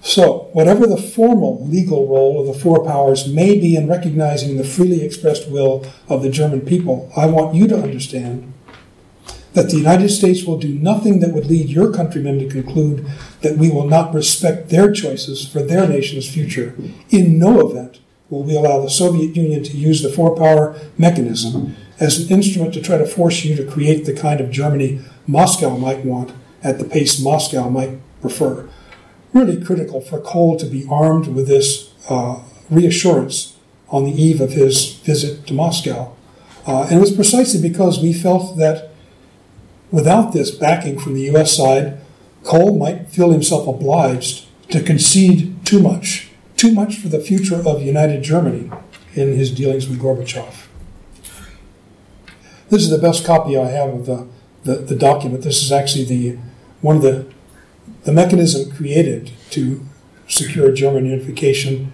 so, 0.02 0.50
whatever 0.52 0.86
the 0.86 1.00
formal 1.00 1.66
legal 1.66 2.06
role 2.06 2.38
of 2.38 2.46
the 2.46 2.60
four 2.60 2.84
powers 2.84 3.26
may 3.26 3.58
be 3.58 3.76
in 3.76 3.88
recognizing 3.88 4.58
the 4.58 4.64
freely 4.64 5.02
expressed 5.02 5.48
will 5.48 5.86
of 6.10 6.22
the 6.22 6.28
German 6.28 6.60
people, 6.60 7.10
I 7.16 7.24
want 7.24 7.54
you 7.54 7.66
to 7.68 7.82
understand 7.82 8.52
that 9.54 9.70
the 9.70 9.76
United 9.76 10.10
States 10.10 10.44
will 10.44 10.58
do 10.58 10.74
nothing 10.74 11.20
that 11.20 11.32
would 11.32 11.46
lead 11.46 11.70
your 11.70 11.92
countrymen 11.92 12.38
to 12.40 12.48
conclude 12.48 13.06
that 13.40 13.56
we 13.56 13.70
will 13.70 13.86
not 13.86 14.12
respect 14.12 14.68
their 14.68 14.92
choices 14.92 15.48
for 15.48 15.62
their 15.62 15.88
nation's 15.88 16.28
future. 16.28 16.74
In 17.10 17.38
no 17.38 17.68
event 17.68 18.00
will 18.28 18.42
we 18.42 18.56
allow 18.56 18.80
the 18.80 18.90
Soviet 18.90 19.36
Union 19.36 19.62
to 19.62 19.76
use 19.76 20.02
the 20.02 20.12
four 20.12 20.36
power 20.36 20.76
mechanism 20.98 21.76
as 22.00 22.18
an 22.18 22.36
instrument 22.36 22.74
to 22.74 22.82
try 22.82 22.98
to 22.98 23.06
force 23.06 23.44
you 23.44 23.54
to 23.56 23.64
create 23.64 24.04
the 24.04 24.12
kind 24.12 24.40
of 24.40 24.50
Germany 24.50 25.00
Moscow 25.26 25.76
might 25.76 26.04
want 26.04 26.32
at 26.62 26.78
the 26.78 26.84
pace 26.84 27.20
Moscow 27.20 27.68
might 27.68 27.98
prefer. 28.20 28.68
Really 29.32 29.62
critical 29.62 30.00
for 30.00 30.20
Kohl 30.20 30.56
to 30.56 30.66
be 30.66 30.86
armed 30.90 31.28
with 31.28 31.46
this 31.46 31.92
uh, 32.08 32.40
reassurance 32.70 33.56
on 33.88 34.04
the 34.04 34.10
eve 34.10 34.40
of 34.40 34.52
his 34.52 34.94
visit 34.94 35.46
to 35.46 35.54
Moscow. 35.54 36.12
Uh, 36.66 36.84
and 36.84 36.94
it 36.94 37.00
was 37.00 37.12
precisely 37.12 37.60
because 37.60 38.00
we 38.00 38.12
felt 38.12 38.56
that 38.56 38.93
without 39.94 40.32
this 40.32 40.50
backing 40.50 40.98
from 40.98 41.14
the 41.14 41.22
U.S. 41.32 41.56
side, 41.56 42.00
Kohl 42.42 42.76
might 42.76 43.08
feel 43.08 43.30
himself 43.30 43.68
obliged 43.68 44.46
to 44.70 44.82
concede 44.82 45.64
too 45.64 45.80
much, 45.80 46.30
too 46.56 46.72
much 46.72 46.98
for 46.98 47.08
the 47.08 47.20
future 47.20 47.62
of 47.66 47.80
united 47.80 48.22
Germany 48.22 48.70
in 49.14 49.36
his 49.36 49.52
dealings 49.52 49.88
with 49.88 50.00
Gorbachev. 50.00 50.66
This 52.70 52.82
is 52.82 52.90
the 52.90 52.98
best 52.98 53.24
copy 53.24 53.56
I 53.56 53.68
have 53.68 53.90
of 53.90 54.06
the, 54.06 54.26
the, 54.64 54.74
the 54.76 54.96
document. 54.96 55.44
This 55.44 55.62
is 55.62 55.70
actually 55.70 56.04
the 56.04 56.38
one 56.80 56.96
of 56.96 57.02
the 57.02 57.32
the 58.02 58.12
mechanism 58.12 58.70
created 58.72 59.32
to 59.50 59.80
secure 60.28 60.72
German 60.72 61.06
unification 61.06 61.92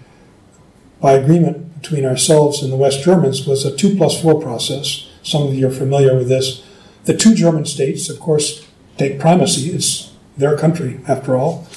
by 0.99 1.13
agreement 1.13 1.81
between 1.81 2.05
ourselves 2.05 2.61
and 2.61 2.71
the 2.71 2.77
West 2.77 3.03
Germans 3.03 3.47
was 3.47 3.65
a 3.65 3.75
two 3.75 3.95
plus 3.95 4.21
four 4.21 4.41
process. 4.41 5.09
Some 5.23 5.47
of 5.47 5.53
you 5.53 5.67
are 5.67 5.71
familiar 5.71 6.15
with 6.15 6.27
this. 6.27 6.63
The 7.05 7.17
two 7.17 7.33
German 7.33 7.65
states, 7.65 8.09
of 8.09 8.19
course, 8.19 8.67
take 8.97 9.19
primacy. 9.19 9.71
It's 9.71 10.13
their 10.37 10.57
country, 10.57 10.99
after 11.07 11.35
all. 11.35 11.67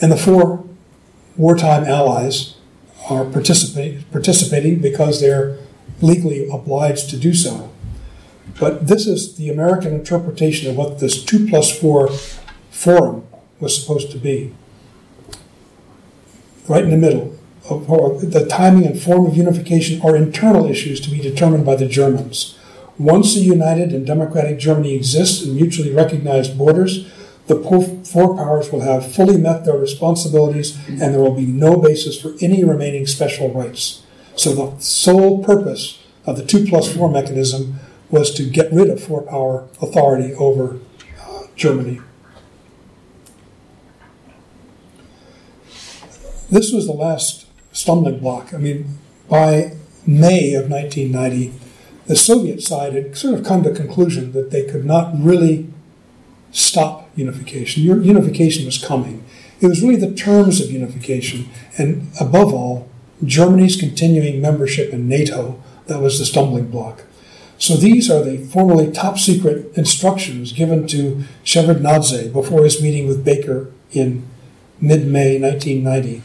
And 0.00 0.10
the 0.10 0.16
four 0.16 0.64
wartime 1.36 1.84
allies 1.84 2.56
are 3.08 3.24
participate, 3.24 4.10
participating 4.10 4.80
because 4.80 5.20
they're 5.20 5.58
legally 6.00 6.48
obliged 6.48 7.10
to 7.10 7.16
do 7.16 7.34
so. 7.34 7.70
But 8.58 8.86
this 8.86 9.06
is 9.06 9.36
the 9.36 9.50
American 9.50 9.94
interpretation 9.94 10.70
of 10.70 10.76
what 10.76 11.00
this 11.00 11.24
2 11.24 11.48
plus 11.48 11.76
4 11.78 12.08
forum 12.70 13.26
was 13.60 13.80
supposed 13.80 14.10
to 14.12 14.18
be. 14.18 14.54
Right 16.68 16.84
in 16.84 16.90
the 16.90 16.96
middle. 16.96 17.38
of, 17.68 17.86
The 18.32 18.46
timing 18.46 18.86
and 18.86 19.00
form 19.00 19.26
of 19.26 19.36
unification 19.36 20.00
are 20.02 20.16
internal 20.16 20.66
issues 20.66 21.00
to 21.00 21.10
be 21.10 21.20
determined 21.20 21.64
by 21.66 21.76
the 21.76 21.86
Germans. 21.86 22.58
Once 22.98 23.34
a 23.34 23.40
united 23.40 23.92
and 23.92 24.06
democratic 24.06 24.58
Germany 24.58 24.94
exists 24.94 25.44
in 25.44 25.54
mutually 25.54 25.92
recognized 25.92 26.56
borders, 26.56 27.10
the 27.46 27.60
four 28.04 28.36
powers 28.36 28.70
will 28.70 28.80
have 28.80 29.12
fully 29.12 29.36
met 29.36 29.64
their 29.64 29.76
responsibilities 29.76 30.78
and 30.88 31.00
there 31.00 31.20
will 31.20 31.34
be 31.34 31.46
no 31.46 31.76
basis 31.76 32.20
for 32.20 32.32
any 32.40 32.64
remaining 32.64 33.06
special 33.06 33.52
rights. 33.52 34.02
So 34.36 34.54
the 34.54 34.80
sole 34.80 35.44
purpose 35.44 36.02
of 36.24 36.36
the 36.36 36.44
2 36.44 36.66
plus 36.66 36.94
4 36.94 37.10
mechanism 37.10 37.80
was 38.10 38.32
to 38.34 38.48
get 38.48 38.72
rid 38.72 38.88
of 38.88 39.02
four 39.02 39.22
power 39.22 39.66
authority 39.82 40.34
over 40.34 40.78
uh, 41.20 41.42
Germany. 41.56 42.00
This 46.50 46.72
was 46.72 46.86
the 46.86 46.92
last 46.92 47.46
stumbling 47.72 48.20
block. 48.20 48.54
I 48.54 48.58
mean, 48.58 48.98
by 49.28 49.72
May 50.06 50.54
of 50.54 50.70
1990, 50.70 51.52
the 52.06 52.16
Soviet 52.16 52.62
side 52.62 52.92
had 52.92 53.16
sort 53.16 53.34
of 53.34 53.44
come 53.44 53.62
to 53.62 53.70
a 53.70 53.74
conclusion 53.74 54.32
that 54.32 54.50
they 54.50 54.64
could 54.64 54.84
not 54.84 55.12
really 55.16 55.68
stop 56.52 57.10
unification. 57.16 57.82
Unification 57.82 58.66
was 58.66 58.82
coming. 58.82 59.24
It 59.60 59.66
was 59.66 59.82
really 59.82 59.96
the 59.96 60.14
terms 60.14 60.60
of 60.60 60.70
unification, 60.70 61.48
and 61.78 62.08
above 62.20 62.52
all, 62.52 62.88
Germany's 63.24 63.76
continuing 63.76 64.40
membership 64.40 64.92
in 64.92 65.08
NATO 65.08 65.62
that 65.86 66.00
was 66.00 66.18
the 66.18 66.24
stumbling 66.24 66.68
block. 66.68 67.04
So 67.58 67.76
these 67.76 68.10
are 68.10 68.22
the 68.22 68.38
formerly 68.38 68.90
top 68.90 69.18
secret 69.18 69.72
instructions 69.76 70.52
given 70.52 70.86
to 70.88 71.24
Shevardnadze 71.44 72.32
before 72.32 72.64
his 72.64 72.82
meeting 72.82 73.06
with 73.06 73.24
Baker 73.24 73.70
in 73.92 74.26
mid 74.80 75.06
May 75.06 75.38
1990. 75.38 76.22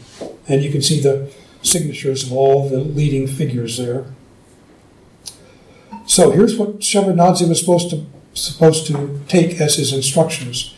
And 0.48 0.62
you 0.62 0.70
can 0.70 0.82
see 0.82 1.00
the 1.00 1.32
signatures 1.62 2.24
of 2.24 2.32
all 2.32 2.68
the 2.68 2.80
leading 2.80 3.26
figures 3.26 3.78
there. 3.78 4.06
So 6.10 6.32
here's 6.32 6.56
what 6.56 6.80
Shevardnadze 6.80 7.48
was 7.48 7.60
supposed 7.60 7.90
to 7.90 8.04
supposed 8.34 8.84
to 8.88 9.20
take 9.28 9.60
as 9.60 9.76
his 9.76 9.92
instructions. 9.92 10.74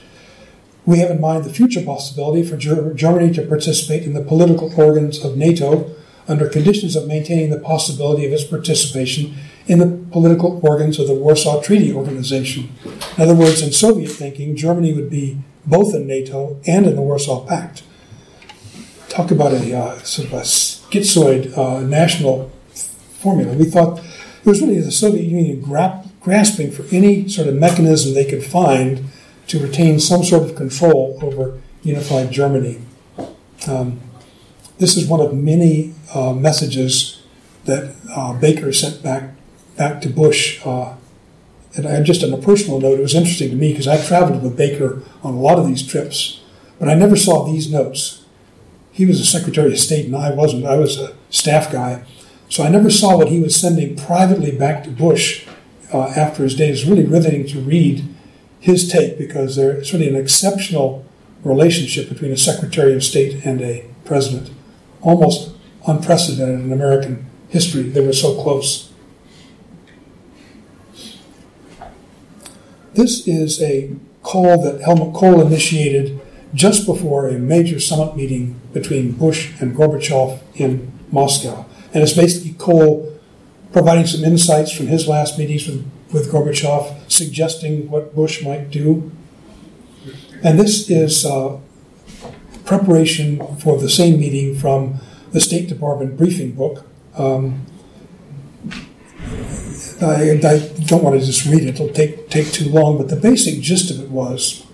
We 0.84 0.98
have 0.98 1.10
in 1.10 1.22
mind 1.22 1.44
the 1.44 1.52
future 1.52 1.80
possibility 1.80 2.42
for 2.42 2.58
Germany 2.58 3.32
to 3.32 3.46
participate 3.46 4.02
in 4.02 4.12
the 4.12 4.20
political 4.22 4.70
organs 4.78 5.24
of 5.24 5.38
NATO 5.38 5.90
under 6.28 6.50
conditions 6.50 6.96
of 6.96 7.06
maintaining 7.06 7.48
the 7.48 7.58
possibility 7.58 8.26
of 8.26 8.32
its 8.32 8.44
participation 8.44 9.34
in 9.66 9.78
the 9.78 10.06
political 10.12 10.60
organs 10.62 10.98
of 10.98 11.06
the 11.06 11.14
Warsaw 11.14 11.62
Treaty 11.62 11.94
Organization. 11.94 12.70
In 13.16 13.22
other 13.22 13.34
words, 13.34 13.62
in 13.62 13.72
Soviet 13.72 14.10
thinking, 14.10 14.54
Germany 14.54 14.92
would 14.92 15.08
be 15.08 15.38
both 15.64 15.94
in 15.94 16.06
NATO 16.06 16.60
and 16.66 16.84
in 16.84 16.94
the 16.94 17.00
Warsaw 17.00 17.46
Pact. 17.46 17.84
Talk 19.08 19.30
about 19.30 19.54
a 19.54 19.74
uh, 19.74 19.98
sort 20.00 20.28
of 20.28 20.34
a 20.34 20.42
schizoid 20.42 21.56
uh, 21.56 21.80
national 21.80 22.52
formula. 23.22 23.54
We 23.54 23.64
thought 23.64 24.02
it 24.44 24.46
was 24.46 24.60
really 24.60 24.80
the 24.80 24.90
Soviet 24.90 25.24
Union 25.24 25.60
gra- 25.60 26.04
grasping 26.20 26.70
for 26.70 26.84
any 26.94 27.28
sort 27.28 27.48
of 27.48 27.54
mechanism 27.54 28.14
they 28.14 28.24
could 28.24 28.44
find 28.44 29.04
to 29.46 29.58
retain 29.58 30.00
some 30.00 30.24
sort 30.24 30.48
of 30.48 30.56
control 30.56 31.18
over 31.22 31.60
unified 31.82 32.30
Germany. 32.30 32.80
Um, 33.68 34.00
this 34.78 34.96
is 34.96 35.06
one 35.06 35.20
of 35.20 35.32
many 35.32 35.94
uh, 36.14 36.32
messages 36.32 37.22
that 37.64 37.94
uh, 38.14 38.32
Baker 38.34 38.72
sent 38.72 39.02
back 39.02 39.34
back 39.76 40.00
to 40.02 40.08
Bush. 40.08 40.60
Uh, 40.64 40.96
and 41.74 41.86
I, 41.86 42.02
just 42.02 42.22
on 42.22 42.32
a 42.32 42.38
personal 42.38 42.80
note, 42.80 42.98
it 42.98 43.02
was 43.02 43.14
interesting 43.14 43.50
to 43.50 43.56
me 43.56 43.70
because 43.72 43.88
I 43.88 44.04
traveled 44.04 44.42
with 44.42 44.56
Baker 44.56 45.02
on 45.22 45.34
a 45.34 45.40
lot 45.40 45.58
of 45.58 45.66
these 45.66 45.86
trips, 45.86 46.42
but 46.78 46.88
I 46.88 46.94
never 46.94 47.16
saw 47.16 47.44
these 47.44 47.70
notes. 47.70 48.24
He 48.90 49.06
was 49.06 49.20
a 49.20 49.24
Secretary 49.24 49.72
of 49.72 49.78
State, 49.78 50.06
and 50.06 50.16
I 50.16 50.32
wasn't. 50.32 50.66
I 50.66 50.76
was 50.76 50.98
a 50.98 51.16
staff 51.30 51.72
guy. 51.72 52.04
So 52.52 52.62
I 52.62 52.68
never 52.68 52.90
saw 52.90 53.16
what 53.16 53.28
he 53.28 53.40
was 53.40 53.58
sending 53.58 53.96
privately 53.96 54.50
back 54.50 54.84
to 54.84 54.90
Bush 54.90 55.46
uh, 55.90 56.08
after 56.08 56.42
his 56.42 56.54
day. 56.54 56.68
It's 56.68 56.84
really 56.84 57.06
riveting 57.06 57.46
to 57.46 57.58
read 57.58 58.06
his 58.60 58.92
take 58.92 59.16
because 59.16 59.56
there's 59.56 59.90
really 59.94 60.06
an 60.06 60.16
exceptional 60.16 61.02
relationship 61.44 62.10
between 62.10 62.30
a 62.30 62.36
Secretary 62.36 62.94
of 62.94 63.02
State 63.02 63.46
and 63.46 63.62
a 63.62 63.86
president, 64.04 64.50
almost 65.00 65.52
unprecedented 65.86 66.60
in 66.60 66.74
American 66.74 67.24
history. 67.48 67.84
They 67.84 68.04
were 68.04 68.12
so 68.12 68.34
close. 68.42 68.92
This 72.92 73.26
is 73.26 73.62
a 73.62 73.96
call 74.22 74.62
that 74.62 74.82
Helmut 74.82 75.14
Kohl 75.14 75.40
initiated 75.40 76.20
just 76.52 76.84
before 76.84 77.30
a 77.30 77.38
major 77.38 77.80
summit 77.80 78.14
meeting 78.14 78.60
between 78.74 79.12
Bush 79.12 79.58
and 79.58 79.74
Gorbachev 79.74 80.38
in 80.54 80.92
Moscow. 81.10 81.64
And 81.92 82.02
it's 82.02 82.14
basically 82.14 82.54
Kohl 82.58 83.12
providing 83.72 84.06
some 84.06 84.24
insights 84.24 84.72
from 84.72 84.86
his 84.86 85.08
last 85.08 85.38
meetings 85.38 85.66
with, 85.66 85.86
with 86.12 86.30
Gorbachev, 86.30 87.10
suggesting 87.10 87.90
what 87.90 88.14
Bush 88.14 88.42
might 88.44 88.70
do. 88.70 89.10
And 90.42 90.58
this 90.58 90.90
is 90.90 91.24
uh, 91.24 91.58
preparation 92.64 93.56
for 93.58 93.78
the 93.78 93.88
same 93.88 94.20
meeting 94.20 94.54
from 94.56 95.00
the 95.32 95.40
State 95.40 95.68
Department 95.68 96.16
briefing 96.16 96.52
book. 96.52 96.86
Um, 97.16 97.66
I, 100.00 100.32
I, 100.32 100.58
don't 100.86 101.04
want 101.04 101.18
to 101.18 101.24
just 101.24 101.46
read 101.46 101.62
it, 101.62 101.68
it'll 101.74 101.88
take, 101.88 102.28
take 102.28 102.50
too 102.52 102.68
long, 102.68 102.98
but 102.98 103.08
the 103.08 103.16
basic 103.16 103.60
gist 103.60 103.90
of 103.90 104.00
it 104.00 104.10
was 104.10 104.66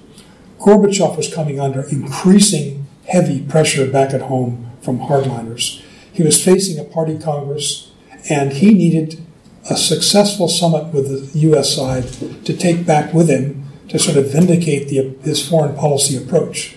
Gorbachev 0.59 1.17
was 1.17 1.33
coming 1.33 1.61
under 1.61 1.83
increasing 1.83 2.87
heavy 3.07 3.41
pressure 3.43 3.91
back 3.91 4.13
at 4.15 4.23
home 4.23 4.71
from 4.81 5.01
hardliners. 5.01 5.83
He 6.19 6.25
was 6.25 6.45
facing 6.45 6.81
a 6.81 6.85
party 6.85 7.17
Congress, 7.17 7.93
and 8.29 8.53
he 8.55 8.75
needed 8.75 9.25
a 9.71 9.77
successful 9.77 10.49
summit 10.49 10.93
with 10.93 11.33
the 11.33 11.39
U.S. 11.39 11.77
side 11.77 12.09
to 12.45 12.57
take 12.57 12.85
back 12.85 13.15
with 13.15 13.29
him 13.29 13.69
to 13.87 14.01
sort 14.01 14.17
of 14.17 14.33
vindicate 14.33 14.89
the, 14.89 15.17
his 15.23 15.49
foreign 15.49 15.77
policy 15.77 16.17
approach. 16.17 16.75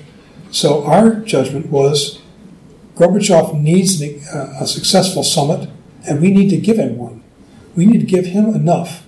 So 0.52 0.86
our 0.86 1.16
judgment 1.16 1.72
was 1.72 2.22
Gorbachev 2.94 3.60
needs 3.60 4.00
a, 4.00 4.20
uh, 4.32 4.62
a 4.62 4.68
successful 4.68 5.24
summit, 5.24 5.72
and 6.08 6.22
we 6.22 6.30
need 6.30 6.52
to 6.52 6.58
give 6.58 6.78
him 6.78 6.98
one. 7.00 7.24
We 7.76 7.88
need 7.88 8.02
to 8.02 8.06
give 8.06 8.28
him 8.28 8.54
enough 8.54 9.08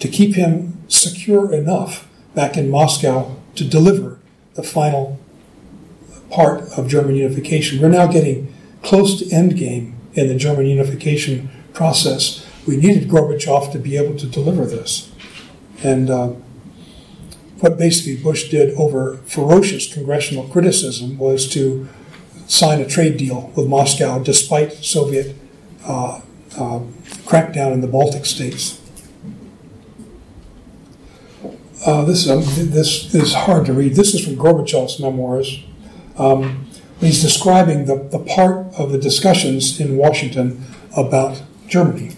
to 0.00 0.08
keep 0.08 0.34
him 0.34 0.82
secure 0.88 1.54
enough 1.54 2.08
back 2.34 2.56
in 2.56 2.68
Moscow 2.68 3.36
to 3.54 3.62
deliver 3.62 4.18
the 4.54 4.64
final 4.64 5.20
part 6.32 6.64
of 6.76 6.88
German 6.88 7.14
unification. 7.14 7.80
We're 7.80 7.90
now 7.90 8.08
getting 8.08 8.52
close 8.82 9.18
to 9.18 9.24
endgame 9.26 9.94
in 10.14 10.28
the 10.28 10.36
German 10.36 10.66
unification 10.66 11.50
process. 11.72 12.46
We 12.66 12.76
needed 12.76 13.08
Gorbachev 13.08 13.72
to 13.72 13.78
be 13.78 13.96
able 13.96 14.16
to 14.18 14.26
deliver 14.26 14.66
this. 14.66 15.10
And 15.82 16.10
uh, 16.10 16.28
what 17.60 17.78
basically 17.78 18.22
Bush 18.22 18.50
did 18.50 18.74
over 18.76 19.18
ferocious 19.26 19.92
congressional 19.92 20.44
criticism 20.44 21.18
was 21.18 21.48
to 21.50 21.88
sign 22.46 22.80
a 22.80 22.86
trade 22.86 23.16
deal 23.16 23.52
with 23.54 23.68
Moscow 23.68 24.22
despite 24.22 24.72
Soviet 24.72 25.36
uh, 25.84 26.20
uh, 26.56 26.80
crackdown 27.26 27.72
in 27.72 27.80
the 27.80 27.86
Baltic 27.86 28.26
states. 28.26 28.80
Uh, 31.86 32.04
this, 32.04 32.28
um, 32.28 32.42
this 32.42 33.14
is 33.14 33.34
hard 33.34 33.66
to 33.66 33.72
read. 33.72 33.94
This 33.94 34.14
is 34.14 34.24
from 34.24 34.36
Gorbachev's 34.36 34.98
memoirs. 34.98 35.62
Um, 36.16 36.67
he's 37.00 37.22
describing 37.22 37.86
the, 37.86 37.96
the 37.96 38.18
part 38.18 38.66
of 38.74 38.92
the 38.92 38.98
discussions 38.98 39.80
in 39.80 39.96
Washington 39.96 40.64
about 40.96 41.42
Germany. 41.66 42.16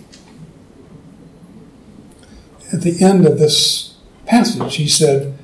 At 2.72 2.82
the 2.82 3.02
end 3.04 3.26
of 3.26 3.38
this 3.38 3.96
passage, 4.26 4.76
he 4.76 4.88
said, 4.88 5.36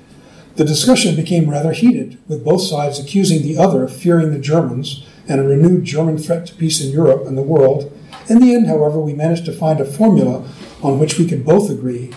The 0.55 0.64
discussion 0.64 1.16
became 1.16 1.51
rather 1.51 1.72
heated, 1.72 2.18
with 2.28 2.45
both 2.45 2.62
sides 2.62 2.99
accusing 2.99 3.43
the 3.43 3.59
other 3.59 3.84
of 3.84 3.95
fearing 3.95 4.30
the 4.30 4.39
Germans 4.39 5.05
and 5.28 5.41
a 5.41 5.45
renewed 5.45 5.84
German 5.84 6.18
threat 6.18 6.47
to 6.47 6.55
peace 6.55 6.80
in 6.80 6.93
Europe 6.93 7.26
and 7.26 7.37
the 7.37 7.43
world. 7.43 7.93
In 8.28 8.41
the 8.41 8.55
end, 8.55 8.66
however, 8.66 9.01
we 9.01 9.12
managed 9.12 9.45
to 9.47 9.53
find 9.53 9.80
a 9.80 9.84
formula 9.84 10.49
on 10.82 10.99
which 10.99 11.18
we 11.18 11.26
could 11.26 11.45
both 11.45 11.68
agree 11.68 12.12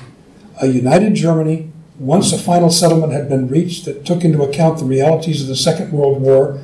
a 0.62 0.68
united 0.68 1.14
Germany, 1.14 1.72
once 1.98 2.32
a 2.32 2.38
final 2.38 2.70
settlement 2.70 3.14
had 3.14 3.30
been 3.30 3.48
reached 3.48 3.86
that 3.86 4.06
took 4.06 4.24
into 4.24 4.44
account 4.44 4.78
the 4.78 4.86
realities 4.86 5.42
of 5.42 5.48
the 5.48 5.56
Second 5.56 5.92
World 5.92 6.22
War, 6.22 6.62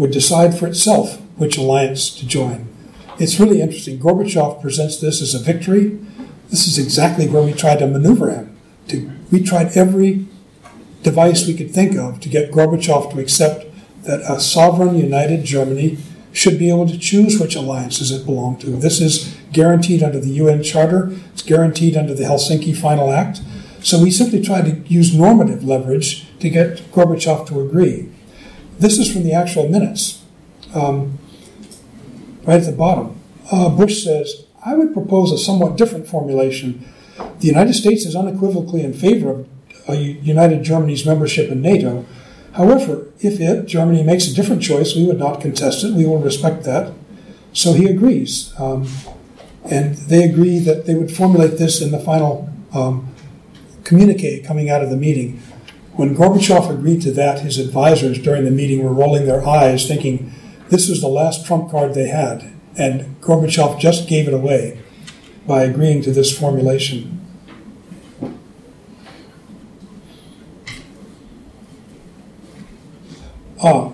would 0.00 0.10
decide 0.10 0.58
for 0.58 0.66
itself 0.66 1.20
which 1.36 1.58
alliance 1.58 2.08
to 2.08 2.26
join. 2.26 2.66
It's 3.18 3.38
really 3.38 3.60
interesting. 3.60 3.98
Gorbachev 3.98 4.62
presents 4.62 4.98
this 4.98 5.20
as 5.20 5.34
a 5.34 5.38
victory. 5.38 5.98
This 6.48 6.66
is 6.66 6.78
exactly 6.78 7.28
where 7.28 7.42
we 7.42 7.52
tried 7.52 7.80
to 7.80 7.86
maneuver 7.86 8.30
him. 8.30 8.56
To, 8.88 9.10
we 9.30 9.42
tried 9.42 9.76
every 9.76 10.26
device 11.02 11.46
we 11.46 11.54
could 11.54 11.70
think 11.70 11.96
of 11.96 12.18
to 12.20 12.30
get 12.30 12.50
Gorbachev 12.50 13.12
to 13.12 13.20
accept 13.20 13.66
that 14.04 14.20
a 14.22 14.40
sovereign, 14.40 14.96
united 14.96 15.44
Germany 15.44 15.98
should 16.32 16.58
be 16.58 16.70
able 16.70 16.88
to 16.88 16.98
choose 16.98 17.38
which 17.38 17.54
alliances 17.54 18.10
it 18.10 18.24
belonged 18.24 18.62
to. 18.62 18.70
This 18.70 19.02
is 19.02 19.36
guaranteed 19.52 20.02
under 20.02 20.18
the 20.18 20.30
UN 20.30 20.62
Charter, 20.62 21.10
it's 21.34 21.42
guaranteed 21.42 21.94
under 21.94 22.14
the 22.14 22.24
Helsinki 22.24 22.74
Final 22.74 23.10
Act. 23.10 23.42
So 23.82 24.02
we 24.02 24.10
simply 24.10 24.42
tried 24.42 24.64
to 24.64 24.92
use 24.92 25.14
normative 25.14 25.62
leverage 25.62 26.26
to 26.38 26.48
get 26.48 26.78
Gorbachev 26.92 27.46
to 27.48 27.60
agree. 27.60 28.08
This 28.80 28.96
is 28.96 29.12
from 29.12 29.24
the 29.24 29.34
actual 29.34 29.68
minutes, 29.68 30.24
um, 30.74 31.18
right 32.44 32.60
at 32.60 32.64
the 32.64 32.72
bottom. 32.72 33.20
Uh, 33.52 33.68
Bush 33.68 34.02
says, 34.02 34.46
I 34.64 34.74
would 34.74 34.94
propose 34.94 35.32
a 35.32 35.38
somewhat 35.38 35.76
different 35.76 36.08
formulation. 36.08 36.88
The 37.40 37.46
United 37.46 37.74
States 37.74 38.06
is 38.06 38.16
unequivocally 38.16 38.82
in 38.82 38.94
favor 38.94 39.30
of 39.30 39.48
uh, 39.86 39.92
United 39.92 40.62
Germany's 40.62 41.04
membership 41.04 41.50
in 41.50 41.60
NATO. 41.60 42.06
However, 42.54 43.08
if 43.20 43.38
it, 43.38 43.66
Germany, 43.66 44.02
makes 44.02 44.26
a 44.28 44.34
different 44.34 44.62
choice, 44.62 44.96
we 44.96 45.04
would 45.04 45.18
not 45.18 45.42
contest 45.42 45.84
it. 45.84 45.92
We 45.92 46.06
will 46.06 46.18
respect 46.18 46.64
that. 46.64 46.94
So 47.52 47.74
he 47.74 47.84
agrees. 47.84 48.54
Um, 48.58 48.88
and 49.70 49.94
they 50.08 50.24
agree 50.24 50.58
that 50.58 50.86
they 50.86 50.94
would 50.94 51.10
formulate 51.10 51.58
this 51.58 51.82
in 51.82 51.90
the 51.90 52.00
final 52.00 52.48
um, 52.72 53.14
communique 53.84 54.40
coming 54.40 54.70
out 54.70 54.82
of 54.82 54.88
the 54.88 54.96
meeting. 54.96 55.42
When 56.00 56.16
Gorbachev 56.16 56.70
agreed 56.70 57.02
to 57.02 57.10
that, 57.10 57.40
his 57.40 57.58
advisors 57.58 58.18
during 58.18 58.46
the 58.46 58.50
meeting 58.50 58.82
were 58.82 58.90
rolling 58.90 59.26
their 59.26 59.46
eyes, 59.46 59.86
thinking 59.86 60.32
this 60.70 60.88
was 60.88 61.02
the 61.02 61.08
last 61.08 61.44
trump 61.44 61.70
card 61.70 61.92
they 61.92 62.08
had. 62.08 62.54
And 62.74 63.20
Gorbachev 63.20 63.78
just 63.78 64.08
gave 64.08 64.26
it 64.26 64.32
away 64.32 64.80
by 65.46 65.64
agreeing 65.64 66.00
to 66.04 66.10
this 66.10 66.34
formulation. 66.34 67.20
Ah, 73.62 73.92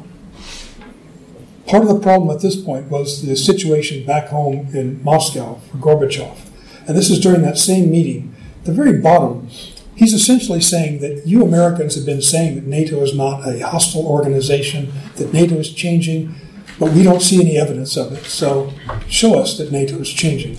part 1.67 1.83
of 1.83 1.89
the 1.89 1.99
problem 1.99 2.31
at 2.31 2.41
this 2.41 2.55
point 2.55 2.89
was 2.89 3.27
the 3.27 3.35
situation 3.35 4.07
back 4.07 4.29
home 4.29 4.69
in 4.73 5.03
Moscow 5.03 5.57
for 5.57 5.79
Gorbachev. 5.79 6.39
And 6.87 6.97
this 6.97 7.11
is 7.11 7.19
during 7.19 7.43
that 7.43 7.59
same 7.59 7.91
meeting. 7.91 8.33
The 8.63 8.71
very 8.71 9.01
bottom, 9.01 9.49
he's 9.97 10.13
essentially 10.13 10.61
saying 10.61 11.01
that 11.01 11.27
you 11.27 11.43
Americans 11.43 11.97
have 11.97 12.07
been 12.07 12.23
saying 12.23 12.55
that 12.55 12.65
NATO 12.65 13.03
is 13.03 13.15
not 13.15 13.49
a 13.49 13.67
hostile 13.67 14.07
organization, 14.07 14.93
that 15.17 15.33
NATO 15.33 15.57
is 15.57 15.73
changing, 15.73 16.35
but 16.79 16.93
we 16.93 17.03
don't 17.03 17.23
see 17.23 17.41
any 17.41 17.57
evidence 17.59 17.97
of 17.97 18.13
it. 18.13 18.25
So 18.27 18.73
show 19.09 19.39
us 19.41 19.57
that 19.59 19.73
NATO 19.73 19.99
is 19.99 20.13
changing. 20.13 20.59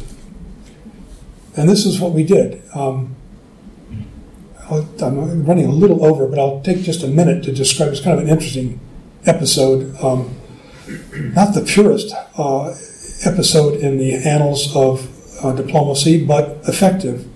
And 1.55 1.69
this 1.69 1.85
is 1.85 1.99
what 1.99 2.11
we 2.11 2.23
did. 2.23 2.61
Um, 2.75 3.15
I'm 4.69 5.45
running 5.45 5.65
a 5.65 5.71
little 5.71 6.05
over, 6.05 6.27
but 6.27 6.39
I'll 6.39 6.61
take 6.61 6.81
just 6.81 7.03
a 7.03 7.07
minute 7.07 7.43
to 7.45 7.53
describe. 7.53 7.91
It's 7.91 8.01
kind 8.01 8.19
of 8.19 8.25
an 8.25 8.29
interesting 8.29 8.79
episode, 9.25 9.95
um, 10.03 10.35
not 11.13 11.53
the 11.53 11.61
purest 11.61 12.13
uh, 12.37 12.73
episode 13.25 13.79
in 13.79 13.97
the 13.97 14.15
annals 14.15 14.75
of 14.75 15.09
uh, 15.43 15.53
diplomacy, 15.53 16.25
but 16.25 16.57
effective. 16.67 17.27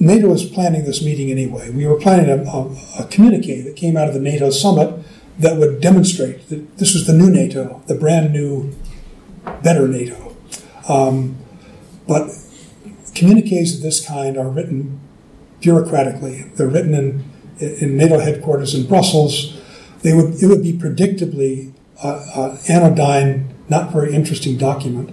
NATO 0.00 0.28
was 0.28 0.44
planning 0.44 0.84
this 0.84 1.02
meeting 1.02 1.30
anyway. 1.30 1.70
We 1.70 1.86
were 1.86 1.98
planning 1.98 2.30
a, 2.30 2.42
a, 2.50 3.04
a 3.04 3.08
communique 3.08 3.62
that 3.62 3.76
came 3.76 3.96
out 3.96 4.08
of 4.08 4.14
the 4.14 4.20
NATO 4.20 4.50
summit 4.50 5.04
that 5.38 5.56
would 5.56 5.80
demonstrate 5.80 6.48
that 6.48 6.78
this 6.78 6.94
was 6.94 7.06
the 7.06 7.12
new 7.12 7.30
NATO, 7.30 7.82
the 7.86 7.94
brand 7.94 8.32
new, 8.32 8.74
better 9.62 9.88
NATO. 9.88 10.36
Um, 10.88 11.36
but 12.06 12.30
communiques 13.14 13.74
of 13.74 13.82
this 13.82 14.06
kind 14.06 14.36
are 14.36 14.48
written 14.48 15.00
bureaucratically. 15.60 16.54
They're 16.56 16.68
written 16.68 16.94
in, 16.94 17.24
in 17.58 17.96
NATO 17.96 18.20
headquarters 18.20 18.74
in 18.74 18.86
Brussels 18.86 19.58
they 20.02 20.14
would, 20.14 20.42
it 20.42 20.46
would 20.46 20.62
be 20.62 20.72
predictably 20.72 21.72
an 22.02 22.58
anodyne, 22.68 23.54
not 23.68 23.92
very 23.92 24.14
interesting 24.14 24.56
document. 24.56 25.10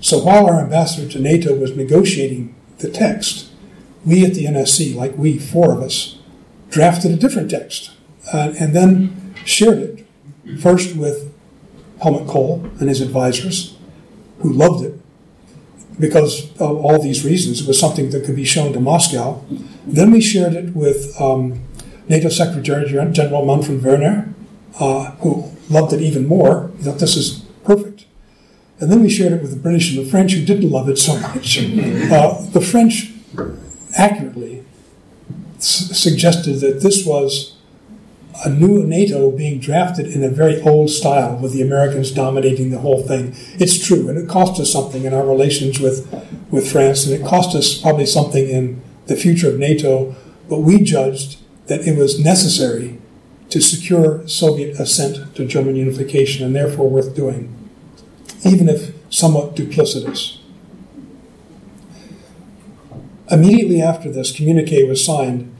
So 0.00 0.18
while 0.18 0.46
our 0.46 0.60
ambassador 0.60 1.10
to 1.12 1.18
NATO 1.20 1.54
was 1.54 1.76
negotiating 1.76 2.54
the 2.78 2.90
text, 2.90 3.51
we 4.04 4.24
at 4.24 4.34
the 4.34 4.46
NSC, 4.46 4.94
like 4.94 5.16
we, 5.16 5.38
four 5.38 5.72
of 5.72 5.80
us, 5.80 6.18
drafted 6.70 7.12
a 7.12 7.16
different 7.16 7.50
text 7.50 7.92
uh, 8.32 8.52
and 8.58 8.74
then 8.74 9.34
shared 9.44 9.78
it 9.78 10.06
first 10.60 10.96
with 10.96 11.32
Helmut 12.02 12.26
Kohl 12.26 12.64
and 12.80 12.88
his 12.88 13.00
advisors, 13.00 13.76
who 14.40 14.52
loved 14.52 14.84
it 14.84 14.98
because 16.00 16.50
of 16.58 16.84
all 16.84 17.00
these 17.00 17.24
reasons. 17.24 17.60
It 17.60 17.68
was 17.68 17.78
something 17.78 18.10
that 18.10 18.24
could 18.24 18.36
be 18.36 18.44
shown 18.44 18.72
to 18.72 18.80
Moscow. 18.80 19.44
Then 19.86 20.10
we 20.10 20.20
shared 20.20 20.54
it 20.54 20.74
with 20.74 21.20
um, 21.20 21.64
NATO 22.08 22.28
Secretary 22.28 22.86
General 23.12 23.44
Manfred 23.44 23.80
Wörner, 23.80 24.32
uh, 24.80 25.12
who 25.16 25.52
loved 25.68 25.92
it 25.92 26.00
even 26.00 26.26
more. 26.26 26.70
He 26.78 26.84
thought 26.84 26.98
this 26.98 27.16
is 27.16 27.44
perfect. 27.64 28.06
And 28.80 28.90
then 28.90 29.00
we 29.00 29.08
shared 29.08 29.32
it 29.32 29.42
with 29.42 29.50
the 29.50 29.60
British 29.60 29.94
and 29.94 30.04
the 30.04 30.10
French, 30.10 30.32
who 30.32 30.44
didn't 30.44 30.68
love 30.68 30.88
it 30.88 30.98
so 30.98 31.16
much. 31.20 31.58
Uh, 31.58 32.40
the 32.50 32.60
French 32.60 33.12
accurately 33.96 34.64
s- 35.56 35.98
suggested 35.98 36.60
that 36.60 36.80
this 36.80 37.06
was 37.06 37.56
a 38.44 38.50
new 38.50 38.82
NATO 38.82 39.30
being 39.30 39.60
drafted 39.60 40.06
in 40.06 40.24
a 40.24 40.28
very 40.28 40.60
old 40.62 40.90
style, 40.90 41.36
with 41.36 41.52
the 41.52 41.62
Americans 41.62 42.10
dominating 42.10 42.70
the 42.70 42.78
whole 42.78 43.02
thing. 43.02 43.34
It's 43.58 43.84
true, 43.84 44.08
and 44.08 44.18
it 44.18 44.28
cost 44.28 44.60
us 44.60 44.72
something 44.72 45.04
in 45.04 45.14
our 45.14 45.26
relations 45.26 45.78
with, 45.78 46.10
with 46.50 46.70
France, 46.70 47.06
and 47.06 47.14
it 47.14 47.26
cost 47.26 47.54
us 47.54 47.78
probably 47.78 48.06
something 48.06 48.48
in 48.48 48.80
the 49.06 49.16
future 49.16 49.48
of 49.48 49.58
NATO, 49.58 50.14
but 50.48 50.60
we 50.60 50.80
judged 50.80 51.38
that 51.66 51.86
it 51.86 51.96
was 51.96 52.18
necessary 52.18 52.98
to 53.50 53.60
secure 53.60 54.26
Soviet 54.26 54.80
assent 54.80 55.36
to 55.36 55.46
German 55.46 55.76
unification 55.76 56.44
and 56.44 56.56
therefore 56.56 56.88
worth 56.88 57.14
doing, 57.14 57.54
even 58.44 58.68
if 58.68 58.92
somewhat 59.10 59.54
duplicitous. 59.54 60.38
Immediately 63.32 63.80
after 63.80 64.12
this 64.12 64.30
communique 64.30 64.86
was 64.86 65.02
signed, 65.02 65.50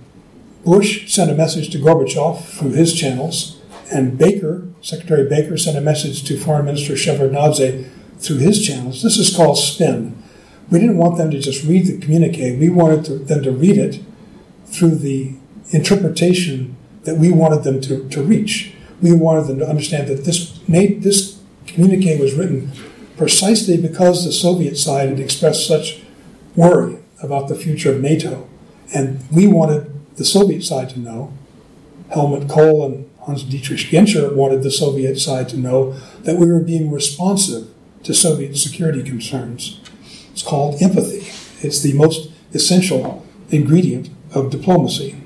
Bush 0.63 1.11
sent 1.11 1.31
a 1.31 1.35
message 1.35 1.71
to 1.71 1.79
Gorbachev 1.79 2.45
through 2.45 2.73
his 2.73 2.93
channels, 2.93 3.59
and 3.91 4.19
Baker, 4.19 4.69
Secretary 4.83 5.27
Baker, 5.27 5.57
sent 5.57 5.79
a 5.79 5.81
message 5.81 6.23
to 6.25 6.39
Foreign 6.39 6.67
Minister 6.67 6.93
Shevardnadze 6.93 7.89
through 8.19 8.37
his 8.37 8.65
channels. 8.65 9.03
This 9.03 9.17
is 9.17 9.35
called 9.35 9.57
spin. 9.57 10.23
We 10.71 10.81
didn't 10.81 10.99
want 10.99 11.17
them 11.17 11.31
to 11.31 11.39
just 11.39 11.65
read 11.65 11.87
the 11.87 11.99
communique. 11.99 12.59
We 12.59 12.69
wanted 12.69 13.07
to, 13.07 13.19
them 13.19 13.43
to 13.43 13.51
read 13.51 13.79
it 13.79 14.01
through 14.67 14.97
the 14.97 15.35
interpretation 15.71 16.77
that 17.05 17.17
we 17.17 17.33
wanted 17.33 17.65
them 17.65 17.81
to, 17.83 18.07
to 18.11 18.23
reach. 18.23 18.75
We 19.01 19.15
wanted 19.15 19.47
them 19.47 19.59
to 19.61 19.69
understand 19.69 20.09
that 20.09 20.25
this, 20.27 20.61
this 20.69 21.41
communique 21.67 22.21
was 22.21 22.35
written 22.35 22.71
precisely 23.17 23.81
because 23.81 24.27
the 24.27 24.33
Soviet 24.33 24.77
side 24.77 25.09
had 25.09 25.21
expressed 25.21 25.67
such 25.67 26.03
worry 26.55 27.02
about 27.23 27.49
the 27.49 27.55
future 27.55 27.93
of 27.93 28.01
NATO. 28.01 28.49
And 28.95 29.25
we 29.31 29.47
wanted 29.47 30.17
the 30.17 30.25
Soviet 30.25 30.63
side 30.63 30.91
to 30.91 31.01
know. 31.01 31.33
Helmut 32.11 32.49
Kohl 32.49 32.85
and 32.85 33.11
Hans 33.21 33.45
Dietrich 33.45 33.81
Genscher 33.81 34.35
wanted 34.35 34.63
the 34.63 34.71
Soviet 34.71 35.19
side 35.19 35.49
to 35.51 35.57
know 35.57 35.93
that 36.25 36.37
we 36.37 36.47
were 36.47 36.61
being 36.61 36.91
responsive 36.91 37.69
to 38.03 38.13
Soviet 38.13 38.57
security 38.57 39.03
concerns. 39.03 39.81
It's 40.33 40.43
called 40.43 40.83
empathy. 40.83 41.29
It's 41.67 41.81
the 41.81 41.93
most 41.95 42.31
essential 42.53 43.25
ingredient 43.51 44.11
of 44.35 44.51
diplomacy. 44.51 45.17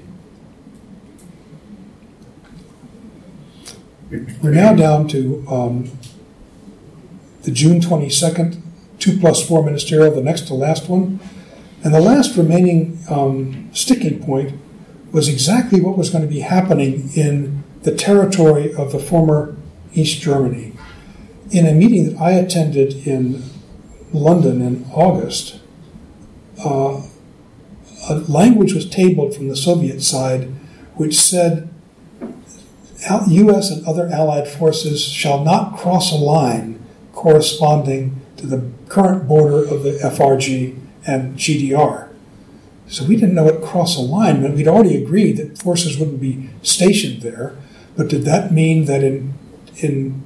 We're 4.10 4.52
now 4.52 4.74
down 4.74 5.08
to 5.08 5.44
um, 5.48 5.90
the 7.42 7.50
June 7.50 7.80
22nd, 7.80 8.60
2 8.98 9.18
plus 9.18 9.46
4 9.46 9.64
ministerial, 9.64 10.14
the 10.14 10.22
next 10.22 10.42
to 10.48 10.54
last 10.54 10.88
one. 10.88 11.18
And 11.84 11.94
the 11.94 12.00
last 12.00 12.36
remaining 12.36 12.98
um, 13.08 13.70
sticking 13.72 14.22
point 14.22 14.58
was 15.12 15.28
exactly 15.28 15.80
what 15.80 15.96
was 15.96 16.10
going 16.10 16.22
to 16.22 16.28
be 16.28 16.40
happening 16.40 17.10
in 17.14 17.62
the 17.82 17.94
territory 17.94 18.74
of 18.74 18.92
the 18.92 18.98
former 18.98 19.56
East 19.94 20.20
Germany. 20.20 20.72
In 21.50 21.64
a 21.64 21.72
meeting 21.72 22.10
that 22.10 22.20
I 22.20 22.32
attended 22.32 23.06
in 23.06 23.42
London 24.12 24.60
in 24.60 24.84
August, 24.92 25.60
uh, 26.64 27.02
a 28.08 28.14
language 28.28 28.72
was 28.72 28.88
tabled 28.88 29.34
from 29.34 29.48
the 29.48 29.56
Soviet 29.56 30.02
side 30.02 30.52
which 30.96 31.14
said 31.20 31.68
U.S. 33.28 33.70
and 33.70 33.86
other 33.86 34.08
Allied 34.08 34.48
forces 34.48 35.04
shall 35.04 35.44
not 35.44 35.76
cross 35.76 36.10
a 36.10 36.16
line 36.16 36.82
corresponding 37.12 38.20
to 38.38 38.46
the 38.46 38.70
current 38.88 39.28
border 39.28 39.58
of 39.62 39.82
the 39.82 39.98
FRG 40.02 40.78
and 41.06 41.36
GDR. 41.36 42.08
So 42.88 43.04
we 43.04 43.16
didn't 43.16 43.34
know 43.34 43.44
what 43.44 43.62
cross 43.62 43.96
a 43.96 44.00
line 44.00 44.42
meant. 44.42 44.54
We'd 44.54 44.68
already 44.68 45.02
agreed 45.02 45.38
that 45.38 45.58
forces 45.58 45.98
wouldn't 45.98 46.20
be 46.20 46.50
stationed 46.62 47.22
there, 47.22 47.56
but 47.96 48.08
did 48.08 48.22
that 48.22 48.52
mean 48.52 48.84
that 48.84 49.02
in 49.02 49.34
in 49.78 50.22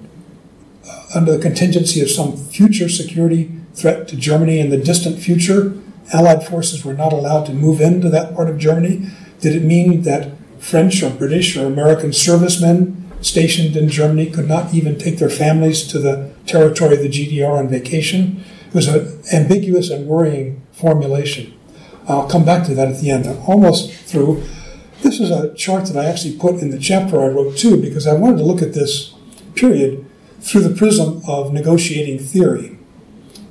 uh, 0.86 1.04
under 1.14 1.36
the 1.36 1.42
contingency 1.42 2.00
of 2.00 2.10
some 2.10 2.36
future 2.36 2.88
security 2.88 3.50
threat 3.74 4.08
to 4.08 4.16
Germany 4.16 4.58
in 4.58 4.70
the 4.70 4.76
distant 4.76 5.18
future, 5.18 5.74
Allied 6.12 6.44
forces 6.44 6.84
were 6.84 6.94
not 6.94 7.12
allowed 7.12 7.46
to 7.46 7.52
move 7.52 7.80
into 7.80 8.08
that 8.10 8.34
part 8.34 8.50
of 8.50 8.58
Germany? 8.58 9.08
Did 9.40 9.56
it 9.56 9.62
mean 9.62 10.02
that 10.02 10.32
French 10.58 11.02
or 11.02 11.10
British 11.10 11.56
or 11.56 11.66
American 11.66 12.12
servicemen 12.12 13.10
stationed 13.20 13.76
in 13.76 13.88
Germany 13.88 14.30
could 14.30 14.48
not 14.48 14.74
even 14.74 14.98
take 14.98 15.18
their 15.18 15.30
families 15.30 15.86
to 15.88 15.98
the 15.98 16.32
territory 16.46 16.96
of 16.96 17.02
the 17.02 17.08
GDR 17.08 17.58
on 17.58 17.68
vacation? 17.68 18.44
It 18.68 18.74
was 18.74 18.88
an 18.88 19.22
ambiguous 19.32 19.90
and 19.90 20.06
worrying 20.06 20.62
formulation. 20.80 21.58
I'll 22.08 22.28
come 22.28 22.44
back 22.44 22.66
to 22.66 22.74
that 22.74 22.88
at 22.88 23.00
the 23.00 23.10
end. 23.10 23.26
I'm 23.26 23.38
almost 23.42 23.92
through. 23.92 24.42
This 25.02 25.20
is 25.20 25.30
a 25.30 25.54
chart 25.54 25.86
that 25.86 25.96
I 25.96 26.06
actually 26.06 26.36
put 26.36 26.56
in 26.56 26.70
the 26.70 26.78
chapter 26.78 27.20
I 27.20 27.28
wrote 27.28 27.56
too, 27.56 27.80
because 27.80 28.06
I 28.06 28.14
wanted 28.14 28.38
to 28.38 28.44
look 28.44 28.62
at 28.62 28.74
this 28.74 29.14
period 29.54 30.04
through 30.40 30.62
the 30.62 30.74
prism 30.74 31.22
of 31.26 31.52
negotiating 31.52 32.18
theory. 32.18 32.78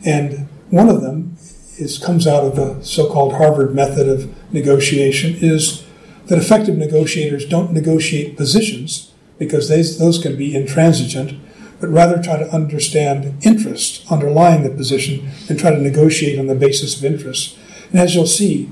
And 0.05 0.47
one 0.69 0.89
of 0.89 1.01
them 1.01 1.37
is 1.77 1.97
comes 1.97 2.27
out 2.27 2.43
of 2.43 2.55
the 2.55 2.81
so-called 2.83 3.33
Harvard 3.33 3.73
method 3.73 4.07
of 4.07 4.53
negotiation 4.53 5.35
is 5.35 5.85
that 6.27 6.37
effective 6.37 6.77
negotiators 6.77 7.45
don't 7.45 7.71
negotiate 7.71 8.37
positions 8.37 9.11
because 9.37 9.69
they, 9.69 9.81
those 9.81 10.21
can 10.21 10.35
be 10.35 10.55
intransigent, 10.55 11.39
but 11.79 11.89
rather 11.89 12.21
try 12.21 12.37
to 12.37 12.53
understand 12.53 13.33
interest 13.45 14.09
underlying 14.11 14.63
the 14.63 14.69
position 14.69 15.29
and 15.47 15.59
try 15.59 15.71
to 15.71 15.81
negotiate 15.81 16.39
on 16.39 16.47
the 16.47 16.55
basis 16.55 16.97
of 16.97 17.05
interest. 17.05 17.57
And 17.91 17.99
as 17.99 18.15
you'll 18.15 18.27
see, 18.27 18.69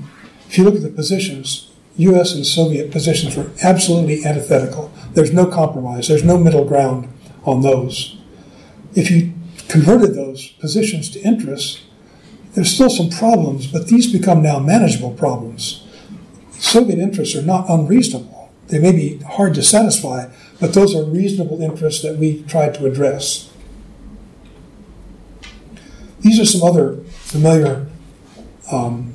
if 0.48 0.58
you 0.58 0.64
look 0.64 0.76
at 0.76 0.82
the 0.82 0.90
positions, 0.90 1.70
US 1.96 2.34
and 2.34 2.46
Soviet 2.46 2.90
positions 2.90 3.36
were 3.36 3.50
absolutely 3.62 4.24
antithetical. 4.24 4.92
There's 5.12 5.32
no 5.32 5.46
compromise, 5.46 6.08
there's 6.08 6.24
no 6.24 6.38
middle 6.38 6.64
ground 6.64 7.08
on 7.44 7.62
those. 7.62 8.16
If 8.94 9.10
you 9.10 9.32
converted 9.68 10.14
those 10.14 10.48
positions 10.60 11.10
to 11.10 11.20
interests, 11.20 11.82
there's 12.54 12.72
still 12.72 12.90
some 12.90 13.10
problems, 13.10 13.66
but 13.66 13.88
these 13.88 14.12
become 14.12 14.42
now 14.42 14.58
manageable 14.58 15.12
problems. 15.12 15.86
Soviet 16.52 16.98
interests 16.98 17.36
are 17.36 17.42
not 17.42 17.68
unreasonable. 17.68 18.50
They 18.68 18.78
may 18.78 18.92
be 18.92 19.18
hard 19.18 19.54
to 19.54 19.62
satisfy, 19.62 20.30
but 20.60 20.74
those 20.74 20.94
are 20.94 21.04
reasonable 21.04 21.60
interests 21.62 22.02
that 22.02 22.16
we 22.16 22.42
try 22.44 22.68
to 22.68 22.86
address. 22.86 23.52
These 26.20 26.40
are 26.40 26.44
some 26.44 26.68
other 26.68 26.96
familiar 27.10 27.86
um, 28.72 29.14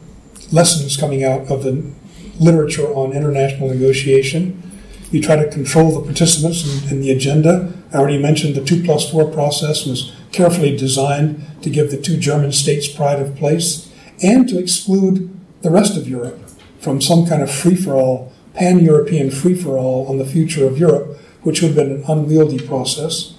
lessons 0.51 0.95
coming 0.95 1.23
out 1.23 1.51
of 1.51 1.63
the 1.63 1.91
literature 2.39 2.87
on 2.93 3.11
international 3.11 3.69
negotiation. 3.69 4.71
You 5.11 5.21
try 5.21 5.35
to 5.35 5.49
control 5.49 5.99
the 5.99 6.05
participants 6.05 6.91
in 6.91 7.01
the 7.01 7.11
agenda. 7.11 7.73
I 7.93 7.97
already 7.97 8.17
mentioned 8.17 8.55
the 8.55 8.63
2 8.63 8.83
plus 8.83 9.11
4 9.11 9.31
process 9.31 9.85
was 9.85 10.13
carefully 10.31 10.75
designed 10.75 11.45
to 11.61 11.69
give 11.69 11.91
the 11.91 12.01
two 12.01 12.17
German 12.17 12.51
states 12.51 12.87
pride 12.87 13.19
of 13.19 13.35
place 13.35 13.91
and 14.21 14.47
to 14.49 14.57
exclude 14.57 15.29
the 15.61 15.69
rest 15.69 15.95
of 15.95 16.07
Europe 16.07 16.39
from 16.79 16.99
some 16.99 17.25
kind 17.25 17.41
of 17.41 17.51
free 17.51 17.75
for 17.75 17.93
all, 17.93 18.33
pan 18.53 18.79
European 18.79 19.31
free 19.31 19.55
for 19.55 19.77
all 19.77 20.07
on 20.07 20.17
the 20.17 20.25
future 20.25 20.65
of 20.65 20.77
Europe, 20.77 21.17
which 21.43 21.61
would 21.61 21.75
have 21.75 21.75
been 21.75 21.91
an 21.91 22.03
unwieldy 22.07 22.65
process. 22.65 23.33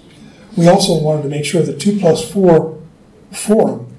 We 0.57 0.69
also 0.69 1.01
wanted 1.01 1.23
to 1.23 1.29
make 1.29 1.45
sure 1.45 1.63
that 1.63 1.81
2 1.81 1.99
plus 1.99 2.31
4 2.31 2.81
forum 3.33 3.97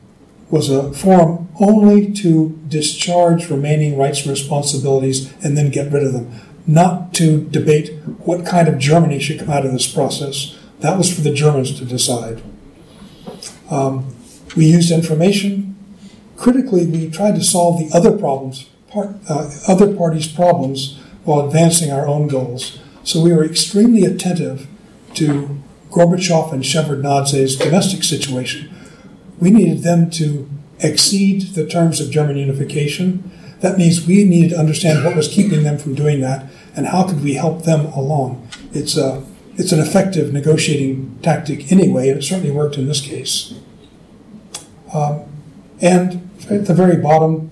was 0.50 0.70
a 0.70 0.94
forum 0.94 1.50
only 1.60 2.12
to 2.14 2.60
discharge 2.68 3.50
remaining 3.50 3.98
rights 3.98 4.22
and 4.22 4.30
responsibilities 4.30 5.34
and 5.44 5.58
then 5.58 5.70
get 5.70 5.92
rid 5.92 6.04
of 6.04 6.14
them, 6.14 6.32
not 6.68 7.14
to 7.16 7.44
debate 7.50 7.94
what 8.20 8.46
kind 8.46 8.68
of 8.68 8.78
Germany 8.78 9.20
should 9.20 9.40
come 9.40 9.50
out 9.50 9.66
of 9.66 9.72
this 9.72 9.92
process. 9.92 10.58
That 10.80 10.98
was 10.98 11.14
for 11.14 11.22
the 11.22 11.34
Germans 11.34 11.78
to 11.80 11.86
decide. 11.86 12.42
Um, 13.70 14.16
we 14.56 14.68
used 14.68 14.92
information. 14.92 15.76
Critically, 16.38 16.86
we 16.86 17.10
tried 17.10 17.36
to 17.36 17.44
solve 17.44 17.80
the 17.80 17.96
other 17.96 18.12
problems, 18.18 18.70
part, 18.90 19.16
uh, 19.28 19.50
other 19.68 19.96
parties' 19.96 20.28
problems, 20.28 21.00
while 21.24 21.46
advancing 21.46 21.92
our 21.92 22.08
own 22.08 22.28
goals. 22.28 22.80
So 23.06 23.22
we 23.22 23.32
were 23.32 23.46
extremely 23.46 24.04
attentive 24.04 24.68
to 25.14 25.62
Gorbachev 25.92 26.52
and 26.52 26.64
Shevardnadze's 26.64 27.56
domestic 27.56 28.04
situation. 28.04 28.74
We 29.40 29.52
needed 29.52 29.84
them 29.84 30.10
to 30.12 30.50
exceed 30.80 31.54
the 31.54 31.68
terms 31.68 32.02
of 32.02 32.10
German 32.10 32.38
unification. 32.38 33.32
That 33.62 33.78
means 33.78 34.08
we 34.08 34.24
needed 34.24 34.50
to 34.50 34.60
understand 34.60 35.06
what 35.06 35.16
was 35.16 35.28
keeping 35.28 35.62
them 35.62 35.78
from 35.78 35.94
doing 35.94 36.20
that 36.22 36.48
and 36.76 36.88
how 36.88 37.08
could 37.08 37.24
we 37.24 37.36
help 37.36 37.64
them 37.64 37.86
along. 37.94 38.50
It's 38.74 38.98
a 38.98 39.24
it's 39.56 39.72
an 39.72 39.80
effective 39.80 40.34
negotiating 40.34 41.20
tactic 41.22 41.72
anyway, 41.72 42.10
and 42.10 42.18
it 42.18 42.24
certainly 42.24 42.52
worked 42.52 42.76
in 42.78 42.88
this 42.88 43.00
case. 43.00 43.54
Um, 44.94 45.24
and 45.80 46.30
at 46.50 46.66
the 46.66 46.74
very 46.74 46.98
bottom, 46.98 47.52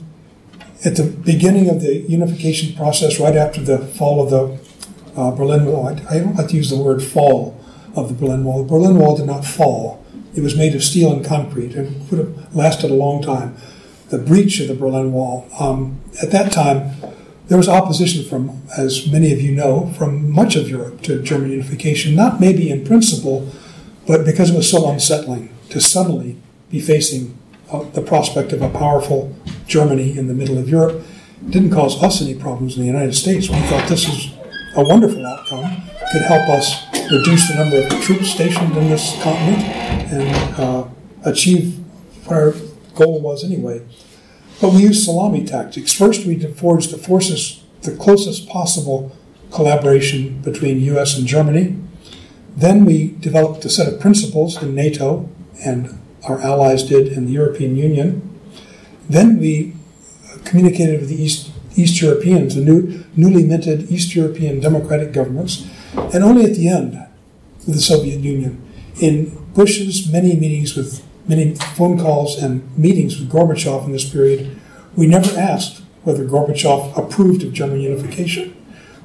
at 0.83 0.97
the 0.97 1.05
beginning 1.05 1.69
of 1.69 1.81
the 1.81 1.99
unification 1.99 2.75
process, 2.75 3.21
right 3.21 3.37
after 3.37 3.61
the 3.61 3.77
fall 3.77 4.21
of 4.21 4.31
the 4.31 4.62
uh, 5.15 5.31
Berlin 5.31 5.65
Wall, 5.65 5.87
I, 5.87 6.15
I, 6.15 6.19
don't 6.19 6.35
like 6.35 6.49
to 6.49 6.55
use 6.55 6.69
the 6.69 6.81
word 6.81 7.03
fall 7.03 7.59
of 7.95 8.07
the 8.07 8.13
Berlin 8.13 8.43
Wall. 8.43 8.63
The 8.63 8.69
Berlin 8.69 8.97
Wall 8.97 9.15
did 9.15 9.27
not 9.27 9.45
fall. 9.45 10.03
It 10.35 10.41
was 10.41 10.57
made 10.57 10.73
of 10.73 10.83
steel 10.83 11.11
and 11.11 11.23
concrete 11.23 11.75
and 11.75 12.09
would 12.09 12.19
have 12.19 12.55
lasted 12.55 12.89
a 12.89 12.95
long 12.95 13.21
time. 13.21 13.55
The 14.09 14.17
breach 14.17 14.59
of 14.59 14.67
the 14.67 14.73
Berlin 14.73 15.11
Wall, 15.11 15.47
um, 15.59 16.01
at 16.21 16.31
that 16.31 16.51
time, 16.51 16.91
there 17.47 17.57
was 17.57 17.69
opposition 17.69 18.23
from, 18.23 18.61
as 18.77 19.11
many 19.11 19.31
of 19.33 19.41
you 19.41 19.51
know, 19.51 19.93
from 19.97 20.31
much 20.31 20.55
of 20.55 20.69
Europe 20.69 21.01
to 21.03 21.21
German 21.21 21.51
unification, 21.51 22.15
not 22.15 22.39
maybe 22.39 22.69
in 22.69 22.85
principle, 22.85 23.51
but 24.07 24.25
because 24.25 24.49
it 24.49 24.55
was 24.55 24.69
so 24.69 24.89
unsettling 24.89 25.53
to 25.69 25.79
suddenly 25.79 26.37
be 26.69 26.79
facing 26.79 27.37
uh, 27.71 27.83
the 27.91 28.01
prospect 28.01 28.53
of 28.53 28.61
a 28.61 28.69
powerful 28.69 29.35
Germany 29.67 30.17
in 30.17 30.27
the 30.27 30.33
middle 30.33 30.57
of 30.57 30.69
Europe. 30.69 31.03
It 31.45 31.51
didn't 31.51 31.71
cause 31.71 32.01
us 32.01 32.21
any 32.21 32.35
problems 32.35 32.75
in 32.75 32.81
the 32.81 32.87
United 32.87 33.13
States. 33.13 33.49
We 33.49 33.59
thought 33.61 33.87
this 33.89 34.07
was 34.07 34.31
a 34.75 34.83
wonderful 34.83 35.25
outcome, 35.25 35.83
could 36.11 36.21
help 36.23 36.47
us 36.49 36.85
reduce 37.11 37.47
the 37.47 37.55
number 37.55 37.77
of 37.77 37.89
troops 38.01 38.29
stationed 38.29 38.75
in 38.75 38.89
this 38.89 39.21
continent 39.21 39.63
and 40.11 40.59
uh, 40.59 40.87
achieve 41.25 41.77
what 42.25 42.35
our 42.35 42.53
goal 42.95 43.21
was 43.21 43.43
anyway. 43.43 43.81
But 44.61 44.73
we 44.73 44.83
used 44.83 45.03
salami 45.03 45.43
tactics. 45.43 45.93
First, 45.93 46.25
we 46.25 46.39
forged 46.39 46.91
the 46.91 46.97
forces, 46.97 47.63
the 47.81 47.95
closest 47.95 48.47
possible 48.47 49.15
collaboration 49.51 50.41
between 50.41 50.79
US 50.81 51.17
and 51.17 51.27
Germany. 51.27 51.77
Then 52.55 52.85
we 52.85 53.15
developed 53.19 53.65
a 53.65 53.69
set 53.69 53.91
of 53.91 53.99
principles 53.99 54.61
in 54.61 54.75
NATO, 54.75 55.29
and 55.63 55.99
our 56.27 56.39
allies 56.39 56.83
did 56.83 57.07
in 57.07 57.25
the 57.25 57.31
European 57.31 57.75
Union. 57.75 58.39
Then 59.09 59.39
we 59.39 59.75
communicated 60.45 61.01
with 61.01 61.09
the 61.09 61.21
East, 61.21 61.51
East 61.75 62.01
Europeans, 62.01 62.55
the 62.55 62.61
new, 62.61 63.03
newly 63.15 63.43
minted 63.43 63.91
East 63.91 64.15
European 64.15 64.59
democratic 64.59 65.11
governments, 65.11 65.67
and 65.95 66.23
only 66.23 66.45
at 66.45 66.55
the 66.55 66.67
end 66.67 66.93
with 67.65 67.75
the 67.75 67.81
Soviet 67.81 68.19
Union. 68.19 68.61
In 68.99 69.37
Bush's 69.53 70.11
many 70.11 70.35
meetings 70.35 70.75
with 70.75 71.03
many 71.27 71.55
phone 71.55 71.97
calls 71.99 72.41
and 72.41 72.77
meetings 72.77 73.19
with 73.19 73.31
Gorbachev 73.31 73.85
in 73.85 73.91
this 73.91 74.09
period, 74.09 74.59
we 74.95 75.07
never 75.07 75.37
asked 75.39 75.81
whether 76.03 76.25
Gorbachev 76.25 76.97
approved 76.97 77.43
of 77.43 77.53
German 77.53 77.81
unification. 77.81 78.55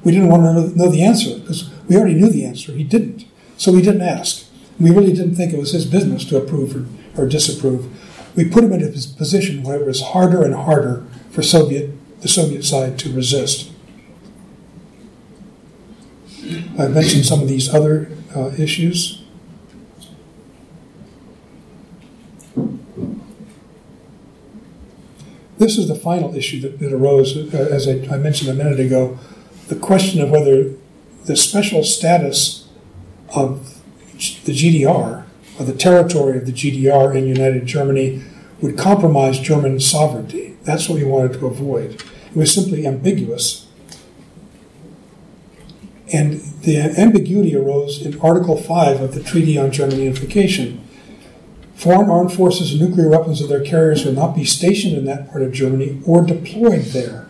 We 0.03 0.11
didn't 0.11 0.29
want 0.29 0.43
to 0.43 0.77
know 0.77 0.89
the 0.89 1.03
answer 1.03 1.39
because 1.39 1.69
we 1.87 1.95
already 1.95 2.13
knew 2.13 2.29
the 2.29 2.45
answer. 2.45 2.73
He 2.73 2.83
didn't. 2.83 3.25
So 3.57 3.71
we 3.71 3.81
didn't 3.81 4.01
ask. 4.01 4.45
We 4.79 4.91
really 4.91 5.13
didn't 5.13 5.35
think 5.35 5.53
it 5.53 5.59
was 5.59 5.71
his 5.71 5.85
business 5.85 6.23
to 6.25 6.37
approve 6.37 6.75
or, 6.75 7.23
or 7.23 7.27
disapprove. 7.27 7.87
We 8.35 8.45
put 8.45 8.63
him 8.63 8.71
in 8.73 8.83
a 8.83 8.87
position 8.87 9.63
where 9.63 9.81
it 9.81 9.85
was 9.85 10.01
harder 10.01 10.43
and 10.43 10.55
harder 10.55 11.05
for 11.31 11.41
Soviet, 11.41 11.91
the 12.21 12.27
Soviet 12.27 12.63
side 12.63 12.99
to 12.99 13.11
resist. 13.13 13.71
I've 16.77 16.93
mentioned 16.93 17.25
some 17.25 17.41
of 17.41 17.47
these 17.47 17.73
other 17.73 18.09
uh, 18.35 18.51
issues. 18.57 19.23
This 25.57 25.77
is 25.77 25.89
the 25.89 25.95
final 25.95 26.33
issue 26.35 26.61
that, 26.61 26.79
that 26.79 26.93
arose, 26.93 27.35
uh, 27.35 27.57
as 27.57 27.87
I, 27.87 28.07
I 28.13 28.17
mentioned 28.17 28.49
a 28.49 28.53
minute 28.53 28.79
ago, 28.79 29.19
the 29.67 29.75
question 29.75 30.21
of 30.21 30.29
whether 30.29 30.71
the 31.25 31.35
special 31.35 31.83
status 31.83 32.69
of 33.35 33.81
the 34.45 34.53
GDR, 34.53 35.25
or 35.59 35.65
the 35.65 35.75
territory 35.75 36.37
of 36.37 36.45
the 36.45 36.53
GDR 36.53 37.13
in 37.13 37.27
United 37.27 37.65
Germany, 37.65 38.23
would 38.61 38.77
compromise 38.77 39.39
German 39.39 39.79
sovereignty. 39.79 40.48
That's 40.63 40.87
what 40.89 40.99
we 40.99 41.05
wanted 41.05 41.33
to 41.39 41.47
avoid. 41.47 42.01
It 42.29 42.35
was 42.35 42.53
simply 42.53 42.85
ambiguous. 42.85 43.67
And 46.11 46.41
the 46.63 46.77
ambiguity 46.77 47.55
arose 47.55 48.03
in 48.03 48.19
Article 48.19 48.57
5 48.57 49.01
of 49.01 49.13
the 49.13 49.23
Treaty 49.23 49.57
on 49.57 49.71
German 49.71 49.99
Unification. 49.99 50.83
Foreign 51.75 52.09
armed 52.09 52.33
forces 52.33 52.71
and 52.71 52.81
nuclear 52.81 53.09
weapons 53.09 53.41
of 53.41 53.49
their 53.49 53.63
carriers 53.63 54.03
will 54.03 54.13
not 54.13 54.35
be 54.35 54.43
stationed 54.43 54.97
in 54.97 55.05
that 55.05 55.29
part 55.29 55.43
of 55.43 55.53
Germany 55.53 56.01
or 56.05 56.25
deployed 56.25 56.85
there. 56.85 57.27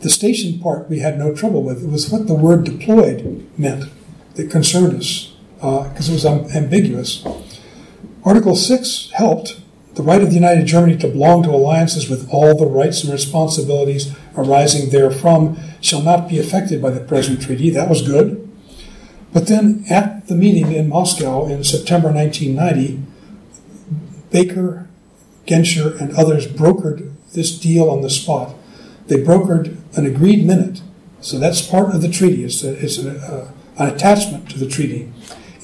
The 0.00 0.10
station 0.10 0.58
part 0.58 0.88
we 0.88 1.00
had 1.00 1.18
no 1.18 1.34
trouble 1.34 1.62
with. 1.62 1.84
It 1.84 1.90
was 1.90 2.10
what 2.10 2.26
the 2.26 2.34
word 2.34 2.64
deployed 2.64 3.46
meant 3.58 3.84
that 4.34 4.50
concerned 4.50 4.98
us 4.98 5.34
because 5.56 6.08
uh, 6.08 6.12
it 6.12 6.14
was 6.14 6.26
ambiguous. 6.56 7.24
Article 8.24 8.56
6 8.56 9.10
helped 9.14 9.60
the 9.98 10.04
right 10.04 10.22
of 10.22 10.28
the 10.28 10.36
United 10.36 10.64
Germany 10.64 10.96
to 10.96 11.08
belong 11.08 11.42
to 11.42 11.50
alliances 11.50 12.08
with 12.08 12.30
all 12.30 12.56
the 12.56 12.68
rights 12.68 13.02
and 13.02 13.12
responsibilities 13.12 14.14
arising 14.36 14.90
therefrom 14.90 15.58
shall 15.80 16.02
not 16.02 16.28
be 16.28 16.38
affected 16.38 16.80
by 16.80 16.90
the 16.90 17.00
present 17.00 17.42
treaty. 17.42 17.68
That 17.68 17.88
was 17.88 18.06
good. 18.06 18.48
But 19.32 19.48
then 19.48 19.84
at 19.90 20.28
the 20.28 20.36
meeting 20.36 20.70
in 20.70 20.88
Moscow 20.88 21.48
in 21.48 21.64
September 21.64 22.12
1990, 22.12 23.02
Baker, 24.30 24.88
Genscher, 25.48 26.00
and 26.00 26.14
others 26.14 26.46
brokered 26.46 27.12
this 27.32 27.58
deal 27.58 27.90
on 27.90 28.02
the 28.02 28.10
spot. 28.10 28.54
They 29.08 29.16
brokered 29.16 29.78
an 29.96 30.06
agreed 30.06 30.46
minute. 30.46 30.80
So 31.20 31.40
that's 31.40 31.60
part 31.60 31.92
of 31.92 32.02
the 32.02 32.08
treaty. 32.08 32.44
It's, 32.44 32.62
a, 32.62 32.72
it's 32.72 32.98
a, 32.98 33.18
uh, 33.18 33.50
an 33.78 33.92
attachment 33.92 34.48
to 34.50 34.60
the 34.60 34.68
treaty. 34.68 35.10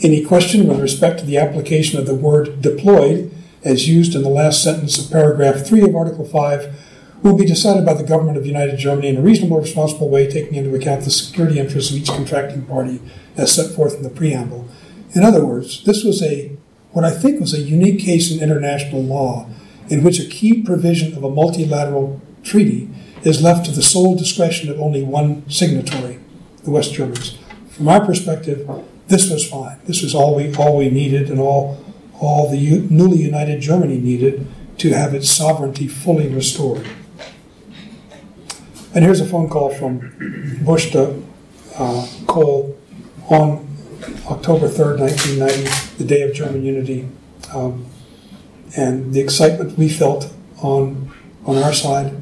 Any 0.02 0.24
question 0.24 0.66
with 0.66 0.80
respect 0.80 1.20
to 1.20 1.24
the 1.24 1.38
application 1.38 2.00
of 2.00 2.06
the 2.06 2.16
word 2.16 2.60
deployed 2.60 3.30
as 3.64 3.88
used 3.88 4.14
in 4.14 4.22
the 4.22 4.28
last 4.28 4.62
sentence 4.62 4.98
of 4.98 5.10
paragraph 5.10 5.66
3 5.66 5.82
of 5.82 5.96
Article 5.96 6.24
5, 6.24 6.74
will 7.22 7.36
be 7.36 7.46
decided 7.46 7.86
by 7.86 7.94
the 7.94 8.04
government 8.04 8.36
of 8.36 8.44
United 8.44 8.76
Germany 8.76 9.08
in 9.08 9.16
a 9.16 9.22
reasonable, 9.22 9.58
responsible 9.58 10.10
way, 10.10 10.30
taking 10.30 10.54
into 10.54 10.74
account 10.74 11.04
the 11.04 11.10
security 11.10 11.58
interests 11.58 11.90
of 11.90 11.96
each 11.96 12.08
contracting 12.08 12.66
party 12.66 13.00
as 13.36 13.54
set 13.54 13.74
forth 13.74 13.96
in 13.96 14.02
the 14.02 14.10
preamble. 14.10 14.68
In 15.14 15.24
other 15.24 15.44
words, 15.44 15.82
this 15.84 16.04
was 16.04 16.22
a 16.22 16.56
what 16.90 17.04
I 17.04 17.10
think 17.10 17.40
was 17.40 17.54
a 17.54 17.60
unique 17.60 17.98
case 17.98 18.30
in 18.30 18.40
international 18.42 19.02
law 19.02 19.48
in 19.88 20.04
which 20.04 20.20
a 20.20 20.28
key 20.28 20.62
provision 20.62 21.16
of 21.16 21.24
a 21.24 21.30
multilateral 21.30 22.20
treaty 22.44 22.88
is 23.24 23.42
left 23.42 23.66
to 23.66 23.72
the 23.72 23.82
sole 23.82 24.14
discretion 24.14 24.70
of 24.70 24.80
only 24.80 25.02
one 25.02 25.48
signatory, 25.48 26.20
the 26.62 26.70
West 26.70 26.94
Germans. 26.94 27.38
From 27.70 27.88
our 27.88 28.04
perspective, 28.04 28.68
this 29.08 29.30
was 29.30 29.48
fine. 29.48 29.80
This 29.86 30.02
was 30.02 30.14
all 30.14 30.36
we 30.36 30.54
all 30.54 30.76
we 30.76 30.90
needed 30.90 31.30
and 31.30 31.40
all 31.40 31.83
all 32.24 32.50
the 32.50 32.80
newly 32.90 33.18
united 33.18 33.60
Germany 33.60 33.98
needed 33.98 34.46
to 34.78 34.90
have 34.92 35.14
its 35.14 35.30
sovereignty 35.30 35.86
fully 35.86 36.28
restored. 36.28 36.86
And 38.94 39.04
here's 39.04 39.20
a 39.20 39.26
phone 39.26 39.48
call 39.48 39.70
from 39.74 40.58
Bush 40.64 40.92
to 40.92 41.22
uh, 41.76 42.06
on 43.28 43.66
October 44.30 44.68
3rd, 44.68 45.00
1990, 45.00 45.96
the 45.98 46.04
day 46.04 46.22
of 46.22 46.34
German 46.34 46.64
unity, 46.64 47.08
um, 47.52 47.86
and 48.76 49.12
the 49.12 49.20
excitement 49.20 49.76
we 49.78 49.88
felt 49.88 50.32
on, 50.58 51.12
on 51.46 51.56
our 51.56 51.72
side. 51.72 52.14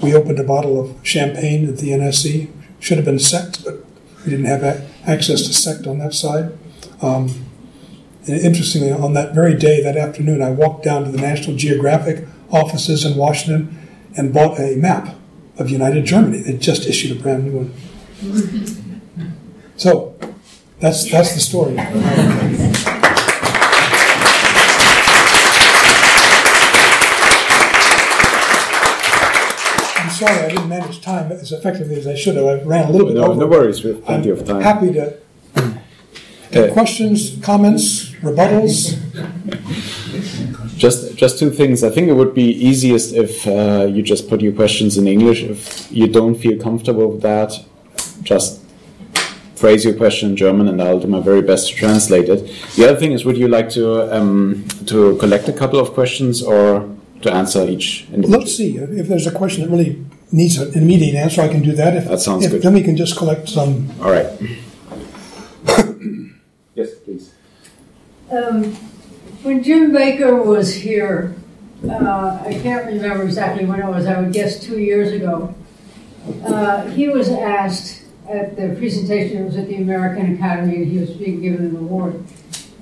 We 0.00 0.14
opened 0.14 0.38
a 0.38 0.44
bottle 0.44 0.80
of 0.80 1.06
champagne 1.06 1.68
at 1.68 1.78
the 1.78 1.90
NSC. 1.90 2.50
Should 2.80 2.96
have 2.98 3.04
been 3.04 3.16
Sekt, 3.18 3.64
but 3.64 3.84
we 4.24 4.30
didn't 4.30 4.46
have 4.46 4.62
a- 4.62 4.88
access 5.06 5.42
to 5.42 5.52
Sekt 5.52 5.86
on 5.86 5.98
that 5.98 6.14
side. 6.14 6.56
Um, 7.00 7.46
and 8.26 8.40
interestingly, 8.40 8.92
on 8.92 9.14
that 9.14 9.34
very 9.34 9.54
day, 9.56 9.82
that 9.82 9.96
afternoon, 9.96 10.42
I 10.42 10.50
walked 10.50 10.84
down 10.84 11.04
to 11.04 11.10
the 11.10 11.18
National 11.18 11.56
Geographic 11.56 12.26
offices 12.50 13.04
in 13.04 13.16
Washington 13.16 13.78
and 14.16 14.32
bought 14.32 14.58
a 14.60 14.76
map 14.76 15.16
of 15.58 15.70
United 15.70 16.04
Germany. 16.04 16.38
They 16.42 16.56
just 16.56 16.86
issued 16.86 17.16
a 17.18 17.20
brand 17.20 17.44
new 17.44 17.66
one. 17.66 17.72
So 19.76 20.14
that's 20.80 21.10
that's 21.10 21.34
the 21.34 21.40
story. 21.40 21.76
I'm 29.94 30.10
sorry 30.10 30.38
I 30.38 30.48
didn't 30.48 30.68
manage 30.68 31.00
time 31.00 31.30
as 31.32 31.52
effectively 31.52 31.96
as 31.96 32.06
I 32.06 32.14
should 32.14 32.36
have. 32.36 32.44
I 32.46 32.62
ran 32.62 32.88
a 32.88 32.90
little 32.92 33.06
bit 33.08 33.16
No, 33.16 33.26
over. 33.30 33.40
no 33.40 33.46
worries. 33.46 33.84
We 33.84 33.90
have 33.90 34.04
plenty 34.04 34.30
I'm 34.30 34.38
of 34.38 34.46
time. 34.46 34.60
happy 34.62 34.92
to 34.94 35.16
Uh, 36.54 36.72
questions, 36.72 37.38
comments, 37.42 38.10
rebuttals. 38.22 38.98
Just, 40.76 41.16
just 41.16 41.38
two 41.38 41.50
things. 41.50 41.84
I 41.84 41.90
think 41.90 42.08
it 42.08 42.14
would 42.14 42.34
be 42.34 42.44
easiest 42.44 43.14
if 43.14 43.46
uh, 43.46 43.86
you 43.88 44.02
just 44.02 44.28
put 44.28 44.40
your 44.40 44.52
questions 44.52 44.98
in 44.98 45.06
English. 45.06 45.42
If 45.42 45.90
you 45.92 46.08
don't 46.08 46.34
feel 46.34 46.60
comfortable 46.60 47.12
with 47.12 47.22
that, 47.22 47.52
just 48.22 48.62
phrase 49.62 49.84
your 49.84 49.94
question 49.94 50.30
in 50.30 50.36
German, 50.36 50.66
and 50.68 50.82
I'll 50.82 50.98
do 50.98 51.06
my 51.06 51.20
very 51.20 51.40
best 51.40 51.68
to 51.68 51.74
translate 51.76 52.28
it. 52.28 52.40
The 52.76 52.88
other 52.88 52.98
thing 52.98 53.12
is, 53.12 53.24
would 53.24 53.38
you 53.38 53.48
like 53.48 53.68
to 53.78 53.84
um, 54.16 54.66
to 54.86 55.16
collect 55.18 55.48
a 55.48 55.52
couple 55.52 55.78
of 55.78 55.88
questions 55.98 56.42
or 56.42 56.66
to 57.24 57.28
answer 57.32 57.62
each 57.74 57.86
individual? 58.12 58.40
Let's 58.40 58.56
see 58.56 58.70
if 58.76 58.90
if 59.00 59.06
there's 59.10 59.28
a 59.28 59.36
question 59.40 59.62
that 59.62 59.70
really 59.70 60.04
needs 60.32 60.58
an 60.58 60.82
immediate 60.82 61.14
answer. 61.14 61.40
I 61.42 61.48
can 61.48 61.62
do 61.62 61.72
that. 61.80 61.96
If, 61.96 62.04
That 62.08 62.20
sounds 62.20 62.44
if, 62.44 62.50
good. 62.50 62.62
Then 62.62 62.74
we 62.74 62.82
can 62.82 62.96
just 62.96 63.16
collect 63.16 63.48
some. 63.48 63.72
All 64.02 64.10
right. 64.10 64.28
yes, 66.74 66.94
please. 67.04 67.34
Um, 68.30 68.64
when 69.42 69.62
Jim 69.62 69.92
Baker 69.92 70.42
was 70.42 70.74
here, 70.74 71.34
uh, 71.88 72.42
I 72.46 72.58
can't 72.62 72.86
remember 72.86 73.24
exactly 73.24 73.64
when 73.64 73.80
it 73.80 73.86
was, 73.86 74.06
I 74.06 74.20
would 74.20 74.32
guess 74.32 74.60
two 74.60 74.78
years 74.78 75.12
ago, 75.12 75.54
uh, 76.44 76.86
he 76.86 77.08
was 77.08 77.28
asked 77.28 78.04
at 78.28 78.56
the 78.56 78.74
presentation, 78.78 79.38
it 79.38 79.44
was 79.44 79.56
at 79.56 79.66
the 79.66 79.76
American 79.76 80.36
Academy, 80.36 80.76
and 80.76 80.86
he 80.86 80.98
was 80.98 81.10
being 81.10 81.40
given 81.42 81.66
an 81.66 81.76
award. 81.76 82.24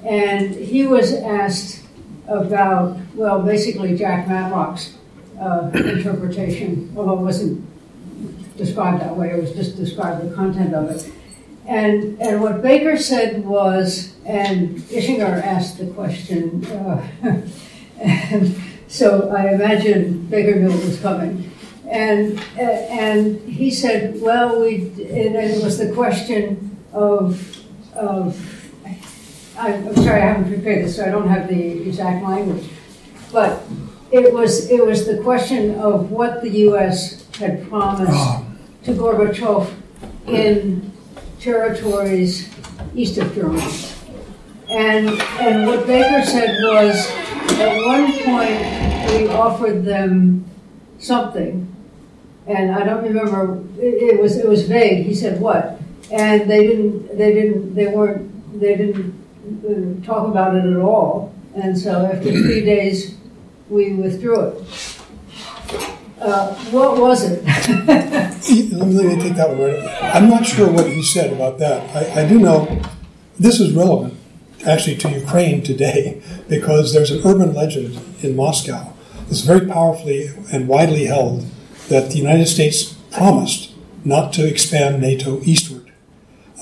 And 0.05 0.55
he 0.55 0.87
was 0.87 1.15
asked 1.15 1.83
about, 2.29 2.99
well, 3.15 3.43
basically 3.43 3.97
Jack 3.97 4.29
Matlock's 4.29 4.97
uh, 5.41 5.71
interpretation, 5.75 6.93
although 6.97 7.15
it 7.15 7.23
wasn't 7.23 7.67
described 8.57 9.01
that 9.01 9.17
way, 9.17 9.31
it 9.31 9.41
was 9.41 9.53
just 9.53 9.77
described 9.77 10.29
the 10.29 10.35
content 10.35 10.75
of 10.75 10.91
it. 10.91 11.11
And, 11.71 12.21
and 12.21 12.43
what 12.43 12.63
Baker 12.63 12.97
said 12.97 13.45
was, 13.47 14.13
and 14.27 14.79
Ischinger 14.91 15.41
asked 15.41 15.79
the 15.79 15.87
question, 15.87 16.67
uh, 16.67 17.07
and 18.01 18.61
so 18.89 19.31
I 19.31 19.55
imagine 19.55 20.27
Baker 20.27 20.59
knew 20.59 20.69
it 20.69 20.85
was 20.85 21.01
coming. 21.01 21.49
And, 21.89 22.41
uh, 22.59 22.63
and 22.63 23.41
he 23.49 23.71
said, 23.71 24.21
well, 24.21 24.61
we, 24.61 24.79
and 24.79 25.37
it 25.37 25.63
was 25.63 25.79
the 25.79 25.93
question 25.93 26.77
of, 26.93 27.65
of 27.95 28.37
I'm 29.57 29.87
I'm 29.87 29.95
sorry, 29.95 30.23
I 30.23 30.27
haven't 30.27 30.53
prepared 30.53 30.87
this, 30.87 30.97
so 30.97 31.05
I 31.05 31.11
don't 31.11 31.29
have 31.29 31.47
the 31.49 31.89
exact 31.89 32.25
language. 32.25 32.69
But 33.31 33.63
it 34.11 34.33
was, 34.35 34.69
it 34.71 34.85
was 34.85 35.07
the 35.07 35.23
question 35.23 35.77
of 35.77 36.11
what 36.11 36.43
the 36.43 36.51
U.S. 36.51 37.29
had 37.37 37.69
promised 37.69 38.43
to 38.85 38.93
Gorbachev 38.93 39.73
in 40.27 40.90
territories 41.41 42.49
east 42.95 43.19
of 43.19 43.35
Germany. 43.35 43.73
And, 44.69 45.09
and 45.41 45.67
what 45.67 45.87
Baker 45.87 46.25
said 46.25 46.63
was, 46.63 47.11
at 47.59 47.87
one 47.87 48.13
point, 48.13 49.11
we 49.11 49.29
offered 49.29 49.85
them 49.85 50.45
something, 50.99 51.67
and 52.47 52.73
I 52.73 52.85
don't 52.85 53.03
remember, 53.03 53.63
it, 53.79 54.15
it 54.15 54.21
was, 54.21 54.37
it 54.37 54.49
was 54.49 54.69
vague, 54.69 55.07
he 55.07 55.15
said 55.15 55.41
what? 55.41 55.81
And 56.13 56.49
they 56.49 56.67
didn't, 56.67 57.17
they 57.17 57.33
didn't, 57.33 57.75
they 57.75 57.87
weren't, 57.89 58.61
they 58.61 58.77
didn't 58.77 59.15
uh, 59.65 60.07
talk 60.07 60.29
about 60.29 60.57
it 60.57 60.65
at 60.65 60.77
all. 60.77 61.35
And 61.55 61.77
so 61.77 62.07
after 62.07 62.31
three 62.31 62.65
days, 62.65 63.17
we 63.69 63.95
withdrew 63.95 64.41
it. 64.41 65.00
Uh, 66.21 66.55
what 66.71 66.99
was 66.99 67.25
it? 67.25 67.43
Let 68.73 68.89
me, 68.89 69.23
take 69.23 69.37
that 69.37 69.57
one. 69.57 69.89
I'm 70.03 70.29
not 70.29 70.45
sure 70.45 70.71
what 70.71 70.87
he 70.87 71.03
said 71.03 71.33
about 71.33 71.59
that. 71.59 71.95
I, 71.97 72.23
I 72.23 72.29
do 72.29 72.39
know 72.39 72.83
this 73.39 73.59
is 73.59 73.73
relevant 73.73 74.15
actually 74.67 74.97
to 74.97 75.09
Ukraine 75.11 75.63
today 75.63 76.21
because 76.49 76.93
there's 76.93 77.11
an 77.11 77.23
urban 77.25 77.55
legend 77.55 77.99
in 78.23 78.37
Moscow 78.37 78.93
that's 79.27 79.41
very 79.41 79.67
powerfully 79.67 80.29
and 80.53 80.69
widely 80.69 81.07
held 81.07 81.47
that 81.89 82.11
the 82.11 82.19
United 82.19 82.47
States 82.47 82.93
promised 83.11 83.73
not 84.05 84.33
to 84.35 84.47
expand 84.47 85.01
NATO 85.01 85.41
eastward. 85.43 85.91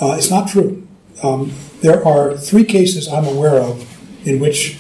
Uh, 0.01 0.15
it's 0.17 0.31
not 0.31 0.49
true. 0.49 0.87
um, 1.23 1.53
there 1.81 2.05
are 2.07 2.37
three 2.37 2.65
cases 2.65 3.09
I'm 3.09 3.25
aware 3.25 3.61
of 3.61 3.87
in 4.27 4.39
which 4.39 4.79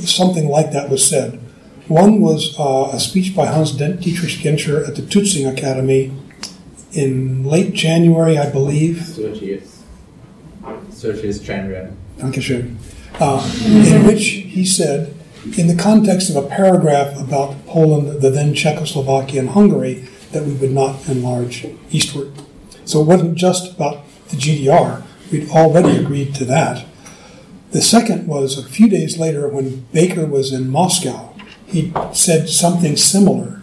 something 0.00 0.48
like 0.48 0.72
that 0.72 0.88
was 0.88 1.06
said. 1.06 1.40
One 1.88 2.20
was 2.20 2.58
uh, 2.58 2.90
a 2.92 3.00
speech 3.00 3.36
by 3.36 3.46
Hans 3.46 3.72
Dietrich 3.72 4.40
Genscher 4.40 4.88
at 4.88 4.96
the 4.96 5.02
Tutzing 5.02 5.46
Academy 5.52 6.12
in 6.92 7.44
late 7.44 7.74
January, 7.74 8.38
I 8.38 8.50
believe. 8.50 8.96
30th. 8.96 9.82
30th 10.62 11.42
January. 11.44 11.92
Dankeschön. 12.18 12.76
Uh, 13.20 13.42
in 13.66 14.06
which 14.06 14.24
he 14.28 14.64
said, 14.64 15.14
in 15.58 15.66
the 15.66 15.76
context 15.76 16.30
of 16.30 16.36
a 16.36 16.48
paragraph 16.48 17.20
about 17.20 17.66
Poland, 17.66 18.22
the 18.22 18.30
then 18.30 18.54
Czechoslovakia, 18.54 19.40
and 19.40 19.50
Hungary, 19.50 20.06
that 20.32 20.44
we 20.44 20.54
would 20.54 20.72
not 20.72 21.06
enlarge 21.06 21.66
eastward. 21.90 22.32
So 22.86 23.02
it 23.02 23.04
wasn't 23.04 23.34
just 23.36 23.74
about 23.74 24.04
the 24.28 24.36
GDR, 24.36 25.02
we'd 25.30 25.50
already 25.50 25.98
agreed 25.98 26.34
to 26.36 26.44
that. 26.46 26.86
The 27.72 27.82
second 27.82 28.26
was 28.26 28.56
a 28.56 28.66
few 28.66 28.88
days 28.88 29.18
later 29.18 29.48
when 29.48 29.86
Baker 29.92 30.26
was 30.26 30.52
in 30.52 30.70
Moscow, 30.70 31.33
he 31.74 31.92
said 32.12 32.48
something 32.48 32.96
similar 32.96 33.60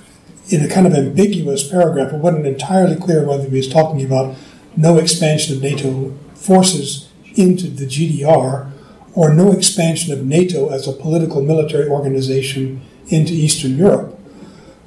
in 0.49 0.61
a 0.61 0.67
kind 0.67 0.85
of 0.85 0.93
ambiguous 0.93 1.65
paragraph. 1.65 2.11
It 2.11 2.17
wasn't 2.17 2.45
entirely 2.45 2.97
clear 2.97 3.25
whether 3.25 3.47
he 3.47 3.55
was 3.55 3.69
talking 3.69 4.05
about 4.05 4.35
no 4.75 4.97
expansion 4.97 5.55
of 5.55 5.63
NATO 5.63 6.13
forces 6.35 7.09
into 7.35 7.67
the 7.67 7.85
GDR 7.85 8.69
or 9.13 9.33
no 9.33 9.53
expansion 9.53 10.11
of 10.11 10.25
NATO 10.25 10.69
as 10.69 10.89
a 10.89 10.93
political 10.93 11.41
military 11.41 11.87
organization 11.87 12.81
into 13.07 13.31
Eastern 13.33 13.77
Europe. 13.77 14.19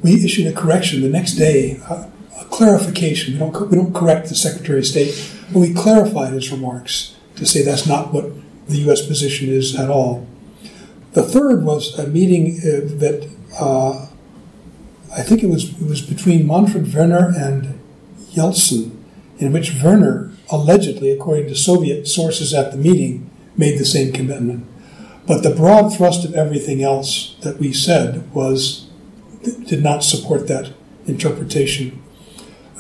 We 0.03 0.23
issued 0.23 0.47
a 0.47 0.53
correction 0.53 1.01
the 1.01 1.09
next 1.09 1.37
day, 1.37 1.81
a, 1.89 2.11
a 2.41 2.45
clarification. 2.51 3.35
We 3.35 3.39
don't, 3.41 3.71
we 3.71 3.77
don't 3.77 3.95
correct 3.95 4.29
the 4.29 4.35
Secretary 4.35 4.81
of 4.81 4.87
State, 4.87 5.15
but 5.51 5.61
we 5.61 5.73
clarified 5.73 6.35
his 6.35 6.53
remarks 6.53 7.17
to 7.37 7.47
say 7.47 7.63
that's 7.63 7.87
not 7.87 8.13
what 8.13 8.31
the 8.69 8.79
U.S. 8.81 9.07
position 9.07 9.49
is 9.49 9.75
at 9.75 9.89
all. 9.89 10.27
The 11.15 11.23
third 11.23 11.65
was 11.65 11.97
a 11.99 12.09
meeting 12.09 12.59
uh, 12.59 12.91
that 12.99 13.31
uh, 13.59 14.07
I 15.17 15.23
think 15.23 15.43
it 15.45 15.49
was 15.49 15.71
it 15.81 15.89
was 15.89 16.03
between 16.03 16.47
Manfred 16.47 16.87
Wörner 16.87 17.35
and 17.37 17.81
Yeltsin, 18.33 18.97
in 19.39 19.53
which 19.53 19.71
Wörner 19.71 20.35
allegedly, 20.51 21.11
according 21.11 21.47
to 21.49 21.55
Soviet 21.55 22.09
sources 22.09 22.53
at 22.53 22.73
the 22.73 22.77
meeting, 22.77 23.31
made 23.57 23.79
the 23.79 23.85
same 23.85 24.13
commitment. 24.13 24.67
But 25.27 25.43
the 25.43 25.55
broad 25.55 25.97
thrust 25.97 26.25
of 26.25 26.35
everything 26.35 26.83
else 26.83 27.37
that 27.43 27.59
we 27.59 27.73
said 27.73 28.31
was 28.35 28.89
did 29.67 29.83
not 29.83 30.03
support 30.03 30.49
that 30.49 30.73
interpretation. 31.07 32.03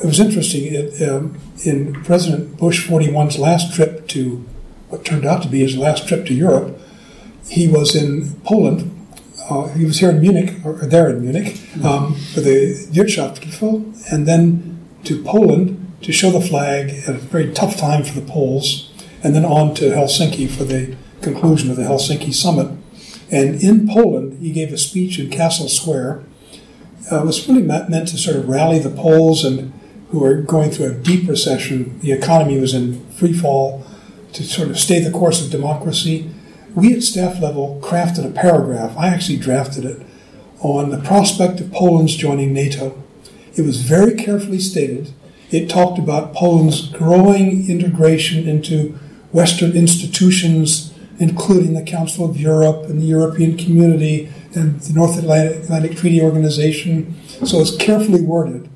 It 0.03 0.07
was 0.07 0.18
interesting 0.18 0.74
it, 0.74 1.09
um, 1.09 1.39
in 1.64 2.03
President 2.03 2.59
Bush 2.59 2.89
41's 2.89 3.39
last 3.39 3.74
trip 3.74 4.09
to 4.09 4.45
what 4.89 5.05
turned 5.05 5.24
out 5.24 5.43
to 5.43 5.49
be 5.49 5.61
his 5.61 5.76
last 5.76 6.09
trip 6.09 6.26
to 6.26 6.35
Europe. 6.35 6.78
He 7.49 7.68
was 7.68 7.95
in 7.95 8.34
Poland. 8.45 8.90
Uh, 9.49 9.68
he 9.68 9.84
was 9.84 9.99
here 9.99 10.11
in 10.11 10.20
Munich, 10.20 10.55
or 10.64 10.72
there 10.74 11.11
in 11.11 11.20
Munich, 11.20 11.61
um, 11.84 12.14
for 12.14 12.40
the 12.40 12.74
Wirtschaftsgipfel, 12.92 14.12
and 14.12 14.26
then 14.26 14.88
to 15.05 15.22
Poland 15.22 15.92
to 16.01 16.12
show 16.12 16.30
the 16.30 16.40
flag 16.40 16.90
at 17.07 17.14
a 17.14 17.18
very 17.18 17.53
tough 17.53 17.76
time 17.76 18.05
for 18.05 18.18
the 18.18 18.26
Poles, 18.26 18.90
and 19.22 19.34
then 19.34 19.45
on 19.45 19.74
to 19.74 19.90
Helsinki 19.90 20.51
for 20.51 20.64
the 20.64 20.97
conclusion 21.20 21.70
of 21.70 21.76
the 21.76 21.82
Helsinki 21.82 22.32
summit. 22.32 22.68
And 23.30 23.62
in 23.62 23.88
Poland, 23.88 24.40
he 24.40 24.51
gave 24.51 24.72
a 24.72 24.78
speech 24.78 25.18
in 25.18 25.30
Castle 25.30 25.68
Square. 25.68 26.24
Uh, 27.11 27.22
it 27.22 27.26
was 27.26 27.47
really 27.49 27.62
meant 27.62 28.09
to 28.09 28.16
sort 28.16 28.36
of 28.36 28.49
rally 28.49 28.78
the 28.78 28.90
Poles 28.90 29.45
and 29.45 29.72
who 30.11 30.20
were 30.20 30.34
going 30.34 30.70
through 30.70 30.86
a 30.86 30.95
deep 30.95 31.28
recession. 31.28 31.99
The 32.01 32.12
economy 32.12 32.61
was 32.61 32.72
in 32.72 33.05
free 33.11 33.32
fall 33.32 33.84
to 34.32 34.45
sort 34.45 34.68
of 34.68 34.78
stay 34.78 35.01
the 35.01 35.11
course 35.11 35.45
of 35.45 35.51
democracy. 35.51 36.30
We 36.74 36.92
at 36.94 37.02
staff 37.02 37.40
level 37.40 37.80
crafted 37.82 38.26
a 38.26 38.30
paragraph. 38.30 38.96
I 38.96 39.08
actually 39.08 39.38
drafted 39.38 39.84
it 39.84 40.04
on 40.60 40.90
the 40.90 40.98
prospect 40.98 41.60
of 41.60 41.72
Poland's 41.72 42.16
joining 42.16 42.52
NATO. 42.52 43.00
It 43.54 43.62
was 43.62 43.82
very 43.82 44.14
carefully 44.14 44.58
stated. 44.58 45.12
It 45.50 45.68
talked 45.68 45.98
about 46.00 46.34
Poland's 46.34 46.88
growing 46.88 47.70
integration 47.70 48.48
into 48.48 48.98
Western 49.30 49.72
institutions, 49.72 50.92
including 51.20 51.74
the 51.74 51.82
Council 51.82 52.28
of 52.28 52.40
Europe 52.40 52.86
and 52.88 53.00
the 53.00 53.06
European 53.06 53.56
Community 53.56 54.32
and 54.54 54.80
the 54.80 54.94
North 54.94 55.16
Atlantic 55.16 55.96
Treaty 55.96 56.20
Organization. 56.20 57.14
So 57.44 57.60
it's 57.60 57.76
carefully 57.76 58.22
worded. 58.22 58.68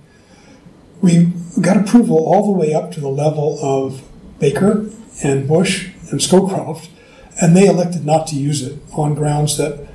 We 1.00 1.32
got 1.60 1.76
approval 1.76 2.18
all 2.18 2.46
the 2.46 2.58
way 2.58 2.74
up 2.74 2.92
to 2.92 3.00
the 3.00 3.08
level 3.08 3.58
of 3.60 4.02
Baker 4.38 4.88
and 5.24 5.48
Bush 5.48 5.88
and 6.10 6.20
Scowcroft, 6.20 6.88
and 7.40 7.56
they 7.56 7.66
elected 7.66 8.04
not 8.04 8.26
to 8.28 8.36
use 8.36 8.62
it 8.62 8.78
on 8.92 9.14
grounds 9.14 9.56
that 9.56 9.88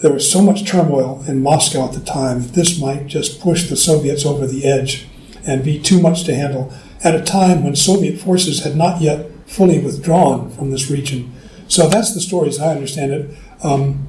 there 0.00 0.12
was 0.12 0.30
so 0.30 0.40
much 0.42 0.66
turmoil 0.66 1.22
in 1.28 1.42
Moscow 1.42 1.86
at 1.86 1.92
the 1.92 2.00
time 2.00 2.42
that 2.42 2.54
this 2.54 2.80
might 2.80 3.06
just 3.06 3.40
push 3.40 3.68
the 3.68 3.76
Soviets 3.76 4.24
over 4.24 4.46
the 4.46 4.66
edge 4.66 5.06
and 5.46 5.62
be 5.62 5.78
too 5.78 6.00
much 6.00 6.24
to 6.24 6.34
handle 6.34 6.72
at 7.04 7.14
a 7.14 7.22
time 7.22 7.62
when 7.62 7.76
Soviet 7.76 8.18
forces 8.18 8.64
had 8.64 8.76
not 8.76 9.00
yet 9.00 9.30
fully 9.46 9.78
withdrawn 9.78 10.50
from 10.50 10.70
this 10.70 10.90
region. 10.90 11.32
So 11.68 11.88
that's 11.88 12.14
the 12.14 12.20
story 12.20 12.48
as 12.48 12.58
I 12.58 12.74
understand 12.74 13.12
it. 13.12 13.36
Um, 13.62 14.08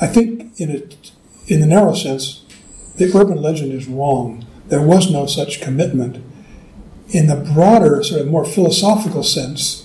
I 0.00 0.06
think, 0.06 0.58
in, 0.58 0.70
a, 0.70 1.52
in 1.52 1.60
the 1.60 1.66
narrow 1.66 1.94
sense, 1.94 2.44
the 2.96 3.16
urban 3.16 3.42
legend 3.42 3.72
is 3.72 3.88
wrong. 3.88 4.46
There 4.68 4.82
was 4.82 5.10
no 5.10 5.26
such 5.26 5.60
commitment. 5.60 6.24
In 7.08 7.26
the 7.26 7.36
broader, 7.36 8.02
sort 8.02 8.20
of 8.20 8.28
more 8.28 8.44
philosophical 8.44 9.22
sense, 9.22 9.83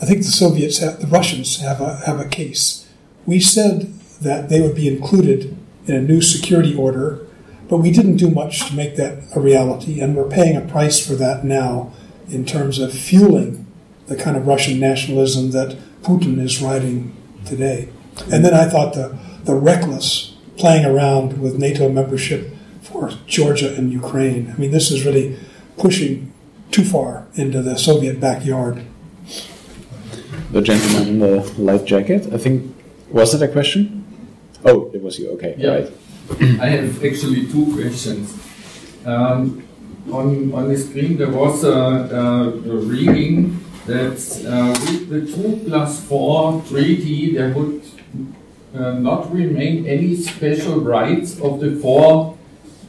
I 0.00 0.06
think 0.06 0.18
the 0.18 0.30
Soviets, 0.30 0.78
have, 0.78 1.00
the 1.00 1.06
Russians 1.06 1.60
have 1.60 1.80
a, 1.80 1.96
have 2.06 2.18
a 2.20 2.28
case. 2.28 2.88
We 3.26 3.40
said 3.40 3.92
that 4.22 4.48
they 4.48 4.60
would 4.60 4.74
be 4.74 4.88
included 4.88 5.56
in 5.86 5.94
a 5.94 6.00
new 6.00 6.22
security 6.22 6.74
order, 6.74 7.26
but 7.68 7.78
we 7.78 7.90
didn't 7.90 8.16
do 8.16 8.30
much 8.30 8.68
to 8.68 8.74
make 8.74 8.96
that 8.96 9.24
a 9.36 9.40
reality, 9.40 10.00
and 10.00 10.16
we're 10.16 10.28
paying 10.28 10.56
a 10.56 10.62
price 10.62 11.04
for 11.04 11.14
that 11.14 11.44
now 11.44 11.92
in 12.28 12.44
terms 12.44 12.78
of 12.78 12.92
fueling 12.92 13.66
the 14.06 14.16
kind 14.16 14.36
of 14.36 14.46
Russian 14.46 14.80
nationalism 14.80 15.50
that 15.52 15.76
Putin 16.02 16.40
is 16.40 16.62
riding 16.62 17.14
today. 17.44 17.88
And 18.32 18.44
then 18.44 18.54
I 18.54 18.68
thought 18.68 18.94
the, 18.94 19.18
the 19.44 19.54
reckless 19.54 20.36
playing 20.56 20.84
around 20.84 21.40
with 21.40 21.58
NATO 21.58 21.88
membership 21.88 22.54
for 22.82 23.10
Georgia 23.26 23.74
and 23.74 23.92
Ukraine. 23.92 24.52
I 24.52 24.58
mean, 24.58 24.70
this 24.70 24.90
is 24.90 25.04
really 25.04 25.38
pushing 25.76 26.32
too 26.70 26.84
far 26.84 27.26
into 27.34 27.62
the 27.62 27.76
Soviet 27.76 28.20
backyard. 28.20 28.84
The 30.52 30.62
gentleman 30.62 31.08
in 31.08 31.18
the 31.20 31.42
light 31.58 31.84
jacket, 31.84 32.32
I 32.32 32.38
think, 32.38 32.74
was 33.08 33.34
it 33.34 33.42
a 33.42 33.48
question? 33.48 34.04
Oh, 34.64 34.90
it 34.92 35.00
was 35.00 35.16
you. 35.18 35.30
Okay, 35.32 35.54
yeah. 35.56 35.70
right. 35.70 35.92
I 36.60 36.68
have 36.70 37.04
actually 37.04 37.46
two 37.46 37.72
questions. 37.72 38.36
Um, 39.04 39.62
on, 40.10 40.52
on 40.52 40.68
the 40.68 40.76
screen, 40.76 41.18
there 41.18 41.30
was 41.30 41.62
a, 41.62 41.70
a, 41.70 42.48
a 42.48 42.76
reading 42.76 43.64
that 43.86 44.18
uh, 44.44 44.70
with 44.80 45.08
the 45.08 45.20
2 45.32 45.68
plus 45.68 46.04
4 46.06 46.62
treaty, 46.68 47.34
there 47.34 47.54
would 47.54 47.82
uh, 48.74 48.94
not 48.94 49.32
remain 49.32 49.86
any 49.86 50.16
special 50.16 50.80
rights 50.80 51.40
of 51.40 51.60
the 51.60 51.76
four 51.76 52.36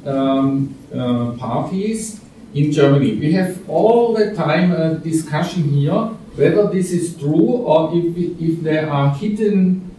um, 0.05 0.75
uh, 0.93 1.31
parties 1.37 2.21
in 2.53 2.71
Germany. 2.71 3.15
We 3.17 3.33
have 3.33 3.69
all 3.69 4.13
the 4.13 4.33
time 4.35 4.71
a 4.71 4.95
discussion 4.95 5.63
here 5.63 6.09
whether 6.35 6.67
this 6.67 6.91
is 6.91 7.17
true 7.17 7.63
or 7.67 7.91
if, 7.93 8.17
if 8.41 8.61
there 8.61 8.89
are 8.89 9.13
hidden, 9.15 9.89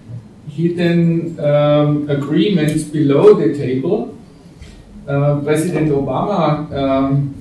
hidden 0.49 1.39
um, 1.41 2.09
agreements 2.09 2.85
below 2.85 3.35
the 3.35 3.57
table. 3.57 4.17
Uh, 5.07 5.41
President 5.41 5.91
Obama 5.91 6.73
um, 6.73 7.35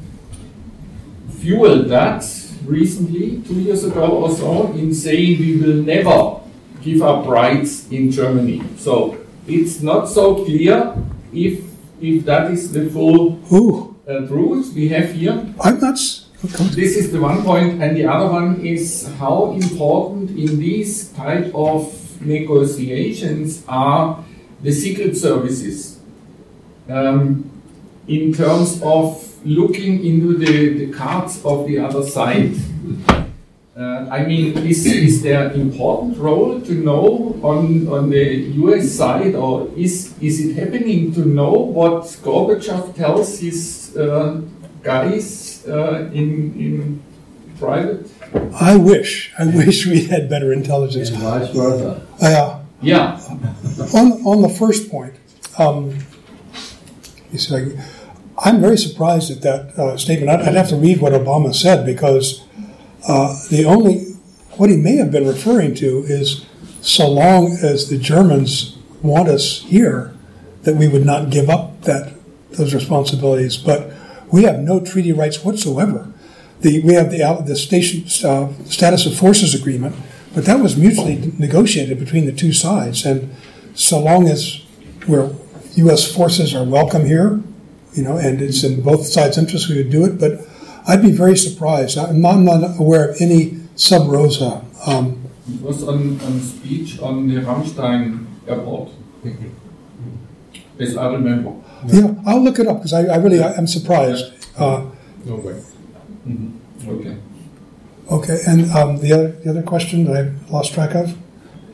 fueled 1.39 1.87
that 1.89 2.23
recently, 2.65 3.41
two 3.47 3.55
years 3.55 3.83
ago 3.83 4.07
or 4.23 4.31
so, 4.31 4.71
in 4.73 4.93
saying 4.93 5.39
we 5.39 5.57
will 5.57 5.81
never 5.83 6.39
give 6.81 7.01
up 7.01 7.27
rights 7.27 7.87
in 7.89 8.11
Germany. 8.11 8.61
So 8.77 9.17
it's 9.47 9.81
not 9.81 10.07
so 10.09 10.43
clear 10.43 10.95
if 11.33 11.63
if 12.01 12.25
that 12.25 12.49
is 12.51 12.71
the 12.71 12.89
full 12.89 13.37
uh, 14.07 14.25
truth 14.27 14.73
we 14.73 14.89
have 14.89 15.13
here. 15.13 15.53
I'm 15.61 15.79
not. 15.79 15.99
This 16.41 16.97
is 16.97 17.11
the 17.11 17.21
one 17.21 17.43
point, 17.43 17.83
and 17.83 17.95
the 17.95 18.05
other 18.05 18.27
one 18.27 18.65
is 18.65 19.07
how 19.19 19.51
important 19.51 20.31
in 20.31 20.57
these 20.57 21.09
type 21.09 21.53
of 21.53 21.93
negotiations 22.19 23.63
are 23.67 24.23
the 24.63 24.71
secret 24.71 25.15
services 25.15 25.99
um, 26.89 27.45
in 28.07 28.33
terms 28.33 28.81
of 28.81 29.21
looking 29.45 30.03
into 30.03 30.35
the, 30.35 30.85
the 30.85 30.91
cards 30.91 31.45
of 31.45 31.67
the 31.67 31.77
other 31.77 32.01
side. 32.01 32.55
Uh, 33.77 34.07
I 34.09 34.25
mean, 34.25 34.57
is, 34.57 34.83
is 34.87 35.21
there 35.21 35.51
important 35.51 36.17
role 36.17 36.59
to 36.59 36.73
know 36.73 37.39
on, 37.43 37.87
on 37.87 38.09
the 38.09 38.33
US 38.65 38.91
side, 38.91 39.35
or 39.35 39.69
is, 39.77 40.17
is 40.19 40.43
it 40.43 40.55
happening 40.55 41.13
to 41.13 41.23
know 41.23 41.51
what 41.51 42.01
Gorbachev 42.23 42.95
tells 42.95 43.37
his 43.37 43.95
uh, 43.95 44.41
guys 44.81 45.50
uh, 45.68 46.09
in, 46.12 46.53
in 46.55 47.03
private? 47.59 48.09
I 48.59 48.76
wish. 48.76 49.32
I 49.38 49.45
wish 49.55 49.86
we 49.86 50.05
had 50.05 50.30
better 50.30 50.51
intelligence. 50.51 51.09
And 51.09 51.20
vice 51.20 51.49
versa. 51.49 52.07
Uh, 52.22 52.59
Yeah. 52.82 53.20
on, 53.93 54.12
on 54.26 54.41
the 54.41 54.49
first 54.49 54.89
point, 54.89 55.14
um, 55.57 55.97
you 57.32 57.38
see, 57.38 57.78
I, 58.38 58.49
am 58.49 58.59
very 58.59 58.78
surprised 58.78 59.30
at 59.32 59.41
that 59.41 59.78
uh, 59.78 59.97
statement. 59.97 60.30
I'd, 60.30 60.47
I'd, 60.47 60.55
have 60.55 60.70
to 60.70 60.76
read 60.76 60.99
what 60.99 61.14
Obama 61.14 61.53
said 61.53 61.86
because 61.86 62.43
uh, 63.07 63.36
the 63.49 63.66
only 63.66 64.05
what 64.57 64.70
he 64.70 64.78
may 64.78 64.97
have 64.97 65.12
been 65.12 65.28
referring 65.28 65.76
to 65.76 66.03
is 66.07 66.45
so 66.82 67.09
long 67.09 67.57
as 67.64 67.89
the 67.89 67.97
Germans 67.97 68.78
want 69.01 69.30
us 69.30 69.62
here, 69.62 70.14
that 70.64 70.76
we 70.76 70.88
would 70.88 71.05
not 71.05 71.30
give 71.30 71.49
up 71.49 71.82
that 71.84 72.14
those 72.51 72.74
responsibilities. 72.74 73.57
But 73.57 73.91
we 74.32 74.43
have 74.43 74.59
no 74.59 74.79
treaty 74.79 75.11
rights 75.11 75.43
whatsoever. 75.43 76.11
The, 76.61 76.82
we 76.84 76.93
have 76.93 77.11
the, 77.11 77.43
the 77.45 77.55
station, 77.55 78.03
uh, 78.27 78.53
status 78.65 79.05
of 79.05 79.17
forces 79.17 79.53
agreement, 79.53 79.95
but 80.34 80.45
that 80.45 80.59
was 80.59 80.77
mutually 80.77 81.34
negotiated 81.38 81.99
between 81.99 82.25
the 82.25 82.32
two 82.32 82.53
sides. 82.53 83.05
And 83.05 83.36
so 83.73 83.99
long 83.99 84.27
as 84.27 84.61
we're, 85.07 85.34
U.S. 85.75 86.13
forces 86.13 86.53
are 86.53 86.63
welcome 86.63 87.05
here, 87.05 87.41
you 87.93 88.03
know, 88.03 88.17
and 88.17 88.41
it's 88.41 88.63
in 88.63 88.82
both 88.82 89.05
sides' 89.05 89.38
interest, 89.38 89.69
we 89.69 89.77
would 89.77 89.89
do 89.89 90.05
it. 90.05 90.19
But 90.19 90.47
I'd 90.88 91.01
be 91.01 91.11
very 91.11 91.38
surprised. 91.38 91.97
I'm 91.97 92.21
not, 92.21 92.36
I'm 92.36 92.45
not 92.45 92.79
aware 92.79 93.09
of 93.09 93.21
any 93.21 93.59
sub 93.75 94.07
rosa. 94.07 94.63
Um, 94.86 95.29
it 95.49 95.61
was 95.61 95.84
on, 95.84 96.19
on 96.21 96.39
speech 96.39 96.99
on 96.99 97.27
the 97.27 97.41
Ramstein 97.41 98.27
airport, 98.47 98.91
as 100.79 100.95
I 100.95 101.11
remember. 101.11 101.55
Yeah, 101.88 102.13
I'll 102.25 102.41
look 102.41 102.59
it 102.59 102.67
up 102.67 102.77
because 102.77 102.93
I, 102.93 103.05
I, 103.05 103.17
really 103.17 103.41
I, 103.41 103.53
am 103.53 103.67
surprised. 103.67 104.25
Uh, 104.57 104.86
no 105.25 105.36
way. 105.36 105.61
Mm-hmm. 106.27 106.89
Okay. 106.89 107.17
Okay, 108.09 108.39
and 108.47 108.69
um, 108.71 108.97
the 108.97 109.13
other 109.13 109.27
the 109.29 109.49
other 109.49 109.63
question 109.63 110.03
that 110.05 110.17
I 110.17 110.51
lost 110.51 110.73
track 110.73 110.95
of. 110.95 111.17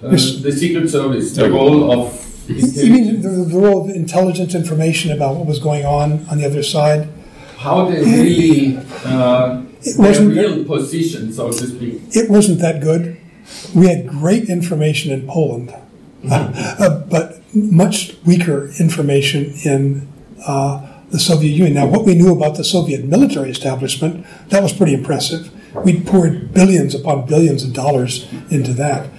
Uh, 0.03 0.09
the 0.09 0.51
Secret 0.51 0.87
Service, 0.89 1.35
the 1.35 1.49
role 1.49 1.91
of. 1.91 2.23
You 2.47 2.93
mean 2.93 3.21
the, 3.21 3.27
the, 3.27 3.59
role 3.59 3.89
of 3.89 3.93
intelligence 3.93 4.55
information 4.55 5.11
about 5.11 5.35
what 5.35 5.47
was 5.47 5.59
going 5.59 5.85
on 5.85 6.25
on 6.29 6.37
the 6.37 6.45
other 6.45 6.63
side? 6.63 7.09
How 7.57 7.89
they 7.89 7.99
really 7.99 8.77
uh, 9.03 9.63
it 9.81 9.97
wasn't 9.97 10.35
real 10.35 10.55
that, 10.55 10.67
position, 10.67 11.33
so 11.33 11.51
to 11.51 11.67
speak. 11.67 12.01
It 12.15 12.29
wasn't 12.29 12.59
that 12.59 12.81
good. 12.81 13.17
We 13.75 13.87
had 13.87 14.07
great 14.07 14.49
information 14.49 15.11
in 15.11 15.27
Poland, 15.27 15.69
mm-hmm. 16.23 16.31
uh, 16.83 16.99
but 17.09 17.36
much 17.57 18.15
weaker 18.25 18.67
information 18.79 19.53
in 19.63 20.07
uh, 20.45 20.85
the 21.09 21.19
Soviet 21.19 21.51
Union. 21.51 21.73
Now, 21.73 21.87
what 21.87 22.05
we 22.05 22.15
knew 22.15 22.33
about 22.33 22.55
the 22.55 22.63
Soviet 22.63 23.05
military 23.05 23.49
establishment, 23.49 24.25
that 24.49 24.61
was 24.61 24.73
pretty 24.73 24.93
impressive. 24.93 25.51
We 25.85 26.01
poured 26.01 26.53
billions 26.53 26.95
upon 26.95 27.27
billions 27.27 27.63
of 27.63 27.73
dollars 27.73 28.27
into 28.49 28.73
that. 28.73 29.09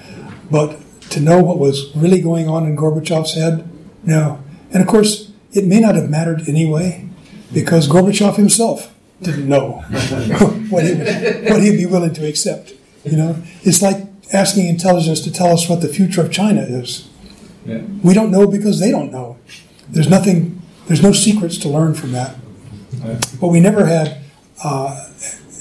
But 0.50 0.78
to 1.10 1.20
know 1.20 1.42
what 1.42 1.58
was 1.58 1.94
really 1.94 2.20
going 2.20 2.48
on 2.48 2.66
in 2.66 2.76
Gorbachev's 2.76 3.34
head, 3.34 3.68
no. 4.04 4.42
And 4.72 4.82
of 4.82 4.88
course, 4.88 5.32
it 5.52 5.64
may 5.64 5.80
not 5.80 5.94
have 5.94 6.10
mattered 6.10 6.48
anyway, 6.48 7.08
because 7.52 7.88
Gorbachev 7.88 8.36
himself 8.36 8.94
didn't 9.22 9.48
know 9.48 9.72
what, 10.70 10.84
he 10.84 10.94
what 11.50 11.62
he'd 11.62 11.76
be 11.76 11.86
willing 11.86 12.14
to 12.14 12.26
accept. 12.26 12.72
You 13.04 13.16
know, 13.16 13.42
it's 13.62 13.82
like 13.82 14.06
asking 14.32 14.68
intelligence 14.68 15.20
to 15.22 15.32
tell 15.32 15.52
us 15.52 15.68
what 15.68 15.80
the 15.80 15.88
future 15.88 16.20
of 16.20 16.30
China 16.30 16.60
is. 16.60 17.08
Yeah. 17.68 17.82
We 18.02 18.14
don't 18.14 18.30
know 18.30 18.46
because 18.46 18.80
they 18.80 18.90
don't 18.90 19.12
know. 19.12 19.36
There's 19.90 20.08
nothing. 20.08 20.62
There's 20.86 21.02
no 21.02 21.12
secrets 21.12 21.58
to 21.58 21.68
learn 21.68 21.94
from 21.94 22.12
that. 22.12 22.34
Yeah. 22.92 23.20
But 23.38 23.48
we 23.48 23.60
never 23.60 23.84
had, 23.84 24.22
uh, 24.64 25.06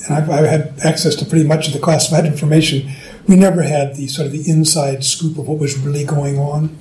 and 0.07 0.15
I've, 0.15 0.29
I've, 0.29 0.45
had 0.45 0.79
access 0.85 1.15
to 1.15 1.25
pretty 1.25 1.45
much 1.45 1.67
of 1.67 1.73
the 1.73 1.79
classified 1.79 2.25
information. 2.25 2.89
We 3.27 3.35
never 3.35 3.61
had 3.61 3.95
the 3.95 4.07
sort 4.07 4.27
of 4.27 4.31
the 4.31 4.49
inside 4.49 5.03
scoop 5.03 5.37
of 5.37 5.49
what 5.49 5.59
was 5.59 5.77
really 5.77 6.05
going 6.05 6.39
on. 6.39 6.77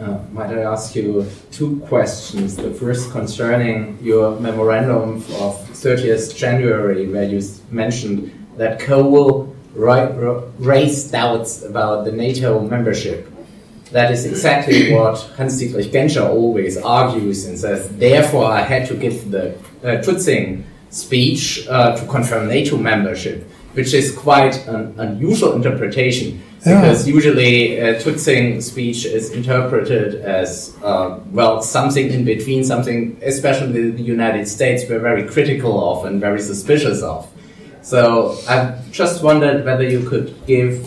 Uh, 0.00 0.18
might 0.32 0.50
I 0.50 0.62
ask 0.62 0.96
you 0.96 1.28
two 1.52 1.80
questions? 1.86 2.56
The 2.56 2.72
first 2.74 3.12
concerning 3.12 3.98
your 4.02 4.38
memorandum 4.40 5.16
of 5.40 5.54
30th 5.74 6.36
January, 6.36 7.06
where 7.08 7.24
you 7.24 7.40
mentioned 7.70 8.32
that 8.56 8.80
Kohl 8.80 9.47
raised 9.74 11.12
doubts 11.12 11.62
about 11.62 12.04
the 12.04 12.12
NATO 12.12 12.60
membership. 12.60 13.30
That 13.92 14.10
is 14.12 14.26
exactly 14.26 14.92
what 14.94 15.18
Hans-Dietrich 15.36 15.86
Genscher 15.86 16.28
always 16.28 16.76
argues 16.76 17.46
and 17.46 17.58
says, 17.58 17.88
therefore 17.96 18.46
I 18.46 18.62
had 18.62 18.86
to 18.88 18.94
give 18.94 19.30
the 19.30 19.54
uh, 19.82 20.02
Tutzing 20.02 20.64
speech 20.90 21.66
uh, 21.68 21.96
to 21.96 22.06
confirm 22.06 22.48
NATO 22.48 22.76
membership, 22.76 23.48
which 23.74 23.94
is 23.94 24.16
quite 24.16 24.66
an 24.66 24.94
unusual 24.98 25.52
interpretation 25.54 26.42
yeah. 26.66 26.80
because 26.80 27.06
usually 27.08 27.80
uh, 27.80 28.00
Tutzing 28.00 28.62
speech 28.62 29.04
is 29.04 29.30
interpreted 29.30 30.16
as, 30.16 30.76
uh, 30.82 31.18
well, 31.30 31.62
something 31.62 32.10
in 32.10 32.24
between, 32.24 32.64
something 32.64 33.18
especially 33.22 33.90
the 33.90 34.02
United 34.02 34.48
States 34.48 34.88
were 34.88 34.98
very 34.98 35.26
critical 35.26 35.92
of 35.92 36.04
and 36.04 36.20
very 36.20 36.40
suspicious 36.40 37.02
of. 37.02 37.28
So 37.88 38.36
I 38.46 38.76
just 38.90 39.22
wondered 39.22 39.64
whether 39.64 39.82
you 39.82 40.06
could 40.06 40.34
give 40.46 40.86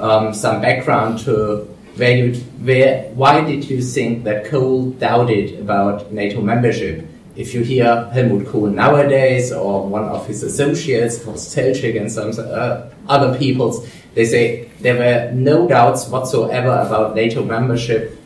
um, 0.00 0.32
some 0.32 0.62
background 0.62 1.18
to 1.26 1.68
where 1.96 2.16
you, 2.16 2.40
where, 2.64 3.10
why 3.12 3.44
did 3.44 3.68
you 3.68 3.82
think 3.82 4.24
that 4.24 4.46
Kohl 4.46 4.92
doubted 4.92 5.60
about 5.60 6.10
NATO 6.10 6.40
membership? 6.40 7.06
If 7.36 7.52
you 7.52 7.60
hear 7.60 8.08
Helmut 8.14 8.46
Kohl 8.46 8.68
nowadays 8.68 9.52
or 9.52 9.86
one 9.86 10.04
of 10.04 10.26
his 10.26 10.42
associates, 10.42 11.22
Horst 11.22 11.54
Teltschik 11.54 12.00
and 12.00 12.10
some 12.10 12.32
uh, 12.38 12.88
other 13.10 13.36
peoples, 13.36 13.86
they 14.14 14.24
say 14.24 14.70
there 14.80 14.96
were 14.96 15.30
no 15.34 15.68
doubts 15.68 16.08
whatsoever 16.08 16.70
about 16.70 17.14
NATO 17.14 17.44
membership, 17.44 18.18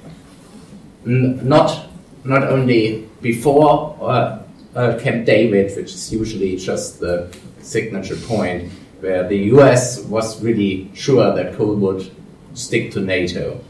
not, 1.05 1.89
not 2.23 2.45
only 2.45 3.09
before 3.21 3.99
uh, 4.01 4.39
uh, 4.77 4.99
Camp 5.01 5.27
David, 5.27 5.77
which 5.77 5.93
is 5.93 6.13
usually 6.13 6.57
just 6.57 7.01
the 7.01 7.35
signature 7.63 8.17
point 8.17 8.71
where 9.01 9.29
the 9.29 9.37
US 9.55 10.01
was 10.05 10.43
really 10.43 10.91
sure 10.95 11.35
that 11.35 11.55
Kohl 11.55 11.75
would 11.77 12.11
stick 12.55 12.93
to 12.93 13.01
NATO. 13.01 13.61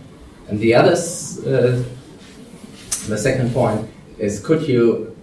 And 0.49 0.61
the 0.61 0.75
other, 0.75 0.93
uh, 0.93 1.83
the 3.09 3.19
second 3.19 3.53
point 3.53 3.89
is 4.19 4.41
could 4.41 4.69
you 4.69 5.17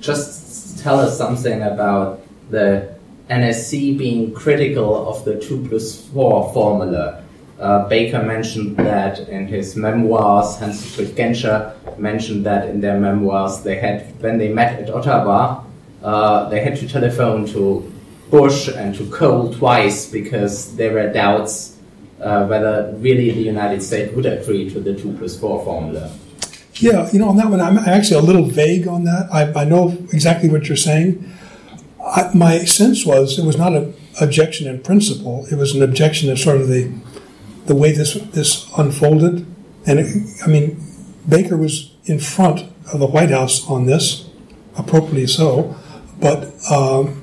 just 0.00 0.78
tell 0.82 0.98
us 0.98 1.16
something 1.16 1.62
about 1.62 2.20
the 2.50 2.92
NSC 3.30 3.96
being 3.96 4.34
critical 4.34 5.08
of 5.08 5.24
the 5.24 5.40
2 5.40 5.68
plus 5.68 6.08
4 6.08 6.52
formula? 6.52 7.22
Uh, 7.60 7.88
Baker 7.88 8.22
mentioned 8.24 8.76
that 8.78 9.20
in 9.28 9.46
his 9.46 9.76
memoirs, 9.76 10.56
Hans-Dietrich 10.56 11.14
Genscher 11.14 11.72
mentioned 11.96 12.44
that 12.44 12.68
in 12.68 12.80
their 12.80 12.98
memoirs, 12.98 13.62
they 13.62 13.76
had, 13.76 14.20
when 14.20 14.38
they 14.38 14.48
met 14.48 14.80
at 14.80 14.90
Ottawa, 14.90 15.62
uh, 16.02 16.48
they 16.48 16.60
had 16.60 16.76
to 16.78 16.88
telephone 16.88 17.46
to 17.46 17.91
Bush 18.32 18.66
and 18.68 18.94
to 18.94 19.04
Kohl 19.10 19.52
twice 19.52 20.10
because 20.10 20.74
there 20.76 20.94
were 20.94 21.12
doubts 21.12 21.76
uh, 22.18 22.46
whether 22.46 22.90
really 22.96 23.30
the 23.30 23.42
United 23.42 23.82
States 23.82 24.10
would 24.14 24.24
agree 24.24 24.70
to 24.70 24.80
the 24.80 24.94
2 24.94 25.18
plus 25.18 25.38
4 25.38 25.64
formula. 25.64 26.10
Yeah, 26.76 27.10
you 27.12 27.18
know, 27.18 27.28
on 27.28 27.36
that 27.36 27.50
one, 27.50 27.60
I'm 27.60 27.76
actually 27.78 28.16
a 28.16 28.22
little 28.22 28.46
vague 28.46 28.88
on 28.88 29.04
that. 29.04 29.28
I, 29.30 29.52
I 29.52 29.64
know 29.64 29.90
exactly 30.14 30.48
what 30.48 30.66
you're 30.66 30.78
saying. 30.78 31.30
I, 32.02 32.30
my 32.34 32.64
sense 32.64 33.04
was 33.04 33.38
it 33.38 33.44
was 33.44 33.58
not 33.58 33.74
an 33.74 33.94
objection 34.18 34.66
in 34.66 34.80
principle, 34.80 35.46
it 35.52 35.56
was 35.56 35.74
an 35.74 35.82
objection 35.82 36.30
to 36.30 36.36
sort 36.36 36.60
of 36.60 36.68
the, 36.68 36.90
the 37.66 37.74
way 37.74 37.92
this, 37.92 38.14
this 38.14 38.66
unfolded. 38.78 39.44
And 39.86 40.00
it, 40.00 40.06
I 40.42 40.46
mean, 40.46 40.82
Baker 41.28 41.58
was 41.58 41.94
in 42.06 42.18
front 42.18 42.60
of 42.92 42.98
the 42.98 43.06
White 43.06 43.30
House 43.30 43.68
on 43.68 43.84
this, 43.84 44.26
appropriately 44.78 45.26
so, 45.26 45.76
but 46.18 46.50
um, 46.70 47.21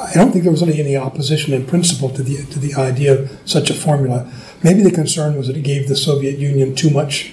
I 0.00 0.12
don't 0.14 0.32
think 0.32 0.44
there 0.44 0.52
was 0.52 0.62
any, 0.62 0.80
any 0.80 0.96
opposition 0.96 1.54
in 1.54 1.66
principle 1.66 2.08
to 2.10 2.22
the 2.22 2.44
to 2.46 2.58
the 2.58 2.74
idea 2.74 3.20
of 3.20 3.38
such 3.44 3.70
a 3.70 3.74
formula. 3.74 4.30
Maybe 4.62 4.82
the 4.82 4.90
concern 4.90 5.36
was 5.36 5.46
that 5.46 5.56
it 5.56 5.62
gave 5.62 5.88
the 5.88 5.96
Soviet 5.96 6.38
Union 6.38 6.74
too 6.74 6.90
much. 6.90 7.32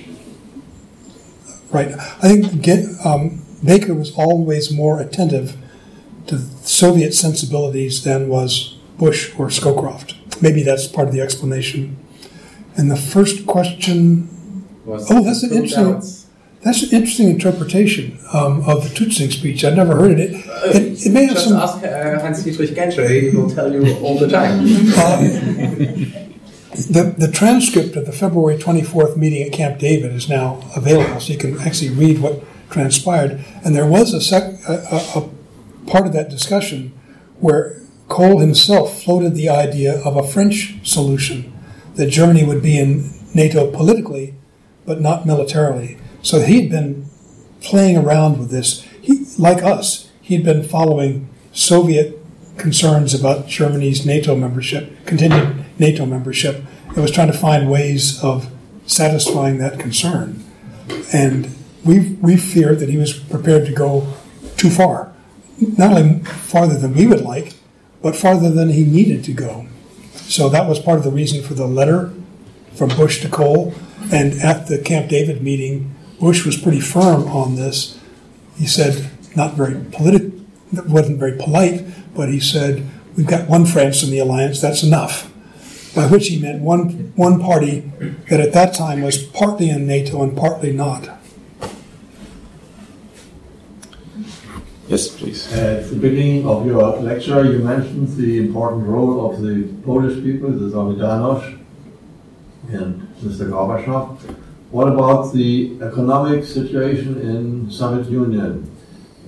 Right. 1.72 1.94
I 1.94 2.28
think 2.28 2.62
get, 2.62 2.86
um, 3.06 3.42
Baker 3.64 3.94
was 3.94 4.14
always 4.16 4.72
more 4.72 5.00
attentive 5.00 5.56
to 6.28 6.40
Soviet 6.64 7.14
sensibilities 7.14 8.04
than 8.04 8.28
was 8.28 8.78
Bush 8.98 9.34
or 9.40 9.48
Scowcroft. 9.48 10.16
Maybe 10.42 10.64
that's 10.64 10.88
part 10.88 11.08
of 11.08 11.14
the 11.14 11.22
explanation. 11.22 11.98
And 12.76 12.92
the 12.92 12.98
first 12.98 13.48
question. 13.48 14.28
Was 14.86 15.10
oh, 15.10 15.24
that's 15.24 15.44
an 15.44 15.52
interesting. 15.52 15.94
Doubts 15.94 16.22
that's 16.62 16.84
an 16.84 16.92
interesting 16.92 17.30
interpretation 17.30 18.20
um, 18.34 18.62
of 18.70 18.84
the 18.84 18.90
Tutzing 18.90 19.32
speech. 19.32 19.64
I've 19.64 19.76
never 19.76 19.96
heard 19.96 20.12
of 20.12 20.20
it. 20.20 20.32
It, 20.32 21.06
it 21.08 21.12
may 21.12 21.26
have 21.26 21.34
Just 21.34 21.50
some. 21.50 21.58
ask 21.58 21.84
uh, 21.84 22.20
Hans 22.20 22.44
Dietrich 22.44 22.70
Genscher; 22.72 23.10
he 23.10 23.36
will 23.36 23.50
tell 23.50 23.74
you 23.74 23.98
all 23.98 24.20
the 24.20 24.28
time. 24.28 24.60
Uh, 24.96 26.28
the, 26.72 27.14
the 27.18 27.32
transcript 27.32 27.96
of 27.96 28.06
the 28.06 28.12
February 28.14 28.58
24th 28.58 29.18
meeting 29.18 29.44
at 29.44 29.52
Camp 29.52 29.78
David 29.78 30.14
is 30.14 30.30
now 30.30 30.62
available, 30.76 31.20
so 31.20 31.34
you 31.34 31.40
can 31.40 31.60
actually 31.60 31.90
read 31.90 32.20
what 32.20 32.44
transpired. 32.70 33.44
And 33.64 33.76
there 33.76 33.86
was 33.86 34.14
a, 34.14 34.22
sec, 34.22 34.54
a, 34.68 34.74
a, 35.16 35.30
part 35.88 36.06
of 36.06 36.14
that 36.14 36.30
discussion 36.30 36.94
where 37.40 37.82
Kohl 38.08 38.40
himself 38.40 39.04
floated 39.04 39.36
the 39.36 39.50
idea 39.50 40.02
of 40.06 40.16
a 40.16 40.24
French 40.24 40.78
solution 40.88 41.52
that 41.96 42.08
Germany 42.08 42.46
would 42.46 42.62
be 42.62 42.78
in 42.80 43.12
NATO 43.34 43.70
politically, 43.70 44.36
but 44.86 45.02
not 45.02 45.26
militarily. 45.26 45.98
So 46.22 46.42
he'd 46.42 46.70
been 46.70 47.06
playing 47.62 47.98
around 47.98 48.40
with 48.40 48.50
this. 48.50 48.84
He, 49.02 49.26
like 49.38 49.64
us, 49.64 50.10
he'd 50.22 50.44
been 50.44 50.64
following 50.64 51.30
Soviet 51.54 52.18
concerns 52.58 53.14
about 53.14 53.48
Germany's 53.48 54.06
NATO 54.06 54.36
membership, 54.36 55.06
continued 55.06 55.66
NATO 55.80 56.06
membership, 56.06 56.64
and 56.88 56.98
was 56.98 57.12
trying 57.12 57.32
to 57.32 57.38
find 57.38 57.72
ways 57.72 58.24
of 58.24 58.52
satisfying 58.86 59.58
that 59.58 59.80
concern. 59.80 60.44
And 61.14 61.56
we 61.84 62.18
we 62.22 62.38
feared 62.38 62.80
that 62.80 62.90
he 62.90 62.98
was 62.98 63.14
prepared 63.14 63.66
to 63.66 63.74
go 63.74 64.14
too 64.58 64.70
far, 64.70 65.12
not 65.60 65.92
only 65.98 66.24
farther 66.24 66.78
than 66.78 66.94
we 66.94 67.08
would 67.08 67.22
like, 67.22 67.54
but 68.02 68.16
farther 68.16 68.52
than 68.52 68.70
he 68.70 68.84
needed 68.84 69.24
to 69.26 69.34
go. 69.34 69.68
So 70.14 70.50
that 70.50 70.68
was 70.68 70.80
part 70.80 70.98
of 70.98 71.04
the 71.04 71.12
reason 71.12 71.44
for 71.44 71.54
the 71.54 71.68
letter 71.68 72.14
from 72.74 72.90
Bush 72.90 73.22
to 73.22 73.30
Kohl. 73.30 73.74
And 74.12 74.34
at 74.42 74.68
the 74.68 74.80
Camp 74.80 75.10
David 75.10 75.42
meeting, 75.42 75.96
Bush 76.22 76.46
was 76.46 76.56
pretty 76.56 76.80
firm 76.80 77.28
on 77.28 77.56
this. 77.56 78.00
He 78.56 78.68
said, 78.68 79.10
not 79.36 79.56
very 79.56 79.76
politic, 79.92 80.32
wasn't 80.88 81.18
very 81.18 81.36
polite, 81.36 81.84
but 82.16 82.30
he 82.30 82.40
said, 82.40 82.86
"We've 83.18 83.26
got 83.26 83.50
one 83.50 83.66
France 83.66 84.04
in 84.04 84.12
the 84.12 84.20
alliance. 84.20 84.62
That's 84.62 84.84
enough." 84.84 85.34
By 85.96 86.06
which 86.08 86.28
he 86.28 86.40
meant 86.40 86.62
one 86.62 87.12
one 87.16 87.40
party 87.40 87.92
that 88.30 88.40
at 88.40 88.54
that 88.54 88.74
time 88.76 89.02
was 89.02 89.18
partly 89.18 89.70
in 89.70 89.88
NATO 89.88 90.22
and 90.22 90.38
partly 90.38 90.72
not. 90.72 91.10
Yes, 94.88 95.08
please. 95.08 95.52
At 95.54 95.90
the 95.90 95.96
beginning 95.96 96.46
of 96.46 96.66
your 96.66 97.00
lecture, 97.00 97.44
you 97.52 97.60
mentioned 97.60 98.10
the 98.16 98.38
important 98.38 98.86
role 98.86 99.32
of 99.32 99.42
the 99.42 99.64
Polish 99.86 100.22
people, 100.24 100.52
the 100.52 100.70
Solidarność, 100.70 101.58
and 102.70 103.08
Mr. 103.24 103.50
Gorbachev. 103.50 104.20
What 104.72 104.88
about 104.88 105.34
the 105.34 105.78
economic 105.82 106.46
situation 106.46 107.20
in 107.20 107.70
Soviet 107.70 108.10
Union? 108.10 108.72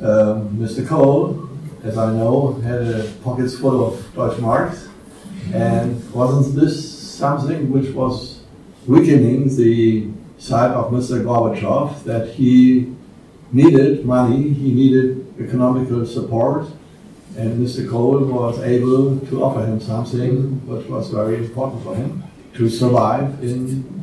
Um, 0.02 0.56
Mr. 0.56 0.88
Kohl, 0.88 1.50
as 1.84 1.98
I 1.98 2.14
know, 2.14 2.54
had 2.64 2.82
a 2.82 3.12
pockets 3.26 3.60
full 3.60 3.86
of 3.86 4.00
Deutschmarks, 4.16 4.88
and 5.54 6.00
wasn't 6.14 6.56
this 6.56 6.78
something 6.98 7.70
which 7.74 7.94
was 7.94 8.44
weakening 8.88 9.54
the 9.54 10.08
side 10.38 10.72
of 10.72 10.94
Mr. 10.94 11.22
Gorbachev 11.22 12.06
that 12.06 12.30
he 12.30 12.96
needed 13.52 14.06
money, 14.06 14.48
he 14.48 14.72
needed 14.72 15.28
economical 15.42 16.06
support, 16.06 16.68
and 17.38 17.60
Mr. 17.60 17.90
Kohl 17.90 18.24
was 18.24 18.60
able 18.62 19.20
to 19.20 19.44
offer 19.44 19.66
him 19.66 19.82
something 19.82 20.66
which 20.66 20.88
was 20.88 21.10
very 21.10 21.36
important 21.36 21.84
for 21.84 21.96
him 21.96 22.24
to 22.54 22.70
survive 22.70 23.44
in 23.44 24.03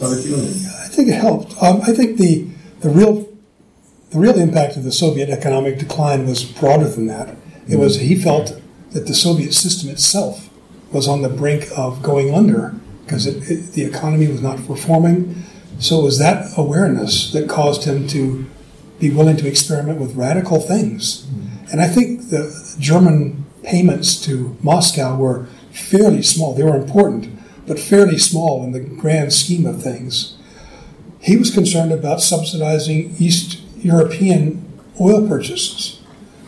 Union. 0.00 0.48
I 0.82 0.88
think 0.88 1.08
it 1.08 1.14
helped. 1.14 1.60
Um, 1.62 1.80
I 1.82 1.92
think 1.92 2.18
the 2.18 2.48
the 2.80 2.90
real 2.90 3.28
the 4.10 4.18
real 4.18 4.38
impact 4.38 4.76
of 4.76 4.84
the 4.84 4.92
Soviet 4.92 5.28
economic 5.28 5.78
decline 5.78 6.26
was 6.26 6.44
broader 6.44 6.88
than 6.88 7.06
that. 7.06 7.36
It 7.68 7.76
was 7.76 8.00
he 8.00 8.16
felt 8.16 8.60
that 8.90 9.06
the 9.06 9.14
Soviet 9.14 9.54
system 9.54 9.88
itself 9.90 10.50
was 10.92 11.06
on 11.06 11.22
the 11.22 11.28
brink 11.28 11.68
of 11.76 12.02
going 12.02 12.34
under 12.34 12.74
because 13.04 13.24
the 13.72 13.84
economy 13.84 14.28
was 14.28 14.40
not 14.40 14.64
performing. 14.66 15.44
So 15.78 16.00
it 16.00 16.04
was 16.04 16.18
that 16.18 16.52
awareness 16.56 17.32
that 17.32 17.48
caused 17.48 17.84
him 17.84 18.06
to 18.08 18.46
be 18.98 19.10
willing 19.10 19.36
to 19.38 19.48
experiment 19.48 19.98
with 19.98 20.14
radical 20.14 20.60
things. 20.60 21.26
And 21.72 21.80
I 21.80 21.88
think 21.88 22.30
the 22.30 22.54
German 22.78 23.46
payments 23.62 24.20
to 24.26 24.56
Moscow 24.62 25.16
were 25.16 25.46
fairly 25.70 26.22
small. 26.22 26.54
They 26.54 26.64
were 26.64 26.76
important, 26.76 27.30
but 27.66 27.78
fairly 27.78 28.18
small 28.18 28.64
in 28.64 28.72
the 28.72 28.80
grand 28.80 29.32
scheme 29.32 29.66
of 29.66 29.82
things. 29.82 30.36
He 31.20 31.36
was 31.36 31.52
concerned 31.52 31.92
about 31.92 32.20
subsidizing 32.20 33.14
East 33.18 33.60
European 33.78 34.66
oil 35.00 35.26
purchases, 35.26 36.00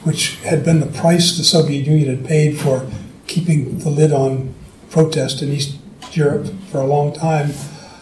which 0.05 0.37
had 0.37 0.65
been 0.65 0.81
the 0.81 0.87
price 0.87 1.37
the 1.37 1.45
Soviet 1.45 1.87
Union 1.87 2.17
had 2.17 2.27
paid 2.27 2.59
for 2.59 2.91
keeping 3.27 3.79
the 3.79 3.91
lid 3.91 4.13
on 4.13 4.55
protest 4.91 5.43
in 5.43 5.51
East 5.51 5.79
Europe 6.13 6.53
for 6.71 6.79
a 6.79 6.87
long 6.87 7.13
time. 7.13 7.53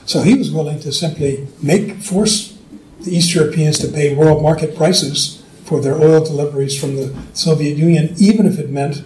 So 0.06 0.22
he 0.22 0.34
was 0.34 0.50
willing 0.50 0.80
to 0.80 0.92
simply 0.92 1.46
make 1.62 1.96
force 1.98 2.58
the 3.00 3.16
East 3.16 3.34
Europeans 3.34 3.78
to 3.78 3.88
pay 3.88 4.14
world 4.14 4.42
market 4.42 4.76
prices 4.76 5.42
for 5.64 5.80
their 5.80 5.94
oil 5.94 6.24
deliveries 6.24 6.78
from 6.78 6.96
the 6.96 7.14
Soviet 7.32 7.76
Union, 7.76 8.14
even 8.18 8.46
if 8.46 8.58
it 8.58 8.70
meant 8.70 9.04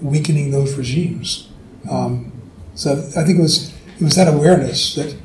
weakening 0.00 0.50
those 0.50 0.74
regimes. 0.74 1.48
Um, 1.90 2.31
so 2.74 2.92
I 3.16 3.24
think 3.24 3.38
it 3.38 3.42
was 3.42 3.72
it 3.98 4.02
was 4.02 4.16
that 4.16 4.32
awareness 4.32 4.94
that, 4.94 5.16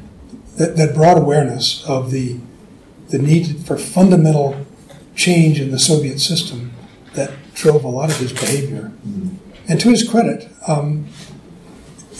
that 0.57 0.77
that 0.77 0.93
broad 0.93 1.17
awareness 1.17 1.85
of 1.87 2.11
the 2.11 2.39
the 3.09 3.17
need 3.17 3.65
for 3.65 3.77
fundamental 3.77 4.65
change 5.15 5.59
in 5.59 5.71
the 5.71 5.79
Soviet 5.79 6.19
system 6.19 6.73
that 7.13 7.31
drove 7.53 7.83
a 7.83 7.87
lot 7.87 8.09
of 8.09 8.17
his 8.17 8.31
behavior. 8.31 8.91
And 9.67 9.79
to 9.81 9.89
his 9.89 10.07
credit, 10.07 10.49
um, 10.67 11.07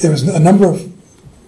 there 0.02 0.12
was 0.12 0.24
a 0.24 0.40
number 0.40 0.68
of 0.68 0.92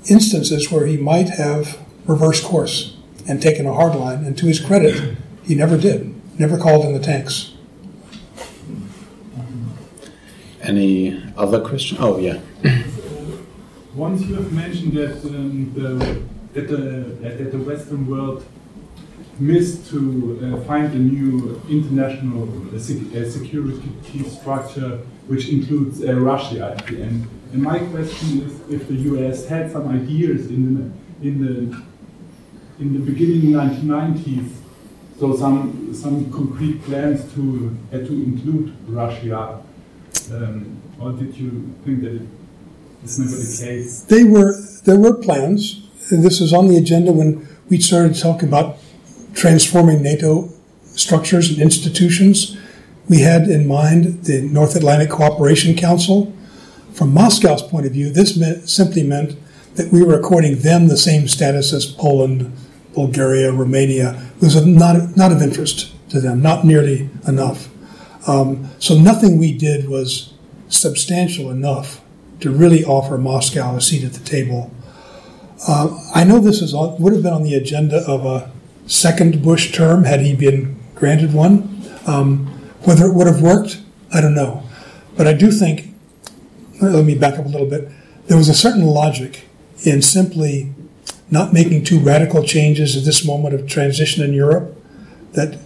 instances 0.10 0.72
where 0.72 0.86
he 0.86 0.98
might 0.98 1.30
have 1.30 1.80
reversed 2.06 2.44
course 2.44 2.98
and 3.28 3.42
taken 3.42 3.66
a 3.66 3.74
hard 3.74 3.96
line. 3.96 4.24
And 4.24 4.38
to 4.38 4.46
his 4.46 4.60
credit, 4.60 5.18
he 5.44 5.56
never 5.56 5.78
did. 5.78 6.16
Never 6.40 6.58
called 6.58 6.86
in 6.86 6.94
the 6.94 7.00
tanks. 7.00 7.54
Any 10.62 11.24
other 11.36 11.62
question? 11.62 11.98
Oh, 12.00 12.18
yeah. 12.18 12.40
Once 14.00 14.22
you 14.22 14.36
have 14.36 14.54
mentioned 14.54 14.94
that 14.94 15.18
um, 15.26 15.74
the, 15.76 16.24
that 16.54 16.70
the 16.70 16.82
that 17.20 17.52
the 17.52 17.58
Western 17.58 18.08
world 18.08 18.46
missed 19.38 19.90
to 19.90 20.00
uh, 20.42 20.62
find 20.62 20.94
a 20.94 20.98
new 20.98 21.62
international 21.70 22.44
uh, 22.72 22.78
uh, 22.78 23.30
security 23.30 24.24
structure 24.24 24.92
which 25.28 25.50
includes 25.50 26.02
uh, 26.02 26.14
Russia 26.14 26.78
at 26.78 26.88
the 26.88 27.02
end. 27.02 27.28
And 27.52 27.62
my 27.62 27.80
question 27.80 28.44
is 28.44 28.54
if 28.72 28.88
the 28.88 28.96
US 29.12 29.46
had 29.50 29.70
some 29.70 29.90
ideas 29.90 30.48
in 30.48 30.62
the, 30.76 31.28
in 31.28 31.34
the 31.46 31.84
in 32.80 32.94
the 32.94 33.00
beginning 33.00 33.52
1990s, 33.52 34.50
so 35.20 35.36
some 35.36 35.94
some 35.94 36.32
concrete 36.32 36.82
plans 36.84 37.20
to 37.34 37.76
uh, 37.92 37.98
to 37.98 38.14
include 38.30 38.74
Russia, 38.88 39.62
um, 40.32 40.82
or 41.02 41.12
did 41.12 41.36
you 41.36 41.76
think 41.84 42.02
that 42.04 42.16
it 42.16 42.39
is 43.04 43.20
never 43.20 43.36
the 43.36 43.66
case? 43.66 44.02
They 44.04 44.24
were 44.24 44.56
there 44.84 44.98
were 44.98 45.14
plans. 45.14 45.88
This 46.10 46.40
was 46.40 46.54
on 46.54 46.68
the 46.68 46.78
agenda 46.78 47.12
when 47.12 47.48
we 47.70 47.80
started 47.80 48.18
talking 48.18 48.48
about 48.48 48.78
transforming 49.34 50.02
NATO 50.02 50.50
structures 50.84 51.50
and 51.50 51.60
institutions. 51.60 52.58
We 53.08 53.22
had 53.22 53.44
in 53.44 53.68
mind 53.68 54.24
the 54.24 54.42
North 54.42 54.76
Atlantic 54.76 55.10
Cooperation 55.10 55.76
Council. 55.76 56.34
From 56.94 57.14
Moscow's 57.14 57.62
point 57.62 57.86
of 57.86 57.94
view, 57.94 58.10
this 58.10 58.36
meant, 58.36 58.70
simply 58.70 59.04
meant 59.04 59.38
that 59.76 59.92
we 59.92 60.04
were 60.04 60.18
according 60.18 60.60
them 60.60 60.88
the 60.88 60.98
same 60.98 61.28
status 61.28 61.72
as 61.72 61.86
Poland, 61.86 62.52
Bulgaria, 62.94 63.52
Romania, 63.52 64.30
It 64.38 64.44
was 64.44 64.66
not, 64.66 65.16
not 65.16 65.32
of 65.32 65.42
interest 65.42 65.94
to 66.10 66.20
them, 66.20 66.42
not 66.42 66.66
nearly 66.66 67.10
enough. 67.28 67.70
Um, 68.28 68.70
so 68.80 68.98
nothing 68.98 69.40
we 69.40 69.58
did 69.58 69.88
was 69.88 70.34
substantial 70.68 71.50
enough 71.50 72.02
to 72.40 72.52
really 72.52 72.84
offer 72.84 73.18
Moscow 73.18 73.76
a 73.76 73.82
seat 73.82 74.04
at 74.04 74.14
the 74.14 74.24
table. 74.24 74.72
Uh, 75.68 75.98
I 76.16 76.24
know 76.24 76.40
this 76.40 76.62
is 76.62 76.74
would 76.74 77.14
have 77.14 77.24
been 77.24 77.34
on 77.34 77.44
the 77.44 77.56
agenda 77.56 77.98
of 78.08 78.26
a 78.26 78.52
second 78.88 79.44
Bush 79.44 79.72
term 79.72 80.06
had 80.06 80.22
he 80.22 80.36
been 80.36 80.80
granted 80.96 81.34
one. 81.34 81.84
Um, 82.08 82.48
whether 82.84 83.06
it 83.06 83.14
would 83.14 83.28
have 83.28 83.42
worked, 83.42 83.82
I 84.14 84.22
don't 84.22 84.36
know. 84.36 84.64
But 85.18 85.28
I 85.28 85.34
do 85.34 85.52
think, 85.52 85.94
let 86.82 87.06
me 87.06 87.16
back 87.16 87.38
up 87.38 87.46
a 87.46 87.50
little 87.50 87.70
bit, 87.70 87.90
there 88.28 88.38
was 88.38 88.48
a 88.48 88.54
certain 88.54 88.86
logic 88.86 89.46
in 89.84 90.02
simply 90.02 90.74
not 91.32 91.54
making 91.54 91.84
too 91.84 92.00
radical 92.00 92.44
changes 92.44 92.96
at 92.98 93.04
this 93.04 93.26
moment 93.26 93.54
of 93.54 93.68
transition 93.68 94.24
in 94.24 94.34
Europe, 94.34 94.76
that 95.34 95.60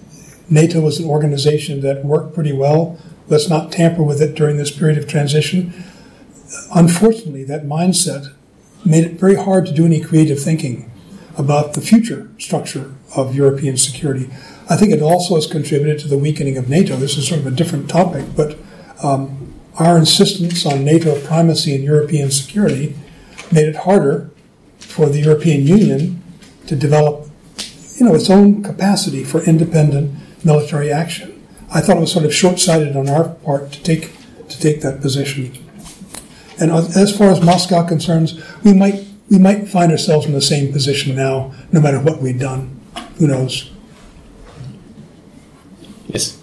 NATO 0.50 0.82
was 0.82 1.00
an 1.00 1.06
organization 1.06 1.82
that 1.82 2.04
worked 2.04 2.34
pretty 2.34 2.52
well. 2.52 3.00
Let's 3.28 3.50
not 3.50 3.72
tamper 3.72 4.04
with 4.04 4.22
it 4.22 4.36
during 4.36 4.58
this 4.58 4.72
period 4.72 4.98
of 4.98 5.08
transition. 5.08 5.74
Unfortunately, 6.74 7.44
that 7.44 7.64
mindset 7.66 8.34
made 8.86 9.06
it 9.06 9.20
very 9.20 9.36
hard 9.36 9.66
to 9.66 9.72
do 9.72 9.86
any 9.86 10.02
creative 10.02 10.42
thinking 10.42 10.92
about 11.38 11.74
the 11.74 11.82
future 11.82 12.30
structure 12.38 12.94
of 13.16 13.36
European 13.36 13.78
security. 13.78 14.30
I 14.70 14.76
think 14.76 14.92
it 14.92 15.02
also 15.02 15.36
has 15.36 15.48
contributed 15.48 16.00
to 16.00 16.08
the 16.08 16.18
weakening 16.18 16.58
of 16.58 16.70
NATO. 16.70 16.96
This 16.96 17.18
is 17.18 17.28
sort 17.28 17.42
of 17.42 17.48
a 17.48 17.52
different 17.52 17.90
topic, 17.90 18.26
but 18.36 18.58
um, 19.04 19.54
our 19.78 19.98
insistence 19.98 20.66
on 20.66 20.84
NATO 20.84 21.20
primacy 21.22 21.74
in 21.74 21.82
European 21.82 22.30
security 22.32 22.96
made 23.52 23.68
it 23.68 23.76
harder 23.78 24.30
for 24.80 25.08
the 25.08 25.20
European 25.20 25.66
Union 25.66 26.22
to 26.68 26.76
develop, 26.76 27.30
you 27.96 28.06
know, 28.06 28.16
its 28.16 28.30
own 28.30 28.64
capacity 28.64 29.24
for 29.24 29.42
independent 29.44 30.14
military 30.46 30.92
action. 30.92 31.44
I 31.72 31.82
thought 31.82 31.98
it 31.98 32.02
was 32.02 32.12
sort 32.12 32.26
of 32.26 32.34
short-sighted 32.34 32.96
on 32.96 33.10
our 33.10 33.30
part 33.30 33.72
to 33.72 33.84
take 33.84 34.12
to 34.50 34.60
take 34.60 34.82
that 34.82 35.02
position. 35.02 35.63
And 36.60 36.72
as 36.72 37.16
far 37.18 37.30
as 37.30 37.42
Moscow 37.42 37.84
concerns, 37.84 38.42
we 38.64 38.74
might 38.74 39.06
we 39.30 39.40
might 39.40 39.68
find 39.68 39.92
ourselves 39.92 40.26
in 40.26 40.34
the 40.34 40.42
same 40.42 40.72
position 40.72 41.16
now, 41.16 41.54
no 41.72 41.80
matter 41.82 42.00
what 42.00 42.22
we've 42.22 42.40
done. 42.40 42.80
Who 43.18 43.28
knows? 43.28 43.72
Yes. 46.08 46.40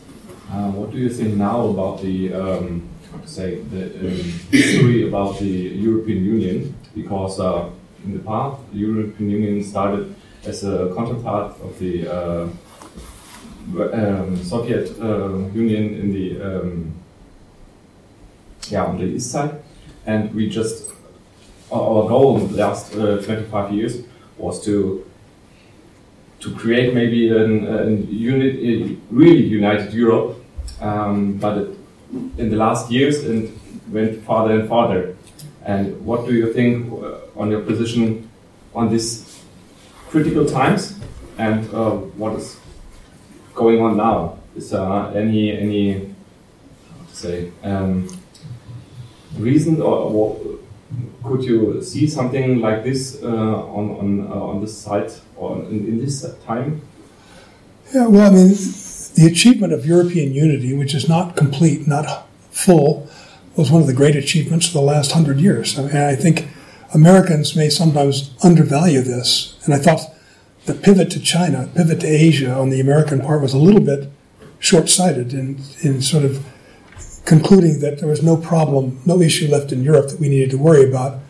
Uh, 0.50 0.70
what 0.72 0.90
do 0.90 0.98
you 0.98 1.08
think 1.08 1.34
now 1.36 1.66
about 1.68 2.02
the 2.02 2.34
um, 2.34 2.88
say 3.24 3.60
the 3.70 3.84
um, 4.00 4.16
history 4.50 5.06
about 5.06 5.38
the 5.38 5.46
European 5.46 6.24
Union? 6.24 6.74
Because 6.94 7.38
uh, 7.38 7.70
in 8.04 8.14
the 8.14 8.18
past, 8.20 8.60
the 8.72 8.78
European 8.78 9.30
Union 9.30 9.62
started 9.62 10.14
as 10.44 10.64
a 10.64 10.92
counterpart 10.96 11.60
of 11.60 11.78
the 11.78 12.08
uh, 12.08 12.48
um, 13.92 14.36
Soviet 14.42 14.98
uh, 15.00 15.36
Union 15.54 15.94
in 16.00 16.12
the 16.12 16.42
um, 16.42 16.92
yeah 18.68 18.84
on 18.84 18.98
the 18.98 19.04
east 19.04 19.30
side, 19.30 19.62
and 20.10 20.34
we 20.34 20.48
just 20.48 20.90
our 21.72 22.08
goal 22.08 22.38
in 22.40 22.48
the 22.50 22.56
last 22.56 22.94
uh, 22.96 23.22
25 23.22 23.72
years 23.72 24.02
was 24.38 24.64
to 24.64 25.06
to 26.40 26.54
create 26.54 26.94
maybe 26.94 27.28
an, 27.28 27.66
a 27.66 27.90
unit, 28.10 28.54
a 28.56 28.96
really 29.10 29.44
united 29.44 29.92
Europe, 29.92 30.36
um, 30.80 31.34
but 31.34 31.58
it, 31.58 31.68
in 32.38 32.48
the 32.48 32.56
last 32.56 32.90
years 32.90 33.22
it 33.24 33.50
went 33.88 34.24
farther 34.24 34.58
and 34.58 34.68
farther. 34.68 35.16
And 35.64 36.04
what 36.04 36.26
do 36.26 36.32
you 36.34 36.52
think 36.54 36.90
uh, 36.92 37.40
on 37.40 37.50
your 37.50 37.60
position 37.60 38.30
on 38.74 38.88
these 38.88 39.42
critical 40.08 40.46
times 40.46 40.98
and 41.36 41.68
uh, 41.74 41.90
what 42.20 42.32
is 42.38 42.58
going 43.54 43.82
on 43.82 43.98
now? 43.98 44.38
Is 44.56 44.70
there 44.70 44.82
any 45.14 45.52
any 45.52 45.84
how 46.88 47.04
to 47.10 47.14
say 47.14 47.52
um, 47.62 48.08
reason 49.38 49.80
or, 49.80 50.58
could 51.22 51.44
you 51.44 51.82
see 51.82 52.06
something 52.06 52.60
like 52.60 52.82
this 52.82 53.22
uh, 53.22 53.26
on 53.26 53.90
on 54.00 54.26
uh, 54.26 54.50
on 54.50 54.60
this 54.60 54.76
site 54.76 55.20
or 55.36 55.58
in, 55.64 55.86
in 55.86 55.98
this 56.00 56.26
time? 56.46 56.82
Yeah, 57.94 58.06
well, 58.06 58.30
I 58.30 58.34
mean, 58.34 58.48
the 58.48 59.28
achievement 59.30 59.72
of 59.72 59.84
European 59.84 60.32
unity, 60.32 60.74
which 60.74 60.94
is 60.94 61.08
not 61.08 61.36
complete, 61.36 61.86
not 61.86 62.26
full, 62.50 63.08
was 63.56 63.70
one 63.70 63.80
of 63.80 63.86
the 63.86 63.92
great 63.92 64.16
achievements 64.16 64.68
of 64.68 64.72
the 64.72 64.80
last 64.80 65.12
hundred 65.12 65.40
years. 65.40 65.78
I 65.78 65.82
mean, 65.82 65.96
I 65.96 66.16
think 66.16 66.48
Americans 66.94 67.54
may 67.54 67.68
sometimes 67.68 68.34
undervalue 68.42 69.02
this, 69.02 69.58
and 69.64 69.74
I 69.74 69.78
thought 69.78 70.00
the 70.66 70.74
pivot 70.74 71.10
to 71.12 71.20
China, 71.20 71.68
pivot 71.74 72.00
to 72.00 72.06
Asia 72.06 72.52
on 72.52 72.70
the 72.70 72.80
American 72.80 73.20
part 73.20 73.42
was 73.42 73.54
a 73.54 73.58
little 73.58 73.80
bit 73.80 74.10
short-sighted 74.58 75.32
in, 75.32 75.60
in 75.82 76.02
sort 76.02 76.24
of 76.24 76.44
concluding 77.24 77.80
that 77.80 77.98
there 77.98 78.08
was 78.08 78.22
no 78.22 78.36
problem, 78.36 79.00
no 79.04 79.20
issue 79.20 79.48
left 79.48 79.72
in 79.72 79.82
Europe 79.82 80.08
that 80.08 80.20
we 80.20 80.28
needed 80.28 80.50
to 80.50 80.58
worry 80.58 80.88
about. 80.88 81.20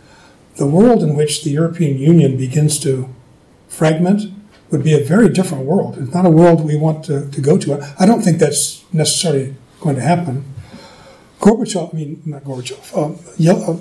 The 0.57 0.67
world 0.67 1.03
in 1.03 1.17
which 1.17 1.43
the 1.45 1.51
European 1.51 1.99
Union 1.99 2.37
begins 2.37 2.79
to 2.81 3.09
fragment 3.69 4.33
would 4.71 4.83
be 4.85 4.95
a 4.95 5.05
very 5.05 5.29
different 5.29 5.65
world. 5.65 5.99
It's 5.99 6.15
not 6.15 6.27
a 6.27 6.31
world 6.31 6.65
we 6.65 6.77
want 6.77 7.05
to, 7.07 7.31
to 7.31 7.41
go 7.41 7.59
to. 7.59 7.95
I 7.99 8.07
don't 8.07 8.23
think 8.23 8.39
that's 8.39 8.85
necessarily 8.93 9.55
going 9.81 9.97
to 9.97 10.03
happen. 10.03 10.45
Gorbachev, 11.41 11.93
I 11.93 11.97
mean, 11.97 12.23
not 12.25 12.45
Gorbachev, 12.45 12.97
um, 12.97 13.15
uh, 13.15 13.79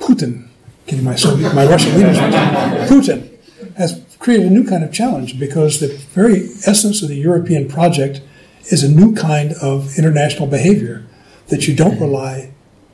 Putin, 0.00 0.48
getting 0.86 1.04
my, 1.04 1.16
my 1.54 1.66
Russian 1.66 1.94
leaders, 1.96 2.16
Putin 2.90 3.28
has 3.76 4.02
created 4.18 4.46
a 4.46 4.50
new 4.50 4.64
kind 4.64 4.82
of 4.82 4.92
challenge 4.92 5.38
because 5.38 5.80
the 5.80 5.88
very 6.14 6.48
essence 6.66 7.02
of 7.02 7.08
the 7.08 7.16
European 7.16 7.68
project 7.68 8.20
is 8.70 8.82
a 8.82 8.88
new 8.88 9.14
kind 9.14 9.52
of 9.54 9.96
international 9.98 10.46
behavior 10.46 11.04
that 11.52 11.68
you 11.68 11.74
don't 11.74 12.00
rely 12.00 12.50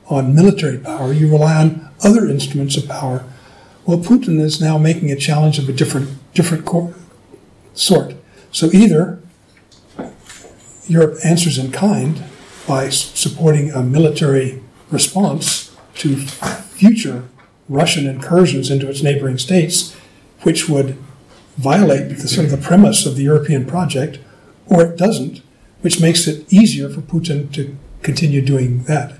on 0.07 0.35
military 0.35 0.77
power, 0.77 1.13
you 1.13 1.31
rely 1.31 1.55
on 1.55 1.89
other 2.03 2.27
instruments 2.27 2.75
of 2.75 2.89
power. 2.89 3.23
Well, 3.85 3.99
Putin 3.99 4.37
is 4.41 4.59
now 4.59 4.77
making 4.77 5.09
a 5.11 5.15
challenge 5.15 5.57
of 5.59 5.69
a 5.69 5.71
different, 5.71 6.09
different 6.33 6.67
sort. 7.73 8.15
So 8.51 8.69
either 8.73 9.21
Europe 10.87 11.19
answers 11.23 11.57
in 11.57 11.71
kind 11.71 12.21
by 12.67 12.89
supporting 12.89 13.71
a 13.71 13.81
military 13.81 14.61
response 14.91 15.73
to 15.95 16.17
future 16.17 17.29
Russian 17.69 18.07
incursions 18.07 18.69
into 18.69 18.89
its 18.89 19.01
neighboring 19.01 19.37
states, 19.37 19.95
which 20.41 20.67
would 20.67 20.97
violate 21.55 22.09
the 22.09 22.27
sort 22.27 22.43
of 22.47 22.51
the 22.51 22.57
premise 22.67 23.05
of 23.05 23.15
the 23.15 23.23
European 23.23 23.65
project, 23.65 24.19
or 24.67 24.83
it 24.83 24.97
doesn't, 24.97 25.41
which 25.79 26.01
makes 26.01 26.27
it 26.27 26.51
easier 26.51 26.89
for 26.89 26.99
Putin 26.99 27.49
to 27.53 27.77
continue 28.01 28.41
doing 28.41 28.83
that. 28.83 29.15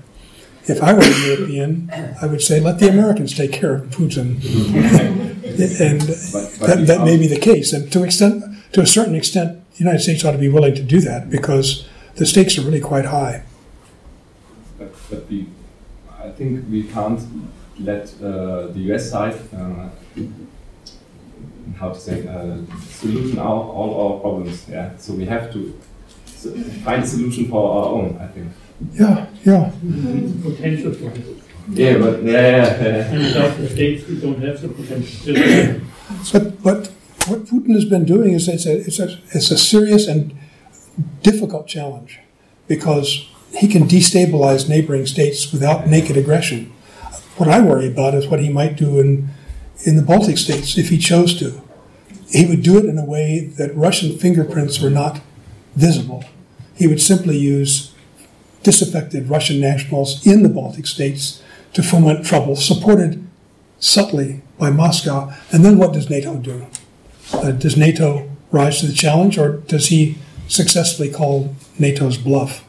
If 0.66 0.82
I 0.82 0.92
were 0.92 1.00
a 1.00 1.26
European, 1.26 1.90
I 2.22 2.26
would 2.26 2.42
say 2.42 2.60
let 2.60 2.78
the 2.78 2.88
Americans 2.88 3.34
take 3.34 3.52
care 3.52 3.74
of 3.74 3.86
Putin, 3.86 4.36
and 5.80 6.00
that, 6.00 6.84
that 6.86 7.04
may 7.04 7.16
be 7.16 7.26
the 7.26 7.38
case. 7.38 7.72
And 7.72 7.90
to 7.92 8.04
extent, 8.04 8.44
to 8.72 8.80
a 8.80 8.86
certain 8.86 9.14
extent, 9.14 9.62
the 9.72 9.78
United 9.78 10.00
States 10.00 10.24
ought 10.24 10.32
to 10.32 10.38
be 10.38 10.48
willing 10.48 10.74
to 10.74 10.82
do 10.82 11.00
that 11.00 11.30
because 11.30 11.88
the 12.16 12.26
stakes 12.26 12.58
are 12.58 12.62
really 12.62 12.80
quite 12.80 13.06
high. 13.06 13.42
But, 14.78 14.94
but 15.10 15.28
we, 15.28 15.46
I 16.22 16.30
think 16.30 16.66
we 16.70 16.84
can't 16.84 17.20
let 17.80 18.14
uh, 18.22 18.66
the 18.68 18.80
U.S. 18.90 19.10
side, 19.10 19.34
uh, 19.56 19.88
how 21.78 21.92
to 21.92 21.98
say, 21.98 22.28
uh, 22.28 22.58
solution 22.80 23.38
all, 23.38 23.70
all 23.70 24.12
our 24.12 24.20
problems. 24.20 24.68
Yeah, 24.68 24.96
so 24.98 25.14
we 25.14 25.24
have 25.24 25.52
to 25.52 25.72
find 26.84 27.02
a 27.02 27.06
solution 27.06 27.48
for 27.48 27.70
our 27.70 27.86
own. 27.94 28.18
I 28.20 28.26
think. 28.28 28.52
Yeah, 28.92 29.26
yeah. 29.44 29.72
potential 30.42 30.94
for 30.94 31.10
it. 31.10 31.40
Yeah, 31.72 31.98
but 31.98 32.22
yeah, 32.22 32.32
yeah, 32.32 32.82
yeah. 32.82 33.12
And 33.12 33.18
without 33.18 33.56
the 33.56 33.68
states, 33.68 34.08
we 34.08 34.20
don't 34.20 34.40
have 34.42 34.60
the 34.60 34.68
potential. 34.68 35.80
but 36.32 36.62
but 36.62 36.88
what 37.28 37.44
Putin 37.44 37.74
has 37.74 37.84
been 37.84 38.04
doing 38.04 38.32
is 38.32 38.48
it's 38.48 38.66
a 38.66 38.78
it's 38.78 38.98
a 38.98 39.18
it's 39.32 39.50
a 39.50 39.58
serious 39.58 40.08
and 40.08 40.36
difficult 41.22 41.68
challenge 41.68 42.20
because 42.66 43.28
he 43.52 43.68
can 43.68 43.84
destabilize 43.84 44.68
neighboring 44.68 45.06
states 45.06 45.52
without 45.52 45.86
naked 45.86 46.16
aggression. 46.16 46.72
What 47.36 47.48
I 47.48 47.60
worry 47.60 47.88
about 47.88 48.14
is 48.14 48.26
what 48.26 48.40
he 48.40 48.48
might 48.48 48.76
do 48.76 48.98
in 48.98 49.28
in 49.84 49.96
the 49.96 50.02
Baltic 50.02 50.38
states 50.38 50.76
if 50.76 50.88
he 50.88 50.98
chose 50.98 51.38
to. 51.38 51.60
He 52.30 52.46
would 52.46 52.62
do 52.62 52.78
it 52.78 52.84
in 52.84 52.98
a 52.98 53.04
way 53.04 53.52
that 53.58 53.74
Russian 53.74 54.18
fingerprints 54.18 54.80
were 54.80 54.90
not 54.90 55.20
visible. 55.74 56.24
He 56.74 56.86
would 56.86 57.00
simply 57.00 57.36
use 57.36 57.89
disaffected 58.62 59.28
Russian 59.28 59.60
nationals 59.60 60.26
in 60.26 60.42
the 60.42 60.48
Baltic 60.48 60.86
states 60.86 61.42
to 61.72 61.82
foment 61.82 62.24
trouble, 62.24 62.56
supported 62.56 63.26
subtly 63.78 64.42
by 64.58 64.70
Moscow. 64.70 65.32
And 65.52 65.64
then 65.64 65.78
what 65.78 65.92
does 65.92 66.10
NATO 66.10 66.36
do? 66.36 66.66
Uh, 67.32 67.52
does 67.52 67.76
NATO 67.76 68.28
rise 68.50 68.80
to 68.80 68.86
the 68.86 68.92
challenge, 68.92 69.38
or 69.38 69.58
does 69.58 69.86
he 69.86 70.18
successfully 70.48 71.10
call 71.10 71.54
NATO's 71.78 72.18
bluff? 72.18 72.64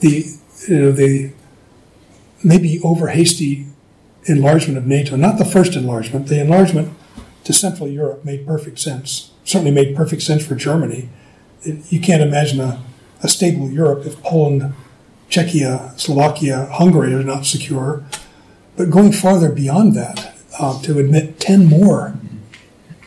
The 0.00 0.26
you 0.68 0.78
know 0.78 0.92
the 0.92 1.32
maybe 2.44 2.80
over 2.84 3.08
hasty 3.08 3.66
enlargement 4.26 4.78
of 4.78 4.86
NATO, 4.86 5.16
not 5.16 5.38
the 5.38 5.44
first 5.44 5.74
enlargement, 5.74 6.28
the 6.28 6.40
enlargement 6.40 6.92
to 7.44 7.52
Central 7.52 7.88
Europe 7.88 8.24
made 8.24 8.46
perfect 8.46 8.78
sense. 8.78 9.32
Certainly 9.44 9.72
made 9.72 9.96
perfect 9.96 10.22
sense 10.22 10.46
for 10.46 10.54
Germany. 10.54 11.08
It, 11.62 11.90
you 11.90 12.00
can't 12.00 12.22
imagine 12.22 12.60
a 12.60 12.84
a 13.22 13.28
stable 13.28 13.70
Europe 13.70 14.06
if 14.06 14.22
Poland, 14.22 14.74
Czechia, 15.28 15.98
Slovakia, 15.98 16.66
Hungary 16.72 17.14
are 17.14 17.24
not 17.24 17.46
secure. 17.46 18.04
But 18.76 18.90
going 18.90 19.12
farther 19.12 19.50
beyond 19.50 19.94
that, 19.94 20.34
uh, 20.58 20.80
to 20.82 20.98
admit 20.98 21.40
10 21.40 21.66
more 21.66 22.18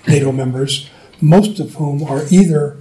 NATO 0.08 0.32
members, 0.32 0.90
most 1.22 1.60
of 1.60 1.76
whom 1.76 2.04
are 2.04 2.24
either 2.30 2.78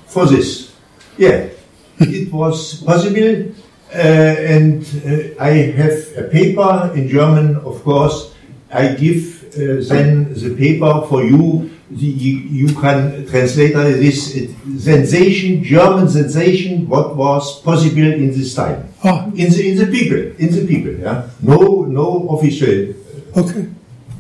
for 0.07 0.25
this. 0.25 0.73
Yeah, 1.17 1.49
it 1.99 2.31
was 2.31 2.81
possible. 2.83 3.51
Uh, 3.93 3.97
and 3.97 4.83
uh, 5.05 5.43
I 5.43 5.49
have 5.77 6.17
a 6.17 6.23
paper 6.23 6.91
in 6.95 7.07
German, 7.07 7.57
of 7.57 7.83
course. 7.83 8.33
I 8.71 8.93
give 8.95 9.43
uh, 9.53 9.85
then 9.87 10.33
the 10.33 10.55
paper 10.57 11.05
for 11.07 11.23
you. 11.23 11.69
The, 11.91 12.05
you, 12.05 12.37
you 12.67 12.73
can 12.73 13.27
translate 13.27 13.73
this 13.73 14.35
uh, 14.35 14.47
sensation, 14.79 15.63
German 15.63 16.09
sensation, 16.09 16.87
what 16.87 17.15
was 17.15 17.61
possible 17.61 18.01
in 18.01 18.31
this 18.31 18.55
time. 18.55 18.87
In 19.35 19.51
the 19.51 19.61
in 19.69 19.77
the 19.77 19.87
people, 19.87 20.17
in 20.39 20.49
the 20.51 20.65
people. 20.65 20.93
Yeah, 20.93 21.27
no 21.41 21.83
no 21.85 22.27
official. 22.29 22.95
Okay. 23.35 23.67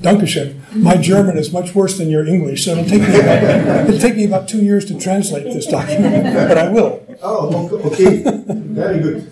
Dankeschön. 0.03 0.59
My 0.75 0.97
German 0.97 1.37
is 1.37 1.53
much 1.53 1.73
worse 1.73 1.97
than 1.97 2.09
your 2.09 2.27
English, 2.27 2.65
so 2.65 2.71
it'll 2.73 2.83
take 2.83 3.01
me 3.07 3.19
about, 3.19 3.87
it'll 3.87 3.99
take 3.99 4.17
me 4.17 4.25
about 4.25 4.49
two 4.49 4.61
years 4.61 4.83
to 4.85 4.99
translate 4.99 5.45
this 5.45 5.65
document, 5.65 6.25
but 6.49 6.57
I 6.57 6.67
will. 6.67 6.99
Oh, 7.23 7.69
okay. 7.85 8.21
Very 8.75 8.99
good. 8.99 9.31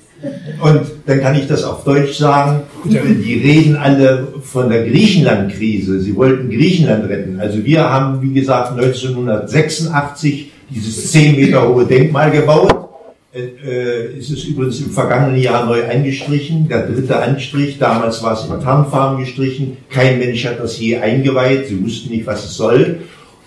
Und 0.62 0.82
dann 1.06 1.22
kann 1.22 1.36
ich 1.36 1.48
das 1.48 1.64
auf 1.64 1.84
Deutsch 1.84 2.18
sagen. 2.18 2.62
Die 2.86 3.42
reden 3.44 3.76
alle 3.76 4.28
von 4.44 4.70
der 4.70 4.88
Griechenland-Krise. 4.88 6.00
Sie 6.00 6.16
wollten 6.16 6.50
Griechenland 6.50 7.10
retten. 7.10 7.40
Also 7.40 7.64
wir 7.66 7.90
haben, 7.90 8.22
wie 8.22 8.34
gesagt, 8.34 8.72
1986 8.78 10.52
dieses 10.70 11.12
10 11.12 11.36
Meter 11.36 11.68
hohe 11.68 11.86
Denkmal 11.86 12.32
gebaut. 12.32 12.90
Äh, 13.34 14.18
es 14.20 14.30
ist 14.30 14.46
übrigens 14.46 14.80
im 14.82 14.92
vergangenen 14.92 15.42
Jahr 15.42 15.66
neu 15.66 15.84
eingestrichen. 15.84 16.68
Der 16.68 16.88
dritte 16.88 17.18
Anstrich. 17.18 17.80
Damals 17.80 18.22
war 18.22 18.34
es 18.34 18.46
in 18.46 18.62
Tarnfarben 18.62 19.20
gestrichen. 19.20 19.78
Kein 19.90 20.20
Mensch 20.20 20.46
hat 20.46 20.60
das 20.60 20.80
je 20.80 20.98
eingeweiht. 20.98 21.68
Sie 21.68 21.84
wussten 21.84 22.12
nicht, 22.12 22.28
was 22.28 22.46
es 22.46 22.56
soll. 22.56 23.00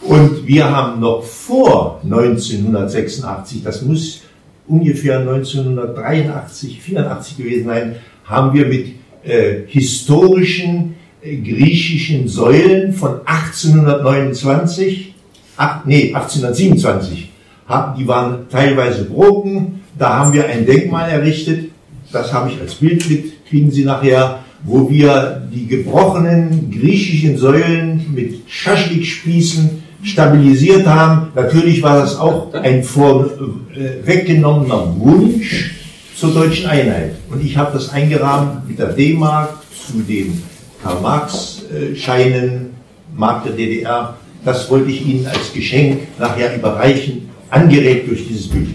Und 0.04 0.46
wir 0.46 0.70
haben 0.70 1.00
noch 1.00 1.22
vor 1.22 2.00
1986, 2.04 3.62
das 3.62 3.82
muss 3.82 4.20
ungefähr 4.66 5.20
1983, 5.20 6.80
84 6.80 7.36
gewesen 7.36 7.66
sein, 7.66 7.96
haben 8.24 8.54
wir 8.54 8.66
mit 8.66 8.94
äh, 9.24 9.62
historischen 9.66 10.94
äh, 11.22 11.36
griechischen 11.36 12.26
Säulen 12.28 12.92
von 12.92 13.20
1829, 13.24 15.14
ach, 15.56 15.84
nee, 15.84 16.14
1827, 16.14 17.30
haben, 17.66 17.98
die 17.98 18.06
waren 18.06 18.48
teilweise 18.50 19.04
broken, 19.04 19.80
da 19.98 20.18
haben 20.18 20.32
wir 20.32 20.46
ein 20.46 20.66
Denkmal 20.66 21.10
errichtet, 21.10 21.70
das 22.12 22.32
habe 22.32 22.50
ich 22.50 22.60
als 22.60 22.74
Bild 22.74 23.08
mit, 23.08 23.46
kriegen 23.48 23.70
Sie 23.70 23.84
nachher, 23.84 24.40
wo 24.64 24.90
wir 24.90 25.46
die 25.52 25.66
gebrochenen 25.66 26.70
griechischen 26.70 27.36
Säulen 27.36 28.06
mit 28.14 28.40
Schaschlikspießen 28.46 29.83
stabilisiert 30.04 30.86
haben. 30.86 31.32
Natürlich 31.34 31.82
war 31.82 31.98
das 32.00 32.16
auch 32.16 32.54
ein 32.54 32.84
vorweggenommener 32.84 34.94
Wunsch 34.98 35.74
zur 36.16 36.32
deutschen 36.32 36.68
Einheit. 36.68 37.16
Und 37.30 37.44
ich 37.44 37.56
habe 37.56 37.72
das 37.72 37.88
eingerahmt 37.90 38.68
mit 38.68 38.78
der 38.78 38.92
D-Mark 38.92 39.54
zu 39.86 40.02
den 40.02 40.40
Karl-Marx-Scheinen, 40.82 42.70
Mark 43.16 43.44
der 43.44 43.54
DDR. 43.54 44.16
Das 44.44 44.70
wollte 44.70 44.90
ich 44.90 45.06
Ihnen 45.06 45.26
als 45.26 45.50
Geschenk 45.52 46.02
nachher 46.18 46.54
überreichen, 46.54 47.30
angeregt 47.50 48.08
durch 48.08 48.28
dieses 48.28 48.48
Bild. 48.48 48.68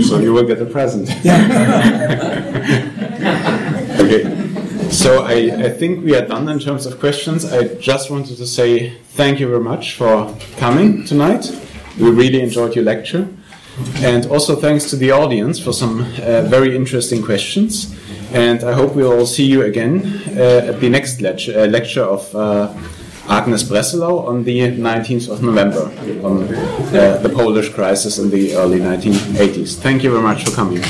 So 0.00 0.18
you 0.20 0.34
will 0.34 0.46
get 0.46 0.60
a 0.60 0.64
present. 0.64 1.08
So 5.02 5.24
I, 5.24 5.64
I 5.64 5.68
think 5.68 6.04
we 6.04 6.14
are 6.14 6.24
done 6.24 6.48
in 6.48 6.60
terms 6.60 6.86
of 6.86 7.00
questions. 7.00 7.44
I 7.44 7.74
just 7.74 8.08
wanted 8.08 8.36
to 8.36 8.46
say 8.46 8.90
thank 9.18 9.40
you 9.40 9.48
very 9.48 9.58
much 9.58 9.94
for 9.94 10.32
coming 10.58 11.04
tonight. 11.04 11.50
We 11.98 12.08
really 12.08 12.40
enjoyed 12.40 12.76
your 12.76 12.84
lecture. 12.84 13.26
And 13.96 14.26
also 14.26 14.54
thanks 14.54 14.88
to 14.90 14.96
the 14.96 15.10
audience 15.10 15.58
for 15.58 15.72
some 15.72 16.02
uh, 16.02 16.42
very 16.42 16.76
interesting 16.76 17.20
questions. 17.20 17.92
And 18.32 18.62
I 18.62 18.74
hope 18.74 18.94
we'll 18.94 19.12
all 19.12 19.26
see 19.26 19.44
you 19.44 19.62
again 19.62 20.22
uh, 20.36 20.70
at 20.70 20.78
the 20.78 20.88
next 20.88 21.20
lecture, 21.20 21.58
uh, 21.58 21.66
lecture 21.66 22.04
of 22.04 22.32
uh, 22.36 22.72
Agnes 23.28 23.64
Bresselau 23.64 24.24
on 24.28 24.44
the 24.44 24.60
19th 24.60 25.28
of 25.32 25.42
November 25.42 25.82
on 26.24 26.44
uh, 26.44 27.18
the 27.20 27.28
Polish 27.28 27.70
crisis 27.70 28.18
in 28.18 28.30
the 28.30 28.54
early 28.54 28.78
1980s. 28.78 29.80
Thank 29.80 30.04
you 30.04 30.10
very 30.10 30.22
much 30.22 30.44
for 30.44 30.52
coming. 30.52 30.80